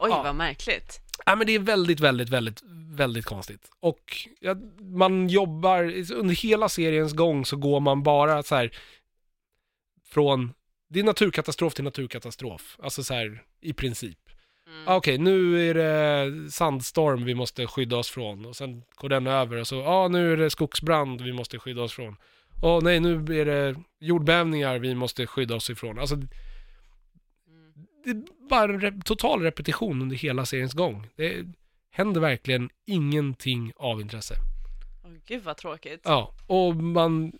[0.00, 0.22] Oj, Ja.
[0.22, 1.00] vad märkligt.
[1.26, 3.70] Ja, men det är väldigt, väldigt, väldigt, väldigt konstigt.
[3.80, 8.70] Och ja, man jobbar, under hela seriens gång så går man bara så här
[10.10, 10.52] från,
[10.88, 12.76] det är naturkatastrof till naturkatastrof.
[12.82, 14.18] Alltså så här, i princip.
[14.66, 14.88] Mm.
[14.88, 18.46] Ah, Okej, nu är det sandstorm vi måste skydda oss från.
[18.46, 21.58] Och sen går den över och så, ja ah, nu är det skogsbrand vi måste
[21.58, 22.16] skydda oss från.
[22.62, 25.98] Åh nej, nu är det jordbävningar vi måste skydda oss ifrån.
[25.98, 26.16] Alltså,
[28.04, 31.06] det är bara re- total repetition under hela seriens gång.
[31.16, 31.46] Det
[31.90, 34.34] händer verkligen ingenting av intresse.
[35.04, 36.00] Åh, gud vad tråkigt.
[36.04, 37.32] Ja, och man...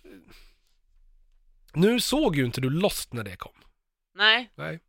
[1.73, 3.51] Nu såg ju inte du Lost när det kom.
[4.15, 4.79] Nej, Nej.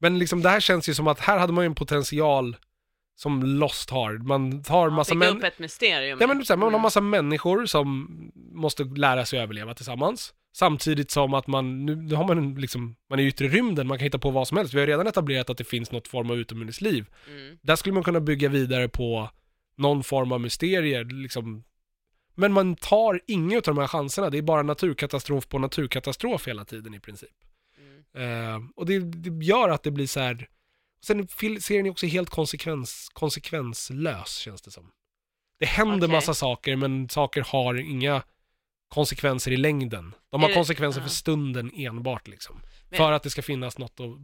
[0.00, 2.56] Men liksom det här känns ju som att här hade man ju en potential
[3.16, 4.12] som Lost har.
[4.18, 5.36] Man tar massa bygga män...
[5.38, 6.18] upp ett mysterium.
[6.20, 6.82] Ja men så här, man har Mm.
[6.82, 8.08] massa människor som
[8.52, 10.34] måste lära sig överleva tillsammans.
[10.52, 13.86] Samtidigt som att man, nu, nu har man en liksom, man är i yttre rymden,
[13.86, 14.74] man kan hitta på vad som helst.
[14.74, 17.06] Vi har redan etablerat att det finns något form av utomjordingsliv.
[17.28, 17.58] Mm.
[17.62, 19.30] Där skulle man kunna bygga vidare på
[19.76, 21.64] någon form av mysterier, liksom.
[22.38, 26.64] Men man tar inga av de här chanserna, det är bara naturkatastrof på naturkatastrof hela
[26.64, 27.30] tiden i princip.
[28.14, 28.54] Mm.
[28.54, 30.48] Eh, och det, det gör att det blir så här.
[31.00, 31.28] Sen
[31.60, 34.90] serien är också helt konsekvens, konsekvenslös känns det som.
[35.58, 36.08] Det händer Okej.
[36.08, 38.22] massa saker men saker har inga
[38.88, 40.14] konsekvenser i längden.
[40.30, 41.06] De har det- konsekvenser ja.
[41.06, 42.60] för stunden enbart liksom.
[42.90, 44.18] Men- För att det ska finnas något att,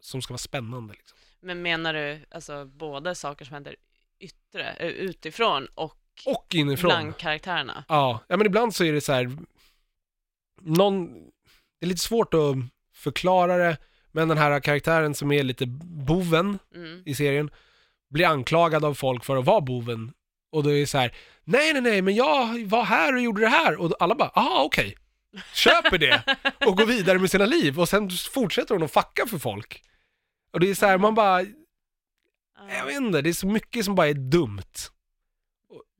[0.00, 1.18] som ska vara spännande liksom.
[1.40, 3.76] Men menar du alltså både saker som händer
[4.18, 5.94] yttre, eh, utifrån och
[6.26, 6.88] Och inifrån.
[6.88, 7.84] bland karaktärerna?
[7.88, 9.30] Ja, ja men ibland så är det så här.
[10.60, 11.14] Någon,
[11.80, 12.56] det är lite svårt att
[12.94, 13.76] förklara det,
[14.12, 15.66] men den här karaktären som är lite
[16.06, 17.02] boven Mm.
[17.06, 17.50] i serien
[18.10, 20.12] blir anklagad av folk för att vara boven.
[20.52, 21.14] Och då är det så här,
[21.44, 24.62] nej nej nej men jag var här och gjorde det här och alla bara, aha
[24.64, 24.96] okej.
[25.54, 26.22] Köper det
[26.66, 29.82] och går vidare med sina liv och sen fortsätter hon att fucka för folk.
[30.52, 33.84] Och det är så här, man bara, Ja, jag vet inte, det är så mycket
[33.84, 34.62] som bara är dumt.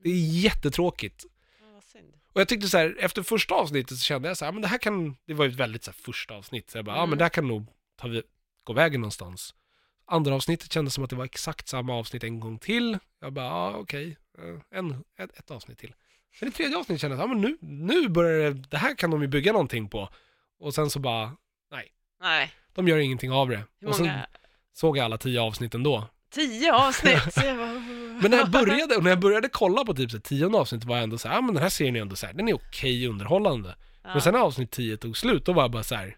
[0.03, 1.25] Det är jättetråkigt.
[2.33, 4.67] Och jag tyckte så här, efter första avsnittet så kände jag så här, men det
[4.67, 6.99] här kan, det var ju ett väldigt så här första avsnitt, så jag bara, ja
[6.99, 7.09] Mm.
[7.09, 7.65] men det här kan nog
[7.97, 8.23] ta, vi-
[8.63, 9.55] gå vägen någonstans.
[10.05, 12.97] Andra avsnittet kändes som att det var exakt samma avsnitt en gång till.
[13.21, 15.93] Jag bara, ja okej, eh, en, ett, ett avsnitt till.
[16.39, 19.11] Sen i tredje avsnittet kände jag, ja men nu, nu börjar det, det här kan
[19.11, 20.09] de ju bygga någonting på.
[20.59, 21.35] Och sen så bara,
[21.71, 21.91] Nej,
[22.73, 23.63] de gör ingenting av det.
[23.79, 24.27] hur Och sen många?
[24.73, 26.07] såg jag alla tio avsnitt ändå.
[26.29, 27.35] Tio avsnitt!
[28.21, 30.87] Men när jag började, och när jag började kolla på typ så här, tionde avsnittet
[30.87, 32.47] var jag ändå så här, ja men den här serien är ändå så här, den
[32.49, 33.75] är okej underhållande.
[34.03, 34.09] Ja.
[34.09, 36.17] Men sen när avsnitt 10 tog slut, då var jag bara så här.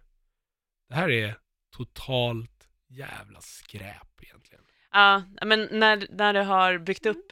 [0.90, 1.36] Det här är
[1.78, 4.64] totalt jävla skräp egentligen.
[4.92, 7.32] Ja, men när, när du har byggt upp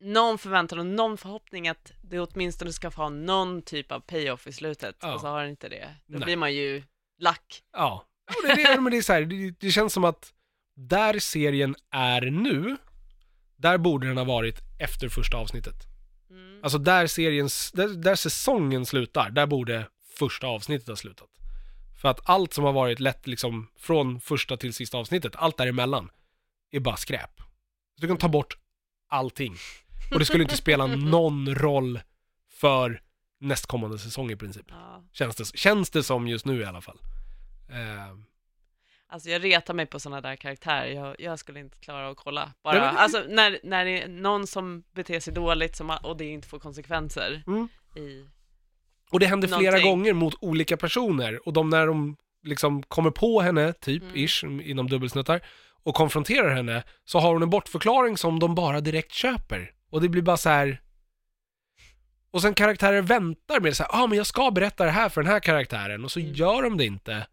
[0.00, 4.46] någon förväntan och någon förhoppning att det åtminstone ska få ha någon typ av payoff
[4.46, 5.14] i slutet, Ja.
[5.14, 6.24] och så har det inte det, då Nej.
[6.24, 6.82] blir man ju
[7.18, 7.62] lack.
[7.72, 10.32] Ja, ja det, det, men det är så här, det, det känns som att
[10.88, 12.76] där serien är nu,
[13.56, 15.76] där borde den ha varit efter första avsnittet.
[16.30, 16.60] Mm.
[16.62, 19.86] Alltså där seriens, där, där säsongen slutar, där borde
[20.18, 21.28] första avsnittet ha slutat.
[22.00, 26.10] För att allt som har varit lätt liksom från första till sista avsnittet, allt däremellan,
[26.70, 27.40] är bara skräp.
[27.94, 28.56] Så du kan ta bort
[29.08, 29.56] allting.
[30.12, 32.00] Och det skulle inte spela någon roll
[32.50, 33.02] för
[33.40, 34.66] nästkommande säsong i princip.
[34.68, 35.04] Ja.
[35.12, 36.98] Känns det, känns det som just nu i alla fall.
[37.68, 38.16] Eh,
[39.12, 42.52] Alltså jag retar mig på sådana där karaktärer, jag, jag skulle inte klara att kolla.
[42.64, 45.90] Bara, Nej, men det- alltså när, när det är någon som beter sig dåligt som,
[46.02, 47.68] och det inte får konsekvenser Mm.
[47.96, 48.26] i...
[49.10, 49.90] Och det händer flera Någonting.
[49.90, 54.14] gånger mot olika personer och de när de liksom kommer på henne, typ, Mm.
[54.16, 55.40] ish, inom dubbelsnuttar,
[55.82, 59.72] och konfronterar henne, så har hon en bortförklaring som de bara direkt köper.
[59.90, 60.80] Och det blir bara så här.
[62.30, 65.22] Och sen karaktärer väntar med så här, ah men jag ska berätta det här för
[65.22, 66.32] den här karaktären, och så Mm.
[66.32, 67.26] gör de det inte.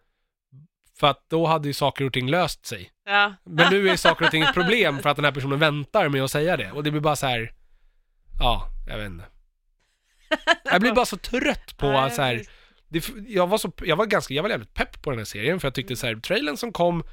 [0.99, 2.91] För att då hade ju saker och ting löst sig.
[3.06, 3.34] Ja.
[3.44, 6.24] Men nu är saker och ting ett problem för att den här personen väntar med
[6.24, 6.72] att säga det.
[6.72, 7.52] Och det blir bara så här.
[8.40, 9.26] ja, jag vet inte.
[10.64, 12.41] Jag blir bara så trött på Ja, så här,
[12.90, 15.60] det, jag, var så, jag var ganska, jag var jävligt pepp på den här serien
[15.60, 17.03] för jag tyckte så här, trailern som kom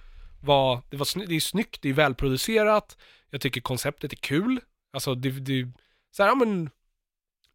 [0.43, 2.97] var, det var sny, det är snyggt, det är välproducerat,
[3.31, 4.61] jag tycker konceptet är kul,
[4.93, 5.73] alltså det, det
[6.11, 6.71] så här, ja men,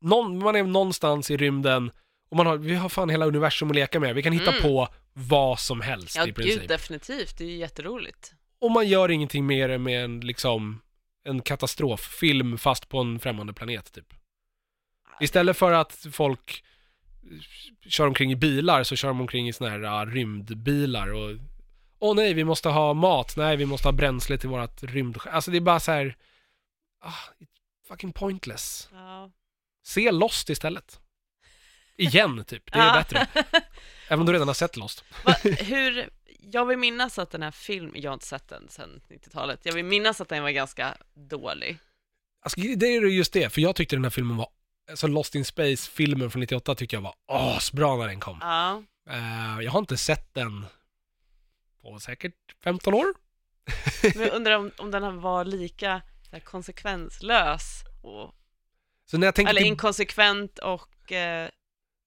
[0.02, 1.92] någon, man är någonstans i rymden
[2.30, 4.62] och man har, vi har fan hela universum att leka med, vi kan hitta Mm.
[4.62, 4.88] på
[5.20, 6.60] vad som helst Ja, i princip.
[6.60, 7.38] gud, definitivt.
[7.38, 8.34] Det är ju jätteroligt.
[8.60, 10.82] Och man gör ingenting med det med en, liksom,
[11.24, 14.14] en katastroffilm fast på en främmande planet typ.
[15.20, 16.64] Istället för att folk
[17.88, 21.38] kör omkring i bilar så kör de omkring i såna här uh, rymdbilar och
[22.02, 25.18] Åh nej, vi måste ha mat, nej vi måste ha bränsle till vårat rymd...
[25.26, 26.18] Alltså det är bara så här.
[27.02, 27.14] Ah,
[27.88, 28.90] fucking pointless.
[28.92, 29.32] Ja.
[29.84, 31.00] Se Lost istället.
[32.00, 33.28] Igen typ, det är bättre.
[34.08, 35.04] Även om du redan har sett Lost.
[35.26, 36.10] Va, hur,
[36.40, 39.74] jag vill minnas att den här filmen, jag har inte sett den sedan 90-talet, jag
[39.74, 41.78] vill minnas att den var ganska dålig.
[42.42, 44.48] Alltså, det är just det, för jag tyckte den här filmen var,
[44.90, 48.38] alltså Lost in Space-filmen från 98 tyckte jag var asbra när den kom.
[48.42, 50.66] Ja, Eh, jag har inte sett den
[51.82, 53.06] på säkert 15 år.
[54.16, 56.02] men jag undrar om, om den var lika
[56.32, 58.36] här, konsekvenslös, och,
[59.06, 61.50] Så när jag tänker eller till, inkonsekvent och, eh,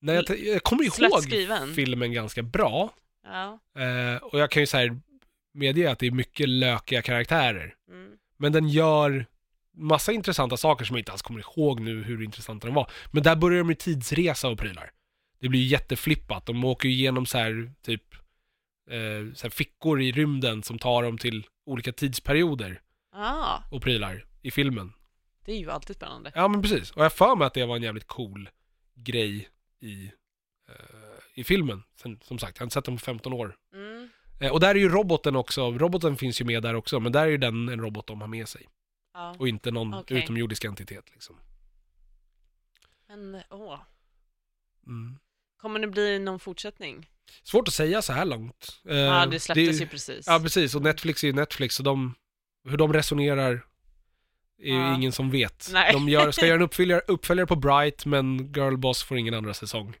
[0.03, 2.93] när jag, jag kommer ihåg filmen ganska bra.
[3.23, 4.99] ja, Eh, och jag kan ju säga
[5.53, 7.75] medge att det är mycket lökiga karaktärer.
[7.89, 9.25] mm, Men den gör
[9.75, 12.91] massa intressanta saker som jag inte alls kommer ihåg nu hur intressanta den var.
[13.11, 14.91] Men där börjar de med tidsresa och prylar.
[15.39, 16.45] Det blir ju jätteflippat.
[16.45, 18.03] De åker ju igenom så här typ
[18.89, 22.81] eh, så här fickor i rymden som tar dem till olika tidsperioder
[23.15, 24.93] ah, och prylar i filmen.
[25.45, 26.31] det är ju alltid spännande.
[26.35, 26.91] Ja men precis.
[26.91, 28.49] Och jag för mig att det var en jävligt cool
[28.95, 29.49] grej
[29.83, 30.11] i,
[30.69, 30.75] eh,
[31.33, 31.83] i filmen.
[31.95, 33.57] Sen, som sagt, jag har inte sett den på 15 år.
[33.73, 37.11] Mm, Eh, och där är ju roboten också, roboten finns ju med där också, men
[37.11, 38.69] där är ju den en robot de har med sig.
[39.13, 39.35] ja.
[39.39, 40.17] Och inte någon Okej.
[40.23, 41.35] utomjordisk entitet liksom.
[43.07, 43.79] Men, åh,
[44.87, 45.19] Mm.
[45.57, 47.09] kommer det bli någon fortsättning?
[47.43, 48.81] Svårt att säga så här långt.
[48.89, 50.27] Eh, Ja, det släpptes är- ju precis.
[50.27, 50.75] Ja, precis.
[50.75, 52.15] Och Netflix är ju Netflix, så de,
[52.69, 53.65] hur de resonerar
[54.61, 54.95] är ju Ja.
[54.95, 55.69] ingen som vet.
[55.73, 55.93] Nej.
[55.93, 59.53] De gör, ska göra en uppföljare, uppföljare på Bright, men Girl Boss får ingen andra
[59.53, 59.95] säsong.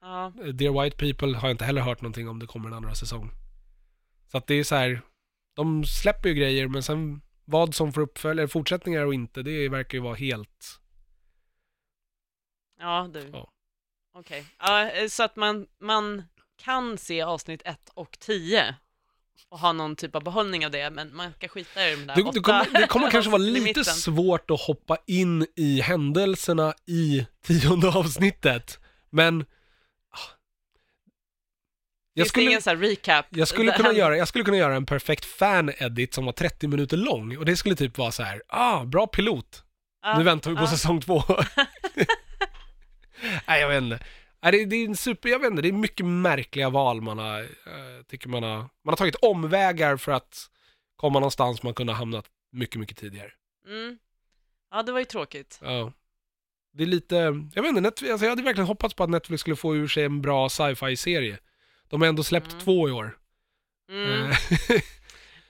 [0.00, 2.94] Ja, Dear White People har jag inte heller hört någonting om det kommer en andra
[2.94, 3.30] säsong.
[4.30, 5.00] Så att det är så här,
[5.56, 9.98] de släpper ju grejer, men sen vad som får uppföljare, fortsättningar och inte, det verkar
[9.98, 10.80] ju vara helt...
[12.80, 13.30] ja du.
[13.32, 13.50] Ja.
[14.14, 16.22] Okej, ja, eh, så att man, man
[16.56, 18.74] kan se avsnitt 1 och 10
[19.50, 22.14] och ha någon typ av behållning av det, men man ska skita i de där
[22.14, 26.74] Det, åtta det, kommer, det kommer kanske vara lite svårt att hoppa in i händelserna
[26.86, 29.40] i tionde avsnittet, men...
[30.10, 30.18] ah.
[32.12, 33.26] Jag skulle, ingen här recap?
[33.30, 36.96] jag, skulle kunna göra, jag skulle kunna göra en perfekt fan-edit som var 30 minuter
[36.96, 39.62] lång och det skulle typ vara så här, ah, bra pilot,
[40.02, 40.66] Ja, nu väntar vi på ja.
[40.66, 41.22] säsong två.
[43.46, 43.98] Nej, jag vet inte.
[44.52, 47.40] Det, det är en super, jag vet inte, det är mycket märkliga val man har,
[47.40, 50.50] eh, tycker man har, man har tagit omvägar för att
[50.96, 53.30] komma någonstans man kunde ha hamnat mycket, mycket tidigare.
[53.66, 53.98] Mm.
[54.70, 55.58] Ja, det var ju tråkigt.
[55.62, 55.92] Ja.
[56.72, 57.14] Det är lite,
[57.54, 59.88] jag vet inte, Netflix, alltså jag hade verkligen hoppats på att Netflix skulle få ur
[59.88, 61.38] sig en bra sci-fi-serie.
[61.88, 62.64] De har ändå släppt Mm.
[62.64, 63.18] två i år.
[63.90, 64.30] Mm.
[64.30, 64.36] Eh,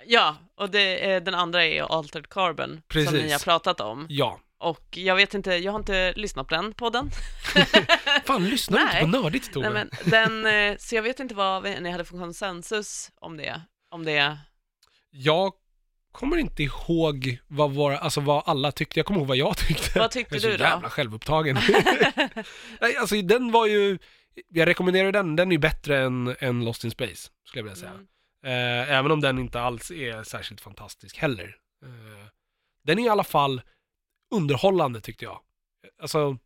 [0.08, 3.12] Ja, och det, är- den andra är Altered Carbon, som Precis.
[3.12, 4.06] ni har pratat om.
[4.08, 4.40] ja.
[4.58, 7.10] Och jag vet inte, jag har inte lyssnat på den podden.
[8.24, 9.70] Fan, lyssnar du inte på Nördigt Tove?
[9.70, 13.60] Nej, men den, eh, så jag vet inte vad ni hade för konsensus om det.
[13.90, 14.38] Om det.
[15.10, 15.52] Jag
[16.12, 19.98] kommer inte ihåg vad, våra, alltså vad alla tyckte, jag kommer ihåg vad jag tyckte.
[19.98, 20.64] Vad tyckte jag är så du då?
[20.64, 21.58] jävla självupptagen.
[22.80, 23.98] Nej, alltså den var ju,
[24.48, 27.76] jag rekommenderar den, den är ju bättre än, än Lost in Space, skulle jag vilja
[27.76, 27.90] säga.
[27.90, 28.06] Mm.
[28.44, 31.56] Eh, även om den inte alls är särskilt fantastisk heller.
[31.84, 32.28] Eh,
[32.84, 33.62] den är i alla fall
[34.34, 35.40] underhållande tyckte jag.
[36.02, 36.38] Alltså,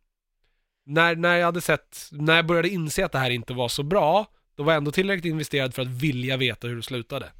[0.85, 3.83] när, när jag hade sett, när jag började inse att det här inte var så
[3.83, 4.25] bra,
[4.55, 7.31] då var jag ändå tillräckligt investerad för att vilja veta hur det slutade.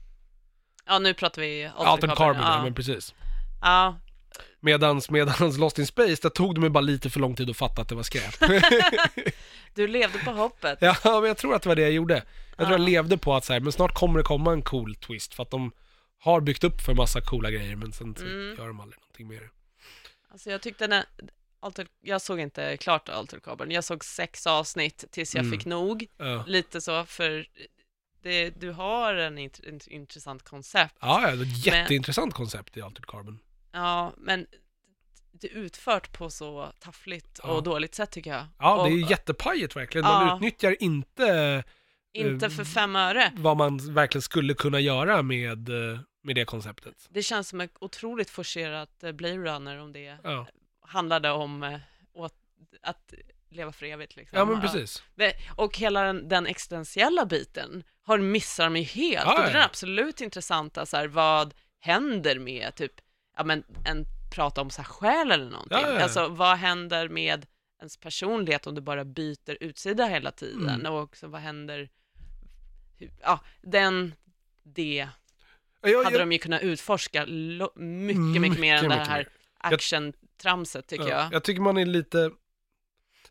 [0.85, 2.63] Ja, nu pratar vi Altered, Altered Carbon, ja.
[2.63, 3.13] Men precis.
[3.61, 3.95] ja.
[4.59, 7.57] Medans, medans Lost in Space, där tog det mig bara lite för lång tid att
[7.57, 8.33] fatta att det var skräp.
[9.75, 10.77] Du levde på hoppet.
[10.81, 12.13] ja, men jag tror att det var det jag gjorde.
[12.13, 12.23] Jag
[12.57, 12.71] tror Ja.
[12.71, 15.43] jag levde på att så här, men snart kommer det komma en cool twist, för
[15.43, 15.71] att de
[16.19, 18.55] har byggt upp för massa coola grejer, men sen så Mm.
[18.57, 19.49] gör de aldrig någonting med det.
[20.31, 21.03] Alltså jag tyckte den,
[21.59, 23.71] Alter, jag såg inte klart Altered Carbon.
[23.71, 25.57] Jag såg sex avsnitt tills jag Mm.
[25.59, 26.07] fick nog.
[26.17, 27.45] Ja, Lite så, för
[28.21, 30.95] det, du har en int, ett intressant koncept.
[31.01, 33.39] ja, ja, det är ett jätteintressant koncept i Altered Carbon.
[33.71, 34.47] Ja, men
[35.31, 37.49] det är utfört på så taffligt Ja.
[37.49, 38.45] och dåligt sätt tycker jag.
[38.59, 40.05] Ja, och, det är jättepajigt verkligen.
[40.05, 40.35] Ja.
[40.35, 41.63] utnyttjar inte
[42.13, 43.31] Inte för fem öre.
[43.35, 47.07] vad man verkligen skulle kunna göra med, eh, med det konceptet.
[47.09, 50.47] Det känns som ett otroligt forcerat eh, Blade Runner om det Ja,
[50.81, 51.79] handlade om eh,
[52.13, 52.33] åt,
[52.81, 53.13] att
[53.49, 54.15] leva för evigt.
[54.15, 54.37] Liksom.
[54.37, 55.03] ja men precis.
[55.55, 59.25] Och hela den, den existentiella biten har missar ju helt.
[59.25, 62.93] Ja, och det är den absolut intressanta, så här, vad händer med typ,
[63.37, 65.77] ja men en prata om sig själv eller någonting.
[65.81, 66.03] Ja.
[66.03, 67.45] Alltså vad händer med
[67.79, 70.69] ens personlighet om du bara byter utsida hela tiden?
[70.69, 70.93] Mm.
[70.93, 71.89] Och också vad händer,
[73.21, 74.13] ja den,
[74.63, 75.07] det
[75.81, 79.73] Jag, hade de ju kunnat utforska lo- mycket, mycket mer än det mycket här mer.
[79.73, 81.33] action-tramset tycker ja, jag.
[81.33, 82.31] Jag tycker man är lite...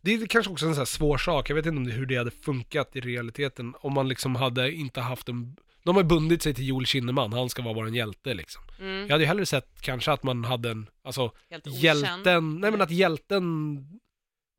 [0.03, 2.07] Det är kanske också en sån här svår sak, jag vet inte om det, hur
[2.07, 5.57] det hade funkat i realiteten om man liksom hade inte haft en...
[5.85, 8.63] De har bundit sig till Joel Kinnaman, han ska vara vår hjälte liksom.
[8.81, 11.33] Mm, Jag hade ju hellre sett kanske att man hade en, alltså
[11.65, 13.77] hjälten, nej men att hjälten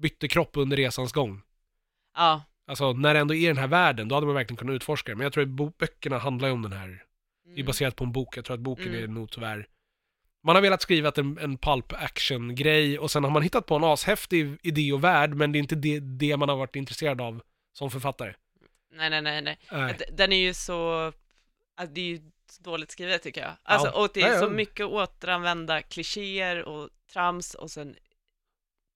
[0.02, 1.42] bytte kropp under resans gång.
[2.16, 2.44] Ja.
[2.72, 5.12] Alltså när det ändå är i den här världen, då hade man verkligen kunnat utforska
[5.12, 5.16] det.
[5.16, 6.88] Men jag tror att böckerna handlar ju om den här,
[7.46, 7.66] det är Mm.
[7.66, 9.04] baserat på en bok, jag tror att boken Mm.
[9.04, 9.68] är nog tyvärr
[10.44, 13.76] man har velat skriva en, en pulp action grej och sen har man hittat på
[13.76, 17.22] en ashäftig idé och värld men det är inte det, det man har varit intresserad
[17.22, 17.42] av
[17.74, 18.34] som författare.
[18.94, 19.98] Nej, nej, nej, nej.
[20.14, 21.12] Den är ju så,
[21.90, 22.20] det är ju
[22.60, 23.52] dåligt skrivet tycker jag.
[23.64, 24.04] Alltså, Ja.
[24.04, 27.96] och det är så mycket återanvända klichéer och trams och sen,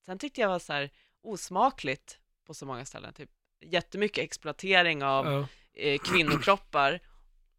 [0.06, 0.90] sen tyckte jag var så här
[1.22, 3.30] osmakligt på så många ställen, typ
[3.60, 5.46] jättemycket exploatering av Ja.
[5.82, 7.00] eh, kvinnokroppar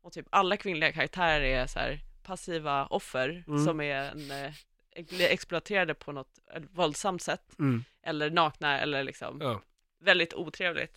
[0.01, 3.65] och typ alla kvinnliga karaktärer är så här passiva offer Mm.
[3.65, 7.83] som är en, eh, blir exploaterade på något eh, våldsamt sätt Mm.
[8.03, 9.61] eller nakna eller liksom Ja.
[10.03, 10.93] väldigt otrevligt.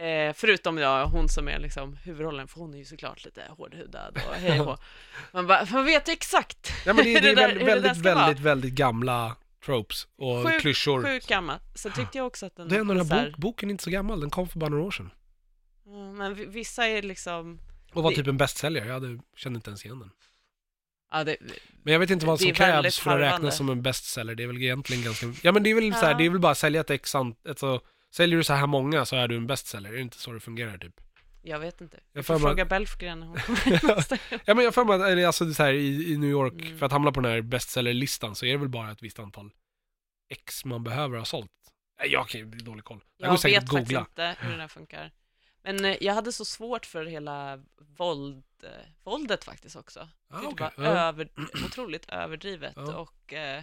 [0.00, 4.18] Eh, förutom ja, hon som är liksom huvudrollen, för hon är ju såklart lite hårdhudad
[4.28, 4.78] och hej och.
[5.32, 7.74] Man, bara, man vet ju exakt Ja, men det, det hur är där- väldigt, det
[7.74, 9.36] väldigt, väldigt, väldigt gamla
[9.66, 11.02] tropes och Sjukt, klyschor.
[11.02, 11.58] Sjukt gammal.
[11.74, 12.68] Så tyckte jag också att den...
[12.68, 14.70] Det är den här här- bok, boken är inte så gammal, den kom för bara
[14.70, 15.10] några år sedan.
[15.86, 17.58] Ja, men vi- vissa är liksom...
[17.92, 20.10] Och var Det- typ en bästsäljare, jag hade, kände inte ens igen den.
[21.12, 21.36] Ja, det,
[21.82, 23.36] Men jag vet inte vad som krävs för att harvande.
[23.36, 25.98] räknas som en bestseller, det är väl egentligen ganska, ja men det är väl så
[26.00, 26.18] här, Ja.
[26.18, 27.80] det är väl bara att sälja ett x ant, alltså,
[28.14, 30.40] säljer du så här många så är du en bestseller, är det inte så det
[30.40, 31.00] fungerar typ?
[31.42, 32.00] Jag vet inte.
[32.12, 33.36] Jag får fråga Belfgren när hon.
[34.44, 36.78] Ja men jag får mig, att- eller alltså så här, i, i New York, Mm.
[36.78, 39.50] för att hamna på den här bestsellerlistan så är det väl bara ett visst antal
[40.30, 41.50] X man behöver ha sålt.
[42.04, 43.04] Jag har ju dålig koll.
[43.16, 43.98] Jag, Jag vet att googla.
[44.00, 45.12] faktiskt inte hur den här funkar.
[45.62, 47.64] Men eh, jag hade så svårt för hela
[47.96, 48.68] våld, eh,
[49.04, 50.08] våldet faktiskt också.
[50.30, 50.70] Ah, det okej.
[50.76, 50.90] var Ja.
[50.90, 51.28] över,
[51.66, 52.96] otroligt överdrivet Ja.
[52.96, 53.62] och eh,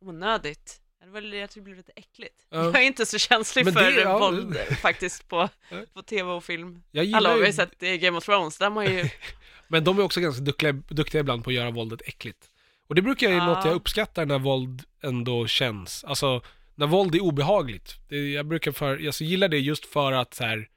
[0.00, 0.80] onödigt.
[1.04, 2.46] Det var, jag tror det blev lite äckligt.
[2.50, 2.64] Ja.
[2.64, 5.48] Jag är inte så känslig Men för det- ja, våld faktiskt på,
[5.94, 6.82] på tv och film.
[6.90, 9.08] Jag gillar Alla har ju, sett eh, Game of Thrones, där man ju...
[9.68, 12.48] men de är också ganska duktiga, duktiga ibland på att göra våldet äckligt.
[12.86, 13.44] Och det brukar ju Ja.
[13.46, 16.42] något jag uppskattar när våld ändå känns, alltså
[16.74, 17.94] när våld är obehagligt.
[18.08, 20.68] Det, jag brukar för, jag så gillar det just för att så här,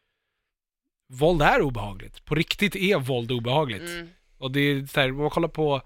[1.08, 2.26] våld är obehagligt.
[2.26, 3.82] På riktigt är våld obehagligt.
[3.90, 5.82] Mm, Och det är så här, om man kollar på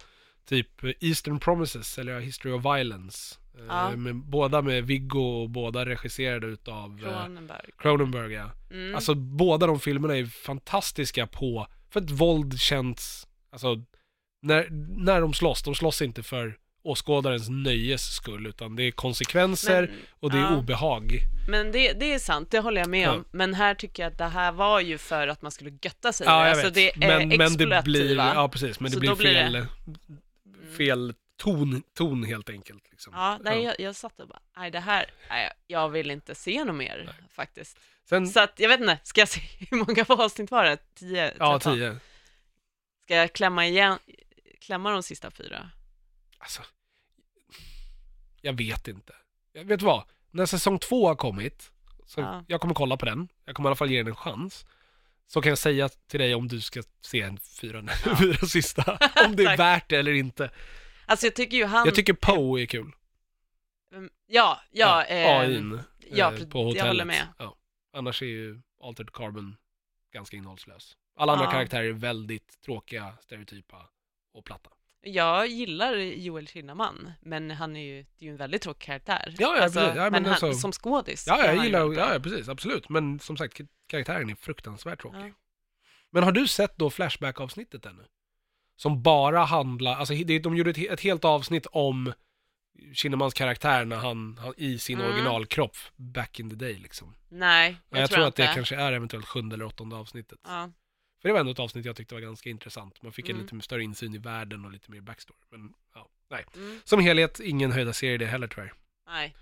[0.45, 3.35] typ Eastern Promises eller History of Violence.
[3.59, 3.95] Eh, Ja.
[3.95, 7.69] Med, båda med Viggo och båda regisserade utav eh, Cronenberg.
[7.77, 8.33] Cronenberg.
[8.33, 8.51] Ja.
[8.71, 8.95] Mm.
[8.95, 13.75] Alltså båda de filmerna är fantastiska på, för att våld känns, alltså
[14.41, 14.67] när,
[15.05, 19.95] när de slåss, de slåss inte för åskådarens nöjes skull utan det är konsekvenser men,
[20.19, 20.57] och det är ja.
[20.57, 21.19] obehag.
[21.49, 23.11] men det, det är sant, det håller jag med Ja.
[23.11, 23.25] om.
[23.31, 26.27] Men här tycker jag att det här var ju för att man skulle götta sig.
[26.27, 26.73] Ja, jag alltså vet.
[26.73, 29.65] det är men, men det blir, ja precis, men det blir då blir det- fel,
[30.77, 32.91] fel ton, ton helt enkelt.
[32.91, 33.13] Liksom.
[33.15, 36.63] Ja, nej, Jag, jag satt och bara, nej det här, nej, jag vill inte se
[36.63, 37.15] något mer Nej.
[37.31, 37.79] faktiskt.
[38.09, 40.77] Sen, Så att, jag vet inte, ska jag se, hur många avsnitt var det?
[40.95, 41.33] 10?
[41.39, 41.73] ja 13?
[41.75, 41.97] tio.
[43.03, 43.99] Ska jag klämma igen,
[44.61, 45.69] klämma de sista fyra?
[46.37, 46.61] Alltså,
[48.41, 49.13] jag vet inte.
[49.53, 50.03] Jag vet vad?
[50.31, 51.71] När säsong två har kommit,
[52.05, 52.43] så Ja.
[52.47, 54.65] jag kommer kolla på den, jag kommer i alla fall ge den en chans.
[55.27, 58.17] Så kan jag säga till dig om du ska se en fyra, Ja.
[58.19, 60.51] fyra sista, om det är värt det eller inte.
[61.09, 61.85] Alltså jag tycker ju han...
[61.85, 62.91] Jag tycker Poe är kul.
[63.93, 66.87] Mm, Ja, ja, eh, AI'n ja, eh, jag på hotellet.
[66.87, 67.27] håller med.
[67.37, 67.55] Ja.
[67.93, 69.55] Annars är ju Altered Carbon
[70.13, 70.97] ganska innehållslös.
[71.17, 71.51] Alla andra Ja.
[71.51, 73.89] karaktärer är väldigt tråkiga, stereotypa
[74.33, 74.69] och platta.
[75.01, 79.35] Jag gillar Joel Kinnaman, men han är ju, det är ju en väldigt tråkig karaktär.
[79.39, 79.95] Ja, ja, alltså, precis.
[79.95, 82.89] Ja, men men han, alltså- som skådis Ja, jag han gillar, ja, ja precis, absolut.
[82.89, 85.19] Men som sagt, karaktären är fruktansvärt tråkig.
[85.19, 85.31] Ja.
[86.09, 88.05] Men har du sett då Flashback-avsnittet ännu?
[88.79, 92.13] Som bara handlar, alltså de gjorde ett, ett helt avsnitt om
[92.93, 95.11] Kinnemans karaktär när han, han i sin Mm.
[95.11, 97.15] originalkropp back in the day liksom.
[97.29, 98.41] Nej, jag, Jag, tror att inte.
[98.41, 100.39] det kanske är eventuellt sjunde eller åttonde avsnittet.
[100.43, 100.71] Ja.
[101.21, 103.01] För det var ändå ett avsnitt jag tyckte var ganska intressant.
[103.01, 103.45] Man fick en Mm.
[103.55, 105.39] lite större insyn i världen och lite mer backstory.
[105.51, 106.45] Men ja, nej.
[106.55, 106.79] Mm.
[106.83, 108.73] Som helhet, ingen höjda serie det heller tyvärr.
[109.07, 109.35] Nej.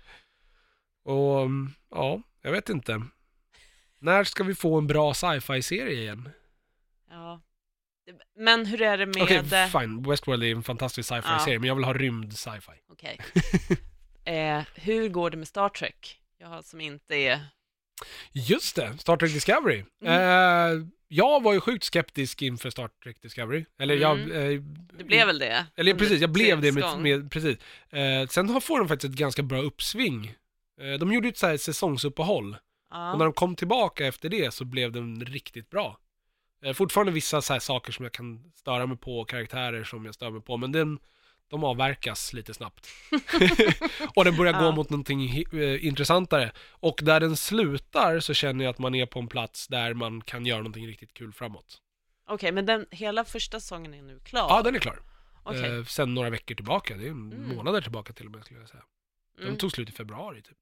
[1.04, 3.02] Och mm, ja, jag vet inte.
[3.98, 6.30] När ska vi få en bra sci-fi-serie igen?
[7.10, 7.40] Ja.
[8.38, 9.22] Men hur är det med...
[9.22, 10.02] Okej, eh, fine.
[10.02, 11.44] Westworld är en fantastisk sci-fi Ja.
[11.46, 12.72] men jag vill ha rymd sci-fi.
[12.92, 13.18] Okej.
[14.24, 16.18] eh, hur går det med Star Trek?
[16.38, 17.40] Jag som inte är...
[18.32, 19.84] Just det, Star Trek Discovery.
[20.04, 20.80] Mm.
[20.80, 23.64] Eh, jag var ju sjukt skeptisk inför Star Trek Discovery.
[23.78, 24.20] Eller jag...
[24.20, 24.32] Mm.
[24.52, 24.60] Eh,
[24.98, 25.66] Du blev väl det?
[25.76, 27.58] Eller precis, jag blev det med, med precis.
[27.90, 30.34] Eh, sen har- får de faktiskt ett ganska bra uppsving.
[30.80, 32.56] Eh, de gjorde ju ett så här säsongsuppehåll.
[32.90, 33.12] Ja.
[33.12, 35.98] Och när de kom tillbaka efter det så blev den riktigt bra.
[36.64, 40.30] Eh, fortfarande vissa så saker som jag kan störa mig på, karaktärer som jag stör
[40.30, 40.98] mig på, men den,
[41.48, 42.88] de avverkas lite snabbt.
[44.14, 44.70] och den börjar gå Ja.
[44.70, 46.52] mot någonting eh, intressantare.
[46.70, 50.20] Och där den slutar så känner jag att man är på en plats där man
[50.20, 51.82] kan göra någonting riktigt kul framåt.
[52.26, 54.46] Okej, men den, hela första säsongen är nu klar?
[54.48, 54.98] Ja, den är klar.
[55.42, 55.78] Okej.
[55.78, 57.48] Eh, sen några veckor tillbaka, det är Mm.
[57.56, 58.82] månader tillbaka till och med skulle jag säga.
[59.36, 59.58] Den Mm.
[59.58, 60.58] tog slut i februari typ.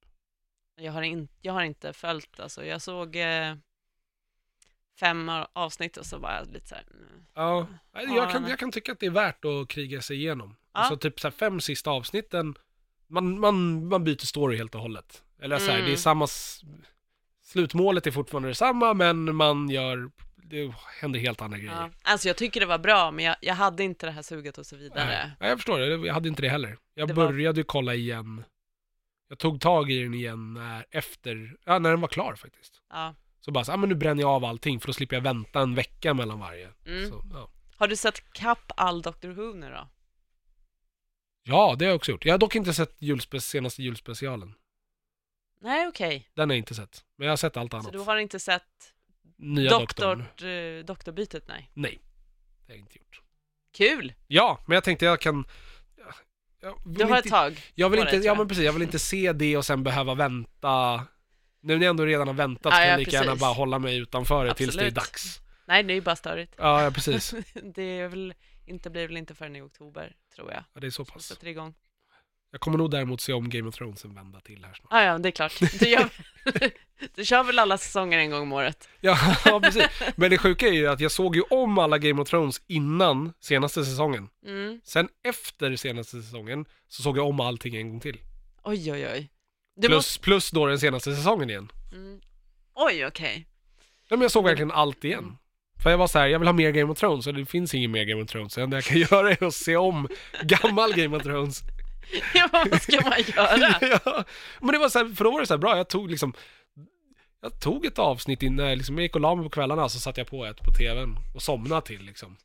[0.79, 3.55] Jag, har in, jag har inte följt, alltså jag såg eh,
[4.99, 6.83] fem avsnitt och så var jag lite så här.
[6.91, 7.25] mm.
[7.35, 10.55] Ja, Ja, jag kan, jag kan tycka att det är värt att kriga sig igenom.
[10.73, 10.79] Ja.
[10.79, 12.55] Alltså typ så här fem sista avsnitten,
[13.07, 15.23] man, man, man byter story helt och hållet.
[15.41, 15.85] Eller så här, Mm.
[15.85, 16.61] det är samma, s-
[17.43, 21.71] slutmålet är fortfarande detsamma, men man gör, det händer helt andra grejer.
[21.73, 21.89] Ja.
[22.03, 24.65] Alltså jag tycker det var bra, men jag, jag hade inte det här suget och
[24.65, 25.31] så vidare.
[25.39, 26.77] Nej, jag förstår det, jag hade inte det heller.
[26.93, 28.43] Jag Det var- började ju kolla igen,
[29.29, 32.81] jag tog tag i den igen när, efter, ja, när den var klar faktiskt.
[32.89, 33.15] Ja.
[33.47, 35.59] Så bara så, ah, men nu bränner jag av allting för då slipper jag vänta
[35.61, 36.69] en vecka mellan varje.
[36.85, 37.09] Mm.
[37.09, 37.49] Så, ja.
[37.77, 39.87] Har du sett kapp all Doctor Who nu då?
[41.43, 42.25] ja, det har jag också gjort.
[42.25, 44.53] Jag har dock inte sett julspe- senaste julspecialen.
[45.61, 46.29] Nej, okej.
[46.33, 47.03] Den har jag inte sett.
[47.17, 47.91] Men jag har sett allt Så annat.
[47.91, 48.93] du har inte sett
[49.37, 50.19] Nya doktorn.
[50.19, 51.47] doktor, eh, doktorbytet?
[51.47, 51.69] Nej.
[51.73, 51.99] Nej,
[52.65, 53.21] det har jag inte gjort.
[53.71, 54.13] Kul!
[54.27, 55.45] Ja, men jag tänkte jag kan...
[56.61, 58.81] jag- Du har inte, ett tag jag vill inte, tror ja men precis, jag vill
[58.81, 61.03] inte se det och sen behöva vänta.
[61.61, 63.41] Nu när jag ändå redan har väntat Ja, kan jag ja, lika gärna precis.
[63.41, 65.41] bara hålla mig utanför det tills det är dags.
[65.67, 66.53] Nej, det är ju bara störigt.
[66.57, 67.33] Ja, ja precis.
[67.75, 68.33] det är väl
[68.65, 70.63] inte, blir väl inte förrän i oktober, tror jag.
[70.73, 71.23] Ja, det är så pass.
[71.23, 71.73] sätter igång.
[72.51, 74.93] Jag kommer nog däremot se om Game of Thrones en vända till här snart.
[74.93, 75.59] Ah, ja, det är klart.
[75.79, 76.09] Du, gör,
[77.15, 78.89] du kör väl alla säsonger en gång om året?
[79.01, 79.83] Ja, ja, precis.
[80.15, 83.33] Men det sjuka är ju att jag såg ju om alla Game of Thrones innan
[83.39, 84.29] senaste säsongen.
[84.45, 84.81] Mm.
[84.83, 88.17] Sen efter senaste säsongen så såg jag om allting en gång till.
[88.63, 89.29] Oj, oj, oj.
[89.77, 90.19] Du Plus, måste...
[90.19, 91.71] plus då den senaste säsongen igen.
[91.91, 92.21] Mm.
[92.75, 93.47] Oj, okej.
[94.09, 95.37] Ja, men jag såg verkligen allt igen.
[95.83, 97.73] För jag var så här, jag vill ha mer Game of Thrones och det finns
[97.73, 98.53] ingen mer Game of Thrones.
[98.53, 100.07] Så det enda jag kan göra är att se om
[100.41, 101.63] gammal Game of Thrones.
[102.33, 103.77] Ja, vad ska man göra?
[104.05, 104.23] ja,
[104.59, 106.33] men det var så här, för då var det så här bra, jag tog liksom
[107.41, 110.19] jag tog ett avsnitt innan, liksom, jag gick och la mig på kvällarna så satte
[110.19, 112.37] jag på ett på tvn och somnade till liksom.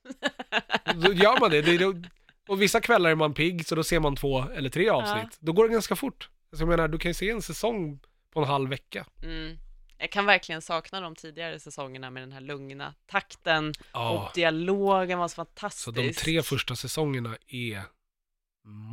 [0.94, 2.02] Då gör man det, det, det
[2.48, 5.36] och vissa kvällar är man pigg så då ser man två eller tre avsnitt.
[5.40, 6.28] Då går det ganska fort.
[6.52, 8.00] Alltså, jag menar, du kan ju se en säsong
[8.30, 9.06] på en halv vecka.
[9.22, 9.58] Mm.
[9.98, 14.10] Jag kan verkligen sakna de tidigare säsongerna med den här lugna takten Ja.
[14.10, 15.84] och dialogen var så fantastisk.
[15.84, 17.82] Så de tre första säsongerna är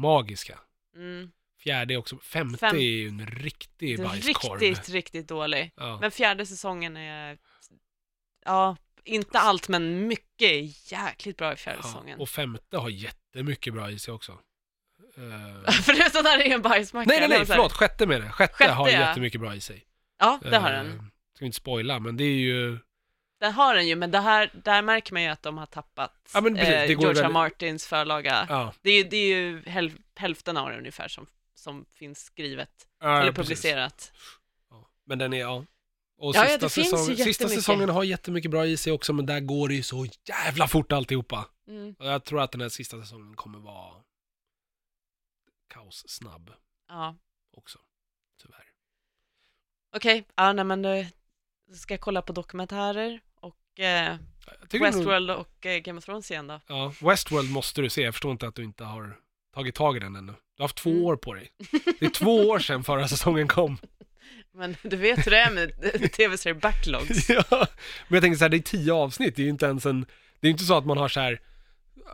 [0.02, 0.60] magiska.
[0.96, 1.32] Mm.
[1.60, 4.60] Fjärde är också, femte Fem- är ju en riktig bajskorv.
[4.60, 5.72] riktigt, riktigt dålig.
[5.76, 5.98] Ja.
[6.02, 7.38] Men fjärde säsongen är,
[8.46, 11.84] ja, inte allt men mycket jäkligt bra i fjärde ja.
[11.84, 12.20] säsongen.
[12.20, 14.40] Och femte har jättemycket bra i sig också.
[15.20, 17.08] Eh, Förutom när det är en bajsmacka.
[17.10, 18.30] nej, nej, nej, förlåt, sjätte med det.
[18.30, 19.00] Sjätte, Sjätte, har ja.
[19.00, 19.86] jättemycket bra i sig.
[20.20, 21.12] Ja, det har Eh, den.
[21.36, 22.78] Ska inte spoila, men det är ju...
[23.40, 26.30] Det har den ju, men det här, där märker man ju att de har tappat
[26.34, 26.96] Ja, precis, eh, R.
[26.98, 28.46] väldigt- Martins förlaga.
[28.50, 31.26] Ja, Det är det är ju häl, hälften av det ungefär som,
[31.56, 32.70] som finns skrivet,
[33.02, 34.12] ja eller publicerat.
[34.70, 34.90] Ja.
[35.06, 35.66] Men den är, ja.
[36.22, 39.68] Och Ja, sista, säsongen, sista säsongen har jättemycket bra i sig också, men där går
[39.68, 41.46] det ju så jävla fort alltihopa.
[41.68, 41.96] Mm.
[42.00, 43.94] Och jag tror att den här sista säsongen kommer vara
[45.70, 46.52] kaossnabb
[46.88, 47.16] Ja,
[47.58, 47.80] också.
[48.42, 48.64] Tyvärr.
[49.96, 50.26] okej.
[50.36, 51.06] Ja, nej men då
[51.76, 54.18] ska jag kolla på dokumentärer och eh,
[54.72, 56.62] Westworld och eh, Game of Thrones igen då.
[56.68, 58.02] Ja, Westworld måste du se.
[58.02, 59.20] Jag förstår inte att du inte har
[59.54, 60.32] tagit tag i den ännu.
[60.32, 61.04] Du har haft två Mm.
[61.04, 61.52] år på dig.
[62.00, 63.78] Det är två år sedan förra säsongen kom.
[64.52, 67.30] Men du vet hur det är med tv-serier backlogs.
[67.30, 67.68] ja, men
[68.16, 69.36] jag tänker så här, det är tio avsnitt.
[69.36, 70.06] Det är ju inte ens en...
[70.40, 71.42] Det är inte så att man har så här...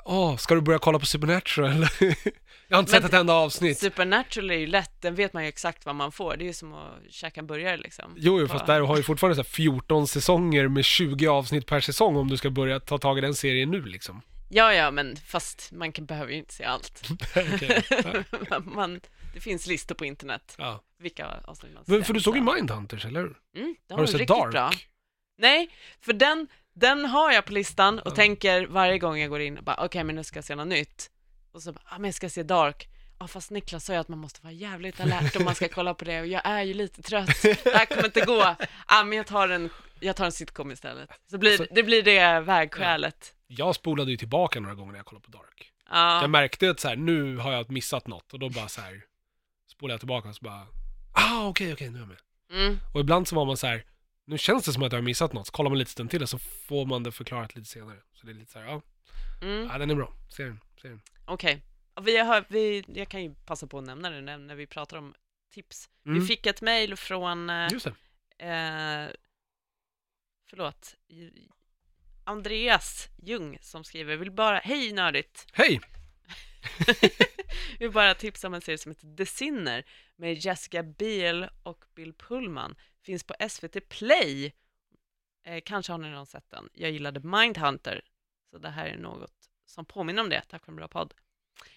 [0.05, 1.71] Åh, ska du börja kolla på Supernatural?
[1.99, 3.77] jag har inte Men- sett ett enda avsnitt.
[3.79, 6.37] Supernatural är ju lätt, den vet man ju exakt vad man får.
[6.37, 8.13] Det är ju som att käka en burgare liksom.
[8.17, 11.79] Jo, jo, fast där har ju fortfarande så här 14 säsonger med 20 avsnitt per
[11.79, 14.21] säsong om du ska börja ta tag i den serien nu liksom.
[14.49, 17.09] Ja, ja, men fast man kan, behöver ju inte se allt.
[18.49, 18.99] Man, man,
[19.33, 20.83] det finns listor på internet, Ja.
[20.99, 22.41] vilka avsnitt man Men ska för du såg ju.
[22.41, 23.37] Mindhunters, eller hur?
[23.57, 24.51] Mm, Har du sett Dark?
[24.51, 24.71] bra.
[25.37, 25.69] Nej,
[26.01, 28.15] för den, den har jag på listan och Ja.
[28.15, 31.11] tänker varje gång jag går in, bara okej, men nu ska jag se något nytt.
[31.51, 32.87] Och så bara, ah, men jag ska se Dark.
[33.19, 35.93] Ja, fast Niklas sa ju att man måste vara jävligt alert om man ska kolla
[35.93, 37.41] på det och jag är ju lite trött.
[37.43, 38.55] Det här kommer inte gå.
[38.85, 39.69] Ah, men jag tar en,
[39.99, 41.09] jag tar en sitcom istället.
[41.31, 43.33] Så blir, Alltså- det blir det vägskälet.
[43.47, 45.71] Jag spolade ju tillbaka några gånger när jag kollade på Dark.
[45.89, 46.21] Ja.
[46.21, 49.01] Jag märkte att så här, nu har jag missat något och då bara så här
[49.71, 50.67] spolade jag tillbaka och så bara,
[51.13, 52.17] ah okej okej nu är jag med.
[52.51, 52.79] Mm.
[52.93, 53.85] Och ibland så var man så här,
[54.25, 56.21] nu känns det som att jag har missat något, så kollar man lite stund till
[56.23, 57.97] och så får man det förklarat lite senare.
[58.13, 58.81] Så det är lite så här, ja,
[59.41, 59.67] Mm.
[59.71, 61.01] ja den är bra, se den, se den.
[61.25, 61.61] Okej.
[61.93, 64.67] Och Vi har, vi, jag kan ju passa på att nämna det när, när vi
[64.67, 65.15] pratar om
[65.53, 65.89] tips.
[66.05, 66.19] Mm.
[66.19, 67.85] Vi fick ett mejl från eh, Just
[68.37, 68.45] det.
[68.47, 69.15] eh,
[70.49, 70.95] förlåt,
[72.23, 75.81] Andreas Ljung som skriver, vill bara, hej nördigt, Hej!
[77.79, 79.85] vill bara tipsa om en serie som heter The Sinner
[80.15, 82.75] med Jessica Biel och Bill Pullman,
[83.05, 84.53] finns på SVT Play,
[85.43, 88.01] eh, kanske har ni någon sett den, jag gillade Mindhunter,
[88.51, 91.13] så det här är något som påminner om det, tack för en bra podd.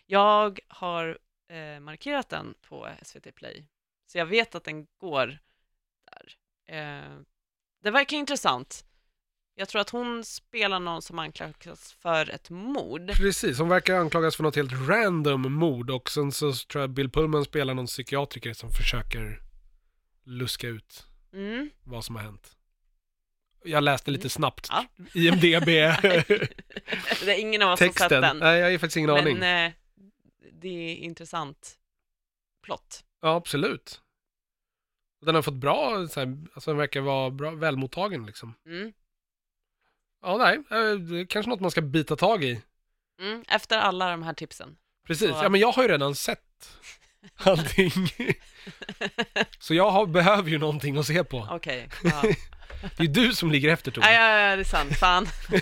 [0.06, 1.18] Jag har
[1.48, 3.66] eh, markerat den på SVT Play,
[4.06, 5.38] så jag vet att den går
[6.10, 6.36] där.
[6.66, 7.20] Eh,
[7.82, 8.84] det verkar intressant.
[9.54, 13.12] Jag tror att hon spelar någon som anklagas för ett mord.
[13.12, 17.10] Precis, hon verkar anklagas för något helt random mord och sen så tror jag Bill
[17.10, 19.42] Pullman spelar någon psykiatriker som försöker
[20.24, 21.70] luska ut Mm.
[21.84, 22.54] vad som har hänt.
[23.64, 24.84] Jag läste lite snabbt Ja.
[25.14, 25.64] IMDB
[27.24, 28.22] det är ingen av oss som sett texten.
[28.22, 28.38] den.
[28.38, 29.38] Nej, jag har faktiskt ingen aning.
[29.38, 29.72] Men eh,
[30.52, 31.78] det är intressant
[32.62, 33.04] plott.
[33.20, 34.00] Ja, absolut.
[35.20, 38.54] Den har fått bra, så här, alltså den verkar vara bra, välmottagen liksom.
[38.66, 38.92] Mm.
[40.22, 42.62] Ja, nej, eh, det är kanske något man ska bita tag i.
[43.20, 43.44] Mm.
[43.48, 44.76] Efter alla de här tipsen.
[45.06, 46.78] Precis, Så- ja men jag har ju redan sett
[47.36, 47.92] allting.
[49.58, 51.48] Så jag har, behöver ju någonting att se på.
[51.50, 51.88] Okej.
[52.04, 52.22] Ja.
[52.96, 54.12] Det är du som ligger efter ja, Tove.
[54.12, 54.96] ja, ja, det är sant.
[54.96, 55.26] Fan.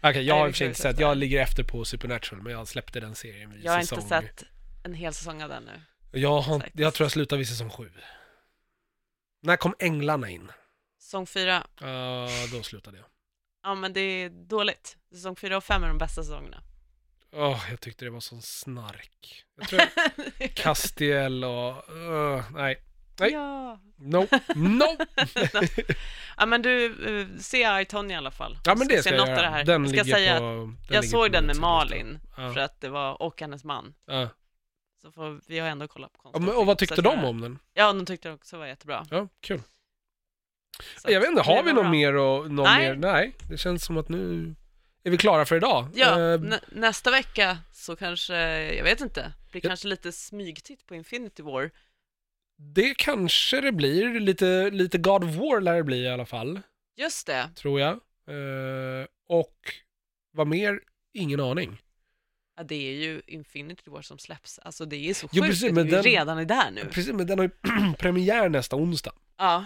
[0.00, 2.42] Okej, jag har i och för sig inte se sett, jag ligger efter på Supernatural,
[2.42, 3.98] men jag släppte den serien vid Jag har säsong...
[3.98, 4.44] inte sett
[4.84, 5.80] en hel säsong av den nu.
[6.20, 7.90] Jag, har, jag tror jag slutar vid säsong sju.
[9.42, 10.52] När kom Änglarna in?
[11.00, 11.66] Säsong fyra.
[11.80, 13.06] Ja, då slutade jag.
[13.62, 14.96] Ja, men det är dåligt.
[15.12, 16.62] Säsong fyra och fem är de bästa säsongerna.
[17.32, 19.44] Åh, jag tyckte det var sån snark.
[19.58, 19.82] Jag tror
[20.38, 21.88] jag, Castiel och...
[21.92, 22.82] Uh, nej.
[23.20, 23.30] Nej.
[23.32, 23.80] Ja.
[23.96, 24.26] No.
[24.54, 24.84] No!
[26.36, 28.58] ja, men du, uh, se I, i alla fall.
[28.64, 29.42] Ja, men det ska se jag göra.
[29.42, 29.64] det här.
[29.64, 30.44] Den jag ska ligger säga på...
[30.44, 32.52] den jag såg på den med Malin, Ja.
[32.52, 33.94] för att det var, och hennes man.
[34.06, 34.28] Ja.
[35.02, 36.46] Så får, vi har ändå kollat på Ja, konstigt.
[36.48, 37.58] men, och vad tyckte de om den?
[37.74, 39.06] Ja, de tyckte också var jättebra.
[39.10, 39.60] Ja, kul.
[40.98, 42.88] Så Jag vet inte, har det vi något mer och någon Nej.
[42.88, 42.94] mer?
[42.94, 44.54] Nej, det känns som att nu
[45.04, 45.88] är vi klara för idag.
[45.94, 48.34] Ja, Eh, nä, nästa vecka så kanske,
[48.74, 49.68] jag vet inte, blir Ja.
[49.70, 51.70] kanske lite smygtitt på Infinity War.
[52.74, 56.60] det kanske det blir, lite, lite God of War lär det bli i alla fall,
[56.96, 57.50] Just det.
[57.56, 57.92] tror jag.
[58.28, 59.56] Eh, och
[60.32, 60.80] vad mer?
[61.14, 61.82] Ingen aning.
[62.56, 64.58] Ja, det är ju Infinity War som släpps.
[64.58, 66.84] Alltså det är så Jo, sjukt precis, att men vi den- redan är där nu.
[66.84, 67.50] Precis, men den har ju
[67.98, 69.12] premiär nästa onsdag.
[69.38, 69.64] Ja,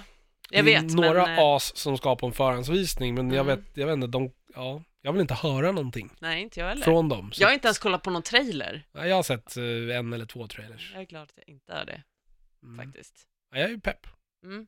[0.50, 0.94] jag Det är vet.
[0.94, 3.56] några men, eh, as som ska på en förhandsvisning, men jag, Mm.
[3.56, 6.82] vet, jag vet inte, de, ja, jag vill inte höra någonting Nej, inte jag heller.
[6.82, 7.32] från dem.
[7.32, 8.86] Så, Jag har inte ens kollat på någon trailer.
[8.92, 10.90] ja, jag har sett eh, en eller två trailers.
[10.92, 12.02] Jag är glad att jag inte är det,
[12.62, 12.86] Mm.
[12.86, 13.26] faktiskt.
[13.50, 14.06] Ja, jag är ju pepp.
[14.44, 14.66] Mm.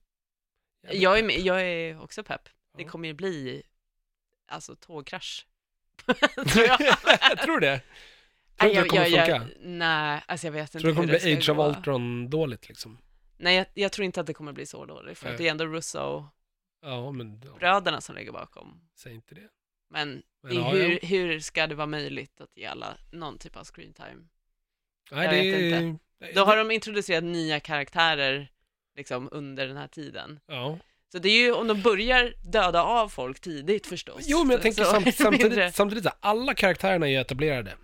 [0.82, 2.48] Jag är Jag, är, med- jag är också pepp.
[2.76, 2.88] Det Ja.
[2.88, 3.62] kommer ju bli,
[4.48, 5.46] alltså tågkrasch.
[6.52, 6.80] Tror jag.
[7.20, 7.80] jag tror det.
[8.56, 9.46] Tror du det kommer funka?
[9.60, 11.66] nej, alltså jag vet inte Tror du det kommer bli Age ska of gå.
[11.68, 12.98] Ultron dåligt liksom?
[13.36, 15.32] Nej, jag, jag tror inte att det kommer bli så dåligt, för Nej.
[15.32, 16.30] att det är ändå Russo-bröderna
[16.80, 18.88] Ja, men ja, som ligger bakom.
[18.94, 19.48] säg inte det.
[19.90, 20.98] Men, Men, ja, hur, ja.
[21.02, 24.28] hur ska det vara möjligt att ge alla någon typ av screen time?
[25.10, 25.98] Nej, Jag det vet inte.
[26.34, 28.50] Då har de introducerat nya karaktärer
[28.96, 30.40] liksom under den här tiden.
[30.46, 30.78] Ja.
[31.12, 34.24] Så det är ju om de börjar döda av folk tidigt förstås.
[34.26, 37.74] Jo, men jag tänker så samt, samtidigt, samtidigt så alla karaktärerna är ju etablerade.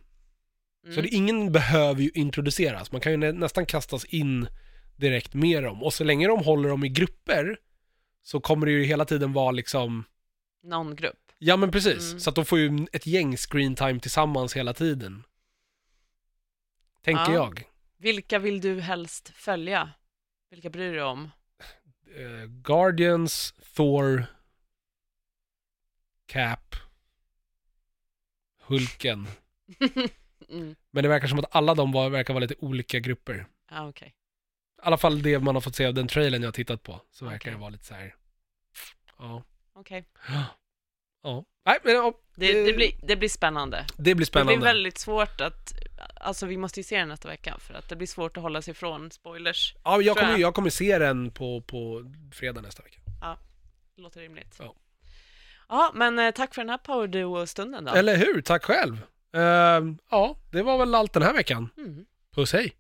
[0.85, 0.95] Mm.
[0.95, 2.93] Så det, ingen behöver ju introduceras.
[2.93, 4.49] Man kan ju nä, nästan kastas in
[4.97, 5.83] direkt med dem.
[5.83, 7.57] Och så länge de håller dem i grupper
[8.23, 10.05] så kommer det ju hela tiden vara liksom,
[10.63, 11.24] Någon grupp.
[11.47, 12.11] Ja men precis.
[12.11, 12.21] Mm.
[12.21, 15.25] Så att de får ju ett gäng screen time tillsammans hela tiden.
[17.03, 17.35] Tänker Ja.
[17.35, 17.65] jag.
[17.99, 19.91] Vilka vill du helst följa?
[20.51, 21.31] Vilka bryr du dig om?
[22.16, 24.27] Eh, Guardians, Thor,
[26.27, 26.77] Cap,
[28.61, 29.27] Hulken.
[30.49, 30.77] mm.
[30.91, 33.47] Men det verkar som att alla de var, verkar vara lite olika grupper.
[33.71, 34.09] Ja, okej.
[34.09, 37.01] I alla fall det man har fått se av den trailern jag har tittat på.
[37.11, 38.15] Så verkar det vara lite så här.
[39.19, 39.43] Ja.
[39.73, 40.05] Okej.
[41.25, 41.45] Ja.
[41.67, 43.87] Nej, men ja, Det, det, blir, det blir spännande.
[43.97, 44.57] det blir Det spännande.
[44.57, 45.73] blir väldigt svårt att,
[46.21, 48.63] alltså vi måste ju se den nästa vecka för att det blir svårt att hålla
[48.63, 49.75] sig ifrån spoilers.
[49.85, 50.41] Ja, jag kommer, jag.
[50.41, 53.01] jag kommer se den på, på fredag nästa vecka.
[53.97, 54.57] Låter rimligt.
[54.59, 54.75] Ja.
[55.69, 57.93] Ja, men eh, tack för den här Power Duo-stunden då.
[57.93, 58.41] Eller hur?
[58.43, 58.99] Tack själv.
[59.37, 61.69] Ehm, ja, det var väl allt den här veckan.
[61.77, 62.05] Mm.
[62.35, 62.73] Puss hej!